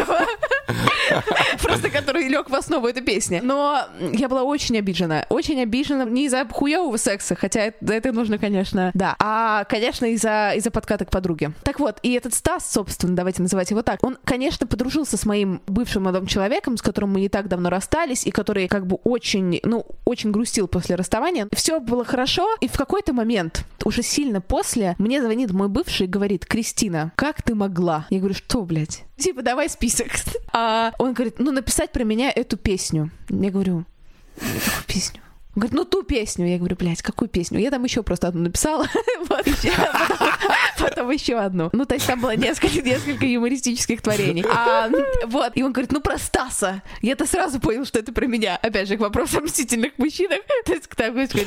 Просто 1.62 1.90
который 1.90 2.28
лег 2.28 2.50
в 2.50 2.54
основу 2.54 2.86
этой 2.86 3.02
песни. 3.02 3.40
Но 3.42 3.82
я 4.12 4.28
была 4.28 4.42
очень 4.42 4.78
обижена. 4.78 5.26
Очень 5.28 5.62
обижена 5.62 6.04
не 6.04 6.26
из-за 6.26 6.46
хуевого 6.46 6.96
секса, 6.96 7.34
хотя 7.34 7.72
это 7.80 8.12
нужно, 8.12 8.38
конечно, 8.38 8.57
да. 8.94 9.16
А, 9.18 9.64
конечно, 9.64 10.06
из-за 10.06 10.52
из 10.54 10.64
подката 10.64 11.04
к 11.04 11.10
подруге. 11.10 11.52
Так 11.64 11.80
вот, 11.80 11.98
и 12.02 12.12
этот 12.12 12.34
Стас, 12.34 12.70
собственно, 12.70 13.16
давайте 13.16 13.42
называть 13.42 13.70
его 13.70 13.82
так, 13.82 14.02
он, 14.02 14.18
конечно, 14.24 14.66
подружился 14.66 15.16
с 15.16 15.24
моим 15.24 15.62
бывшим 15.66 16.04
молодым 16.04 16.26
человеком, 16.26 16.76
с 16.76 16.82
которым 16.82 17.12
мы 17.12 17.20
не 17.20 17.28
так 17.28 17.48
давно 17.48 17.70
расстались, 17.70 18.26
и 18.26 18.30
который 18.30 18.68
как 18.68 18.86
бы 18.86 18.96
очень, 19.04 19.60
ну, 19.62 19.86
очень 20.04 20.30
грустил 20.30 20.68
после 20.68 20.94
расставания. 20.94 21.48
Все 21.52 21.80
было 21.80 22.04
хорошо, 22.04 22.48
и 22.60 22.68
в 22.68 22.76
какой-то 22.76 23.12
момент, 23.12 23.64
уже 23.84 24.02
сильно 24.02 24.40
после, 24.40 24.94
мне 24.98 25.22
звонит 25.22 25.50
мой 25.52 25.68
бывший 25.68 26.06
и 26.06 26.08
говорит, 26.08 26.46
Кристина, 26.46 27.12
как 27.16 27.42
ты 27.42 27.54
могла? 27.54 28.06
Я 28.10 28.18
говорю, 28.18 28.34
что, 28.34 28.62
блядь? 28.62 29.04
Типа, 29.16 29.42
давай 29.42 29.68
список. 29.68 30.08
А 30.50 30.92
он 30.98 31.12
говорит, 31.12 31.38
ну, 31.38 31.52
написать 31.52 31.92
про 31.92 32.04
меня 32.04 32.32
эту 32.34 32.56
песню. 32.56 33.10
Я 33.28 33.50
говорю, 33.50 33.84
какую 34.34 34.84
песню? 34.86 35.20
Он 35.58 35.62
говорит, 35.62 35.74
ну 35.76 35.84
ту 35.84 36.04
песню. 36.04 36.46
Я 36.46 36.58
говорю, 36.58 36.76
блядь, 36.76 37.02
какую 37.02 37.28
песню? 37.28 37.58
Я 37.58 37.72
там 37.72 37.82
еще 37.82 38.04
просто 38.04 38.28
одну 38.28 38.42
написала, 38.42 38.86
потом, 39.28 41.10
еще 41.10 41.34
одну. 41.36 41.68
Ну, 41.72 41.84
то 41.84 41.96
есть 41.96 42.06
там 42.06 42.20
было 42.20 42.36
несколько, 42.36 43.26
юмористических 43.26 44.00
творений. 44.00 44.44
А, 44.48 44.88
вот, 45.26 45.50
и 45.56 45.64
он 45.64 45.72
говорит, 45.72 45.90
ну 45.90 46.00
про 46.00 46.16
Стаса. 46.16 46.80
Я-то 47.02 47.26
сразу 47.26 47.58
понял, 47.58 47.84
что 47.84 47.98
это 47.98 48.12
про 48.12 48.26
меня. 48.26 48.56
Опять 48.62 48.86
же, 48.86 48.96
к 48.96 49.00
вопросу 49.00 49.38
о 49.38 49.40
мстительных 49.40 49.98
мужчинах. 49.98 50.38
То 50.64 50.74
есть, 50.74 50.86
к 50.86 50.94
тому, 50.94 51.26
что- 51.26 51.40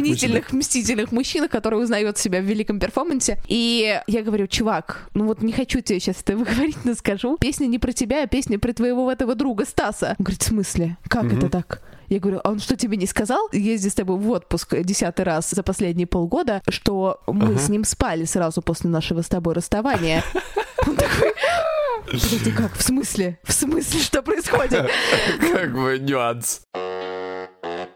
мнительных, 0.00 0.52
мстительных 0.52 1.12
мужчинах, 1.12 1.52
которые 1.52 1.80
узнают 1.80 2.18
себя 2.18 2.40
в 2.40 2.44
великом 2.44 2.80
перформансе. 2.80 3.38
И 3.46 4.00
я 4.08 4.22
говорю, 4.22 4.48
чувак, 4.48 5.08
ну 5.14 5.26
вот 5.26 5.42
не 5.42 5.52
хочу 5.52 5.80
тебе 5.80 6.00
сейчас 6.00 6.22
это 6.22 6.36
выговорить, 6.36 6.84
но 6.84 6.94
скажу. 6.94 7.36
Песня 7.38 7.66
не 7.66 7.78
про 7.78 7.92
тебя, 7.92 8.24
а 8.24 8.26
песня 8.26 8.58
про 8.58 8.72
твоего 8.72 9.12
этого 9.12 9.36
друга 9.36 9.64
Стаса. 9.64 10.16
Он 10.18 10.24
говорит, 10.24 10.42
в 10.42 10.46
смысле? 10.46 10.96
Как 11.08 11.32
это 11.32 11.48
так? 11.48 11.80
Я 12.08 12.20
говорю, 12.20 12.40
а 12.44 12.50
он 12.50 12.58
что 12.58 12.76
тебе 12.76 12.96
не 12.96 13.06
сказал, 13.06 13.48
ездя 13.52 13.90
с 13.90 13.94
тобой 13.94 14.16
в 14.18 14.30
отпуск 14.30 14.76
десятый 14.82 15.24
раз 15.24 15.50
за 15.50 15.62
последние 15.62 16.06
полгода, 16.06 16.62
что 16.68 17.20
мы 17.26 17.58
с 17.58 17.68
ним 17.68 17.84
спали 17.84 18.24
сразу 18.24 18.62
после 18.62 18.90
нашего 18.90 19.22
с 19.22 19.28
тобой 19.28 19.54
расставания? 19.54 20.22
Он 20.86 20.96
такой, 20.96 21.32
подожди, 22.04 22.52
как? 22.52 22.74
В 22.74 22.82
смысле? 22.82 23.38
В 23.44 23.52
смысле, 23.52 24.00
что 24.00 24.22
происходит? 24.22 24.86
Как 25.52 25.72
бы 25.72 25.98
нюанс. 25.98 26.62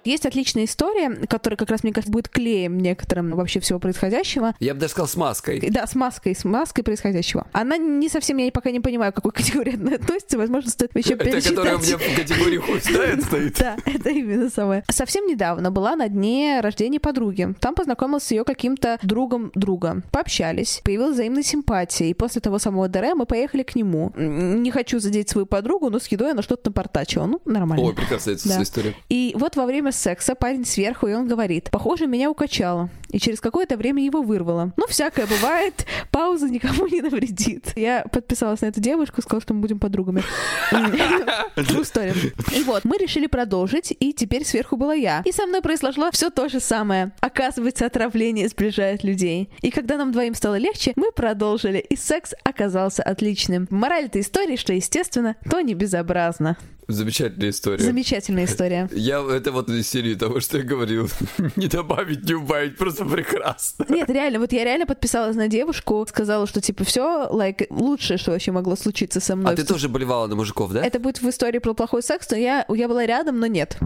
Есть 0.09 0.25
отличная 0.25 0.65
история, 0.65 1.11
которая 1.27 1.59
как 1.59 1.69
раз, 1.71 1.83
мне 1.83 1.93
кажется, 1.93 2.11
будет 2.11 2.31
клеем 2.31 2.79
некоторым 2.79 3.33
вообще 3.37 3.61
всего 3.61 3.79
происходящего. 3.79 4.55
Я 4.59 4.73
бы 4.73 4.81
даже 4.81 4.93
сказал 4.93 5.07
с 5.07 5.17
маской. 5.17 5.61
Да, 5.71 5.87
с 5.87 5.95
маской, 5.95 6.35
с 6.35 6.45
маской 6.45 6.83
происходящего. 6.83 7.47
Она 7.53 7.77
не 7.77 8.09
совсем, 8.09 8.39
я 8.39 8.51
пока 8.51 8.71
не 8.71 8.81
понимаю, 8.81 9.13
к 9.13 9.17
какой 9.17 9.33
категории 9.33 9.75
она 9.81 9.97
относится. 9.97 10.39
Возможно, 10.39 10.71
стоит 10.71 10.97
еще 10.97 11.13
Это 11.13 11.27
перечитать. 11.27 11.57
которая 11.57 11.77
у 11.77 11.81
меня 11.81 11.99
в 11.99 12.17
категории 12.17 12.57
хуй 12.57 12.81
стоит. 12.81 13.59
Да, 13.59 13.77
это 13.85 14.09
именно 14.09 14.49
самое. 14.49 14.83
Совсем 14.91 15.27
недавно 15.27 15.71
была 15.71 15.95
на 15.95 16.09
дне 16.09 16.61
рождения 16.63 17.01
подруги. 17.01 17.55
Там 17.61 17.75
познакомилась 17.75 18.23
с 18.23 18.31
ее 18.31 18.45
каким-то 18.45 18.99
другом 19.03 19.53
друга. 19.55 20.03
Пообщались, 20.11 20.81
появилась 20.85 21.17
взаимная 21.17 21.43
симпатия. 21.43 22.09
И 22.09 22.15
после 22.15 22.41
того 22.41 22.59
самого 22.59 22.89
ДР 22.89 23.15
мы 23.15 23.27
поехали 23.27 23.63
к 23.63 23.75
нему. 23.75 24.13
Не 24.17 24.71
хочу 24.71 25.01
задеть 25.01 25.29
свою 25.29 25.45
подругу, 25.47 25.91
но 25.91 25.99
с 25.99 26.07
едой 26.07 26.31
она 26.31 26.41
что-то 26.41 26.71
напортачила. 26.71 27.27
Ну, 27.27 27.43
нормально. 27.45 27.85
Ой, 27.85 27.95
прекрасная 27.95 28.37
эта 28.37 28.63
история. 28.63 28.95
И 29.11 29.35
вот 29.37 29.57
во 29.57 29.67
время 29.67 29.93
секса 29.99 30.35
парень 30.35 30.65
сверху, 30.65 31.07
и 31.07 31.13
он 31.13 31.29
говорит, 31.29 31.71
похоже, 31.71 32.07
меня 32.07 32.31
укачало. 32.31 32.89
И 33.11 33.19
через 33.19 33.41
какое-то 33.41 33.77
время 33.77 34.05
его 34.05 34.23
вырвало. 34.23 34.73
Ну, 34.77 34.87
всякое 34.87 35.27
бывает, 35.27 35.87
пауза 36.11 36.49
никому 36.49 36.87
не 36.87 37.01
навредит. 37.01 37.73
Я 37.77 38.05
подписалась 38.05 38.61
на 38.61 38.67
эту 38.67 38.81
девушку, 38.81 39.23
сказала, 39.23 39.41
что 39.41 39.55
мы 39.55 39.61
будем 39.61 39.79
подругами. 39.79 40.23
True 40.71 41.83
story. 41.83 42.33
И 42.55 42.63
вот, 42.65 42.85
мы 42.85 42.99
решили 42.99 43.27
продолжить, 43.27 43.95
и 43.99 44.13
теперь 44.13 44.45
сверху 44.45 44.77
была 44.77 44.95
я. 44.95 45.23
И 45.25 45.33
со 45.33 45.47
мной 45.47 45.63
произошло 45.63 46.11
все 46.13 46.31
то 46.31 46.49
же 46.49 46.61
самое. 46.61 47.13
Оказывается, 47.21 47.87
отравление 47.87 48.49
сближает 48.49 49.05
людей. 49.05 49.51
И 49.63 49.71
когда 49.71 49.97
нам 49.97 50.13
двоим 50.13 50.35
стало 50.35 50.59
легче, 50.59 50.93
мы 50.97 51.11
продолжили, 51.13 51.79
и 51.79 51.97
секс 51.97 52.35
оказался 52.45 53.03
отличным. 53.03 53.67
Мораль 53.71 54.05
этой 54.05 54.21
истории, 54.21 54.57
что, 54.57 54.73
естественно, 54.73 55.37
то 55.51 55.61
не 55.61 55.75
безобразно. 55.75 56.57
Замечательная 56.91 57.51
история. 57.51 57.85
Замечательная 57.85 58.45
история. 58.47 58.89
Я 58.93 59.21
это 59.21 59.53
вот 59.53 59.69
из 59.69 59.87
серии 59.87 60.15
того, 60.15 60.41
что 60.41 60.57
я 60.57 60.65
говорил. 60.65 61.11
Не 61.57 61.67
добавить, 61.67 62.25
не 62.25 62.33
убавить, 62.33 62.79
просто 62.79 63.05
прекрасно. 63.05 63.85
Нет, 63.91 64.09
реально, 64.09 64.39
вот 64.39 64.53
я 64.53 64.65
реально 64.65 64.87
подписалась 64.87 65.37
на 65.37 65.49
девушку, 65.49 66.07
сказала, 66.09 66.47
что 66.47 66.63
типа 66.63 66.85
все, 66.85 67.29
лайк, 67.29 67.65
лучшее, 67.69 68.17
что 68.17 68.31
вообще 68.31 68.53
могло 68.53 68.75
случиться 68.75 69.21
со 69.21 69.37
мной. 69.37 69.53
А 69.53 69.57
ты 69.57 69.65
тоже 69.65 69.91
болевала 69.91 70.29
на 70.29 70.35
мужиков, 70.37 70.73
да? 70.73 70.83
Это 70.83 70.99
будет 70.99 71.21
в 71.21 71.29
истории 71.29 71.59
про 71.59 71.75
плохой 71.75 72.03
секс, 72.03 72.27
но 72.31 72.39
я, 72.39 72.65
я 72.71 72.89
была 72.89 73.05
рядом, 73.05 73.39
но 73.39 73.47
нет. 73.47 73.77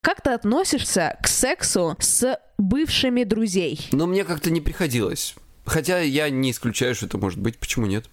Как 0.00 0.22
ты 0.22 0.30
относишься 0.30 1.18
к 1.22 1.28
сексу 1.28 1.96
с 2.00 2.38
бывшими 2.56 3.24
друзей? 3.24 3.88
Но 3.92 4.06
мне 4.06 4.24
как-то 4.24 4.50
не 4.50 4.62
приходилось. 4.62 5.34
Хотя 5.66 5.98
я 5.98 6.30
не 6.30 6.52
исключаю, 6.52 6.94
что 6.94 7.06
это 7.06 7.18
может 7.18 7.40
быть. 7.40 7.58
Почему 7.58 7.84
нет? 7.86 8.06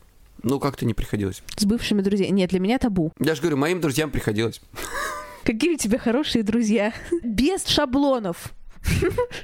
Ну, 0.43 0.59
как-то 0.59 0.85
не 0.85 0.93
приходилось. 0.93 1.41
С 1.55 1.65
бывшими 1.65 2.01
друзьями? 2.01 2.31
Нет, 2.31 2.49
для 2.49 2.59
меня 2.59 2.77
табу. 2.77 3.11
Я 3.19 3.33
же 3.35 3.41
говорю, 3.41 3.57
моим 3.57 3.79
друзьям 3.81 4.11
приходилось. 4.11 4.61
Какие 5.43 5.73
у 5.73 5.77
тебя 5.77 5.97
хорошие 5.99 6.43
друзья. 6.43 6.93
Без 7.23 7.65
шаблонов. 7.65 8.53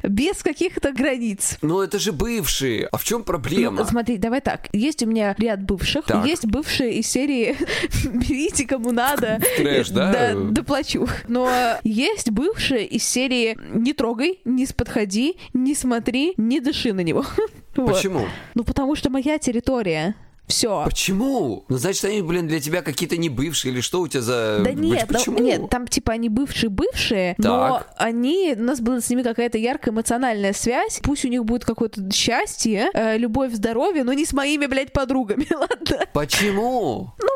Без 0.04 0.44
каких-то 0.44 0.92
границ. 0.92 1.58
Ну, 1.62 1.82
это 1.82 1.98
же 2.00 2.12
бывшие. 2.12 2.88
А 2.88 2.98
в 2.98 3.04
чем 3.06 3.24
проблема? 3.24 3.78
Ну, 3.80 3.86
смотри, 3.86 4.18
давай 4.18 4.42
так. 4.42 4.68
Есть 4.74 5.02
у 5.04 5.06
меня 5.08 5.34
ряд 5.38 5.64
бывших, 5.64 6.06
Так. 6.06 6.26
есть 6.26 6.46
бывшие 6.46 6.96
из 6.96 7.08
серии 7.08 7.56
«Берите, 8.06 8.66
кому 8.68 8.92
надо». 8.92 9.40
Трэш, 9.58 9.90
да? 9.90 10.12
Да, 10.12 10.34
доплачу. 10.36 11.08
Но 11.28 11.50
есть 11.84 12.32
бывшие 12.32 12.86
из 12.86 13.04
серии 13.04 13.58
«Не 13.74 13.94
трогай, 13.94 14.40
не 14.46 14.66
подходи, 14.66 15.38
не 15.54 15.74
смотри, 15.74 16.34
не 16.38 16.60
дыши 16.60 16.94
на 16.94 17.02
него». 17.02 17.26
Вот. 17.76 17.94
Почему? 17.94 18.28
Ну, 18.56 18.64
потому 18.66 18.96
что 18.96 19.10
моя 19.10 19.38
территория. 19.38 20.16
Все. 20.50 20.84
Почему? 20.84 21.64
Ну, 21.70 21.78
значит, 21.78 22.04
они, 22.06 22.24
блин, 22.24 22.48
для 22.48 22.60
тебя 22.60 22.82
какие-то 22.82 23.18
не 23.18 23.30
бывшие 23.30 23.72
или 23.72 23.82
что 23.82 24.02
у 24.02 24.08
тебя 24.08 24.22
за... 24.22 24.62
Да 24.64 24.72
нет, 24.72 25.06
ну, 25.08 25.18
Почему? 25.18 25.38
нет, 25.38 25.70
там 25.70 25.88
типа 25.88 26.14
они 26.14 26.28
бывшие-бывшие, 26.28 27.36
но 27.38 27.84
они, 27.98 28.56
у 28.58 28.64
нас 28.64 28.82
была 28.82 29.00
с 29.00 29.10
ними 29.10 29.22
какая-то 29.22 29.60
яркая 29.60 29.94
эмоциональная 29.94 30.54
связь, 30.54 31.00
пусть 31.04 31.24
у 31.24 31.28
них 31.28 31.46
будет 31.46 31.66
какое-то 31.66 32.12
счастье, 32.12 32.90
э, 32.94 33.18
любовь, 33.18 33.54
здоровье, 33.54 34.04
но 34.04 34.12
не 34.14 34.26
с 34.26 34.34
моими, 34.34 34.66
блядь, 34.66 34.92
подругами, 34.92 35.48
ладно? 35.54 36.08
Почему? 36.14 37.14
Ну, 37.22 37.30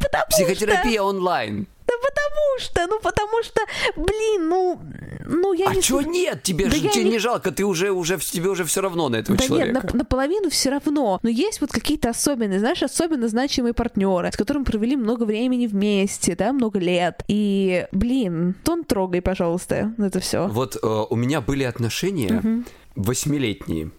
потому 0.00 0.24
Психотерапия 0.30 1.02
онлайн. 1.02 1.68
Да 1.86 1.94
потому 2.02 2.58
что, 2.58 2.86
ну 2.88 3.00
потому 3.00 3.42
что, 3.42 3.60
блин, 3.96 4.48
ну, 4.48 4.80
ну 5.26 5.52
я 5.52 5.68
А 5.68 5.74
не 5.74 5.82
чё 5.82 6.00
знаю. 6.00 6.10
нет? 6.12 6.42
Тебе 6.42 6.64
Да 6.66 6.70
же 6.76 6.88
тебе 6.88 7.04
не- 7.04 7.10
не 7.12 7.18
жалко, 7.18 7.50
ты 7.52 7.64
уже, 7.64 7.90
уже, 7.90 8.18
тебе 8.18 8.48
уже 8.50 8.64
все 8.64 8.80
равно 8.80 9.08
на 9.08 9.16
этого 9.16 9.38
Да 9.38 9.44
человека. 9.46 9.72
нет, 9.72 9.84
нап- 9.84 9.96
наполовину 9.96 10.50
все 10.50 10.70
равно. 10.70 11.20
Но 11.22 11.28
есть 11.30 11.60
вот 11.60 11.70
какие-то 11.70 12.10
особенные, 12.10 12.58
знаешь, 12.58 12.82
особенно 12.82 13.28
значимые 13.28 13.72
партнеры, 13.74 14.30
с 14.32 14.36
которыми 14.36 14.64
провели 14.64 14.96
много 14.96 15.24
времени 15.24 15.66
вместе, 15.66 16.34
да, 16.36 16.52
много 16.52 16.78
лет. 16.78 17.22
И, 17.28 17.86
блин, 17.92 18.54
тон 18.64 18.84
трогай, 18.84 19.22
пожалуйста, 19.22 19.94
это 19.98 20.20
все. 20.20 20.48
Вот 20.48 20.76
э, 20.82 20.86
у 20.86 21.16
меня 21.16 21.40
были 21.40 21.62
отношения, 21.64 22.64
восьмилетние. 22.96 23.90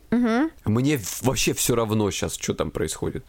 Мне 0.65 0.99
вообще 1.21 1.53
все 1.53 1.75
равно 1.75 2.09
сейчас, 2.11 2.35
что 2.35 2.53
там 2.53 2.71
происходит. 2.71 3.23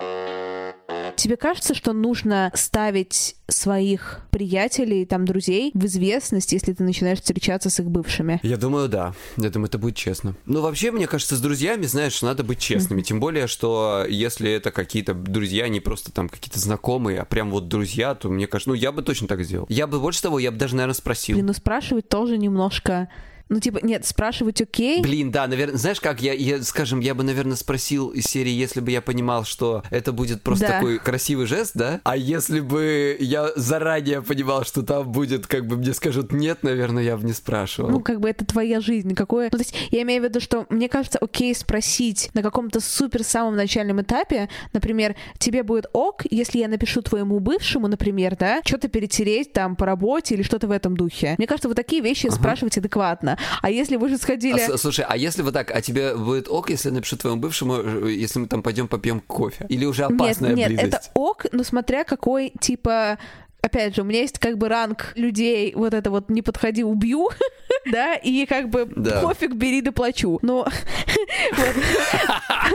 Тебе 1.19 1.37
кажется, 1.37 1.75
что 1.75 1.93
нужно 1.93 2.53
ставить 2.55 3.35
своих 3.49 4.21
приятелей, 4.31 5.05
там, 5.05 5.25
друзей 5.25 5.73
в 5.75 5.85
известность, 5.85 6.53
если 6.53 6.73
ты 6.73 6.85
начинаешь 6.85 7.19
встречаться 7.19 7.71
с 7.71 7.81
их 7.81 7.87
бывшими? 7.87 8.39
Я 8.45 8.57
думаю, 8.57 8.89
да. 8.89 9.14
Я 9.37 9.51
думаю, 9.51 9.66
это 9.66 9.79
будет 9.79 9.97
честно. 9.97 10.37
Ну, 10.47 10.61
вообще, 10.61 10.93
мне 10.93 11.09
кажется, 11.09 11.35
с 11.35 11.41
друзьями, 11.41 11.87
знаешь, 11.87 12.23
надо 12.23 12.45
быть 12.45 12.61
честными. 12.61 13.03
Тем 13.03 13.19
более, 13.19 13.49
что 13.49 14.07
если 14.09 14.49
это 14.53 14.71
какие-то 14.71 15.12
друзья, 15.12 15.66
не 15.66 15.81
просто 15.81 16.12
там 16.12 16.29
какие-то 16.29 16.61
знакомые, 16.61 17.19
а 17.19 17.25
прям 17.25 17.51
вот 17.51 17.66
друзья, 17.66 18.14
то 18.14 18.29
мне 18.29 18.47
кажется, 18.47 18.71
ну, 18.71 18.75
я 18.77 18.93
бы 18.93 19.03
точно 19.03 19.27
так 19.27 19.43
сделал. 19.43 19.66
Я 19.69 19.89
бы, 19.89 19.99
больше 19.99 20.23
того, 20.23 20.39
я 20.39 20.53
бы 20.53 20.57
даже, 20.57 20.77
наверное, 20.77 20.95
спросил. 20.95 21.35
Блин, 21.35 21.47
ну 21.47 21.53
спрашивать 21.53 22.09
тоже 22.09 22.39
немножко... 22.39 23.09
Ну, 23.49 23.61
типа, 23.61 23.80
нет, 23.82 24.05
спрашивать 24.05 24.61
окей. 24.61 25.01
Блин, 25.01 25.30
да, 25.30 25.46
наверное, 25.46 25.78
знаешь 25.78 26.01
как, 26.01 26.20
я, 26.20 26.32
я, 26.34 26.62
скажем, 26.62 27.01
я 27.01 27.14
бы, 27.14 27.22
наверное, 27.22 27.57
спросил 27.57 28.09
из 28.11 28.24
серии, 28.24 28.51
если 28.51 28.80
бы 28.80 28.90
я 28.90 29.01
понимал, 29.01 29.44
что 29.44 29.82
это 29.90 30.12
будет 30.12 30.42
просто 30.42 30.66
Да. 30.66 30.72
такой 30.74 30.99
красивый 30.99 31.46
жест, 31.46 31.72
да? 31.74 32.01
А 32.05 32.16
если 32.16 32.61
бы 32.61 33.16
я 33.20 33.51
заранее 33.57 34.22
понимал, 34.22 34.64
что 34.64 34.82
там 34.82 35.11
будет, 35.11 35.46
как 35.46 35.66
бы 35.66 35.76
мне 35.76 35.94
скажут 35.94 36.32
нет, 36.32 36.62
наверное, 36.62 37.03
я 37.03 37.16
бы 37.16 37.24
не 37.24 37.32
спрашивал. 37.32 37.90
Ну, 37.90 38.01
как 38.01 38.20
бы 38.20 38.28
это 38.28 38.44
твоя 38.44 38.80
жизнь. 38.80 39.14
Какое... 39.14 39.49
Ну, 39.51 39.59
то 39.59 39.64
есть 39.64 39.74
я 39.90 40.03
имею 40.03 40.22
в 40.22 40.24
виду, 40.26 40.40
что 40.40 40.66
мне 40.68 40.88
кажется, 40.88 41.18
окей 41.18 41.55
спросить 41.55 42.30
на 42.34 42.42
каком-то 42.42 42.80
супер 42.80 43.24
самом 43.24 43.57
начальном 43.57 44.03
этапе, 44.03 44.49
например, 44.72 45.16
тебе 45.38 45.62
будет 45.62 45.86
ок, 45.92 46.22
если 46.30 46.59
я 46.59 46.68
напишу 46.68 47.01
твоему 47.03 47.40
бывшему, 47.40 47.88
например, 47.88 48.36
да, 48.36 48.61
что-то 48.64 48.88
перетереть 48.88 49.53
там 49.53 49.76
по 49.76 49.86
работе 49.86 50.34
или 50.34 50.42
что-то 50.42 50.66
в 50.66 50.70
этом 50.70 50.96
духе. 50.96 51.34
Мне 51.38 51.46
кажется, 51.46 51.68
вот 51.68 51.76
такие 51.76 52.03
вещи 52.03 52.26
спрашивать 52.28 52.76
адекватно. 52.76 53.38
А 53.62 53.70
если 53.70 53.97
вы 53.97 54.09
же 54.09 54.14
А 54.16 54.18
сходили... 54.18 54.59
с- 54.59 54.78
слушай, 54.78 55.05
а 55.09 55.16
если 55.16 55.43
вот 55.43 55.55
так, 55.55 55.70
а 55.74 55.80
тебе 55.80 56.14
будет 56.14 56.49
ок, 56.49 56.70
если 56.70 56.89
я 56.89 56.95
напишу 56.95 57.16
твоему 57.16 57.41
бывшему, 57.41 57.74
э, 57.76 58.12
если 58.12 58.39
мы 58.41 58.47
там 58.47 58.62
пойдем 58.62 58.89
попьем 58.89 59.20
кофе? 59.20 59.66
Или 59.68 59.84
уже 59.84 60.05
опасная 60.05 60.51
нет, 60.51 60.70
нет, 60.70 60.80
близость? 60.80 60.89
это 60.89 61.01
ок, 61.14 61.47
но 61.53 61.62
смотря 61.64 62.05
какой, 62.05 62.53
типа, 62.61 63.18
опять 63.62 63.95
же, 63.97 64.03
у 64.03 64.05
меня 64.05 64.20
есть 64.20 64.39
как 64.39 64.57
бы 64.59 64.68
ранг 64.68 65.12
людей, 65.16 65.72
вот 65.74 65.95
это 65.95 66.11
вот 66.11 66.30
«не 66.30 66.43
подходи, 66.43 66.84
убью», 66.84 67.28
да, 67.91 68.14
и 68.14 68.47
как 68.47 68.68
бы 68.68 68.89
Да. 68.95 69.20
пофиг, 69.20 69.55
бери, 69.55 69.80
доплачу. 69.80 70.39
Но. 70.43 70.66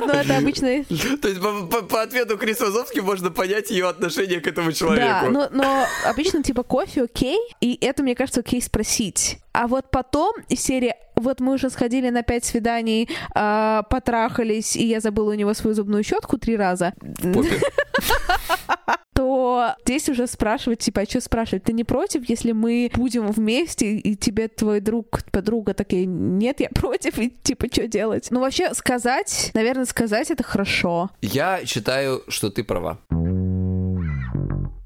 Но 0.06 0.14
это 0.14 0.38
обычно... 0.38 0.84
То 0.86 1.28
есть 1.28 1.42
по, 1.42 2.02
ответу 2.02 2.38
Крис 2.38 2.60
Вазовски 2.60 3.00
можно 3.00 3.32
понять 3.32 3.72
ее 3.72 3.88
отношение 3.88 4.42
к 4.42 4.48
этому 4.48 4.72
человеку. 4.72 5.08
Да, 5.08 5.30
но, 5.30 5.48
но 5.52 5.86
обычно 6.06 6.44
типа 6.44 6.64
кофе 6.64 7.04
окей, 7.04 7.40
и 7.62 7.78
это, 7.82 8.04
мне 8.04 8.16
кажется, 8.16 8.42
окей 8.42 8.62
спросить. 8.62 9.40
А 9.54 9.68
вот 9.68 9.92
потом 9.92 10.34
из 10.50 10.62
серии 10.62 10.96
вот 11.16 11.40
мы 11.40 11.54
уже 11.54 11.70
сходили 11.70 12.10
на 12.10 12.24
пять 12.24 12.46
свиданий, 12.46 13.10
а, 13.36 13.84
потрахались, 13.84 14.76
и 14.76 14.86
я 14.86 15.00
забыла 15.00 15.32
у 15.32 15.36
него 15.36 15.54
свою 15.54 15.76
зубную 15.76 16.04
щетку 16.04 16.38
три 16.38 16.56
раза. 16.58 16.94
Попе. 17.22 17.60
то 19.14 19.76
здесь 19.86 20.10
уже 20.10 20.28
спрашивать, 20.28 20.80
типа, 20.80 21.02
а 21.02 21.06
что 21.06 21.22
спрашивать? 21.22 21.64
Ты 21.64 21.74
не 21.74 21.84
против, 21.84 22.28
если 22.30 22.52
мы 22.52 22.92
будем 22.96 23.28
вместе, 23.32 23.96
и 23.96 24.16
тебе 24.16 24.48
твой 24.48 24.80
друг, 24.80 25.22
подруга 25.32 25.74
такие, 25.74 26.06
нет, 26.06 26.60
я 26.60 26.70
против, 26.70 27.20
и 27.20 27.30
типа, 27.30 27.68
что 27.72 27.88
делать? 27.88 28.28
Ну, 28.32 28.40
вообще, 28.40 28.74
сказать, 28.74 29.52
наверное, 29.54 29.86
сказать 29.86 30.32
это 30.32 30.44
хорошо. 30.44 31.10
Я 31.22 31.66
считаю, 31.66 32.24
что 32.28 32.50
ты 32.50 32.64
права. 32.64 33.00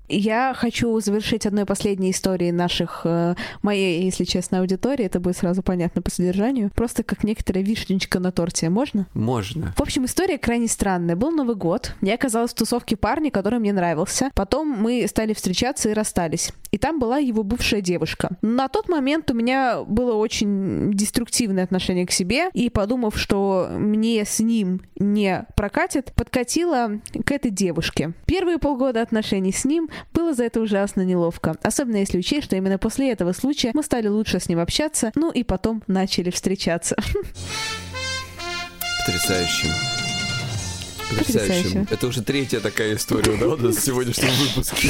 Я 0.09 0.53
хочу 0.55 0.99
завершить 0.99 1.45
одной 1.45 1.65
последней 1.65 2.11
историей 2.11 2.51
наших, 2.51 3.01
э, 3.03 3.35
моей, 3.61 4.03
если 4.03 4.23
честно, 4.23 4.59
аудитории. 4.59 5.05
Это 5.05 5.19
будет 5.19 5.37
сразу 5.37 5.61
понятно 5.61 6.01
по 6.01 6.09
содержанию. 6.09 6.71
Просто 6.73 7.03
как 7.03 7.23
некоторая 7.23 7.63
вишенечка 7.63 8.19
на 8.19 8.31
торте. 8.31 8.69
Можно? 8.69 9.07
Можно. 9.13 9.73
В 9.75 9.81
общем, 9.81 10.05
история 10.05 10.37
крайне 10.37 10.67
странная. 10.67 11.15
Был 11.15 11.31
Новый 11.31 11.55
год. 11.55 11.93
Я 12.01 12.15
оказалась 12.15 12.51
в 12.51 12.55
тусовке 12.55 12.95
парня, 12.95 13.31
который 13.31 13.59
мне 13.59 13.73
нравился. 13.73 14.31
Потом 14.33 14.69
мы 14.69 15.05
стали 15.07 15.33
встречаться 15.33 15.89
и 15.89 15.93
расстались. 15.93 16.51
И 16.71 16.77
там 16.77 16.99
была 16.99 17.17
его 17.17 17.43
бывшая 17.43 17.81
девушка. 17.81 18.37
На 18.41 18.69
тот 18.69 18.87
момент 18.87 19.29
у 19.31 19.33
меня 19.33 19.81
было 19.83 20.13
очень 20.15 20.93
деструктивное 20.93 21.65
отношение 21.65 22.05
к 22.05 22.11
себе. 22.11 22.49
И 22.53 22.69
подумав, 22.69 23.17
что 23.17 23.69
мне 23.71 24.23
с 24.23 24.39
ним 24.39 24.81
не 24.97 25.45
прокатит, 25.55 26.13
подкатила 26.13 27.01
к 27.25 27.31
этой 27.31 27.51
девушке. 27.51 28.13
Первые 28.25 28.57
полгода 28.57 29.01
отношений 29.01 29.51
с 29.51 29.65
ним 29.65 29.89
было 30.13 30.33
за 30.33 30.45
это 30.45 30.59
ужасно 30.59 31.01
неловко. 31.01 31.55
Особенно 31.63 31.97
если 31.97 32.17
учесть, 32.17 32.45
что 32.45 32.55
именно 32.55 32.77
после 32.77 33.11
этого 33.11 33.33
случая 33.33 33.71
мы 33.73 33.83
стали 33.83 34.07
лучше 34.07 34.39
с 34.39 34.49
ним 34.49 34.59
общаться, 34.59 35.11
ну 35.15 35.31
и 35.31 35.43
потом 35.43 35.83
начали 35.87 36.29
встречаться. 36.29 36.95
Потрясающе. 39.05 39.67
Потрясающе. 41.09 41.87
Это 41.89 42.07
уже 42.07 42.21
третья 42.21 42.59
такая 42.59 42.95
история, 42.95 43.37
да, 43.37 43.47
у 43.47 43.55
нас 43.55 43.77
в 43.77 43.81
сегодняшнем 43.81 44.29
выпуске. 44.31 44.89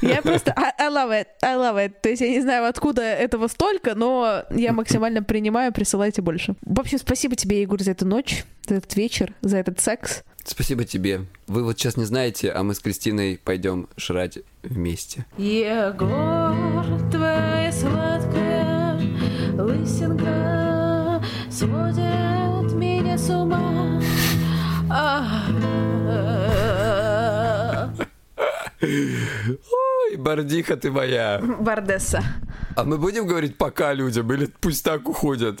Я 0.00 0.20
просто 0.20 0.52
I, 0.56 0.72
I 0.78 0.88
love 0.88 1.10
it, 1.10 1.26
I 1.42 1.54
love 1.54 1.76
it. 1.76 1.94
То 2.02 2.08
есть 2.08 2.22
я 2.22 2.28
не 2.28 2.40
знаю, 2.40 2.66
откуда 2.66 3.02
этого 3.02 3.46
столько, 3.46 3.94
но 3.94 4.42
я 4.50 4.72
максимально 4.72 5.22
принимаю, 5.22 5.72
присылайте 5.72 6.22
больше. 6.22 6.56
В 6.62 6.80
общем, 6.80 6.98
спасибо 6.98 7.36
тебе, 7.36 7.62
Егор, 7.62 7.80
за 7.80 7.92
эту 7.92 8.06
ночь, 8.06 8.44
за 8.66 8.76
этот 8.76 8.96
вечер, 8.96 9.32
за 9.42 9.58
этот 9.58 9.78
секс. 9.80 10.24
Спасибо 10.44 10.84
тебе. 10.84 11.26
Вы 11.46 11.62
вот 11.62 11.78
сейчас 11.78 11.96
не 11.96 12.04
знаете, 12.04 12.50
а 12.50 12.62
мы 12.62 12.74
с 12.74 12.80
Кристиной 12.80 13.40
пойдем 13.42 13.88
жрать 13.96 14.38
вместе. 14.62 15.24
Егор, 15.36 16.84
твоя 17.10 17.72
сладкая 17.72 19.00
лысинка 19.58 21.22
сводит 21.50 22.72
меня 22.74 23.16
с 23.16 23.30
ума. 23.30 24.00
Ой, 28.82 30.16
бардиха 30.16 30.76
ты 30.76 30.90
моя. 30.90 31.40
Бардесса. 31.40 32.22
А 32.76 32.84
мы 32.84 32.98
будем 32.98 33.26
говорить 33.26 33.56
пока 33.56 33.92
людям 33.92 34.32
или 34.32 34.46
пусть 34.60 34.84
так 34.84 35.08
уходят? 35.08 35.60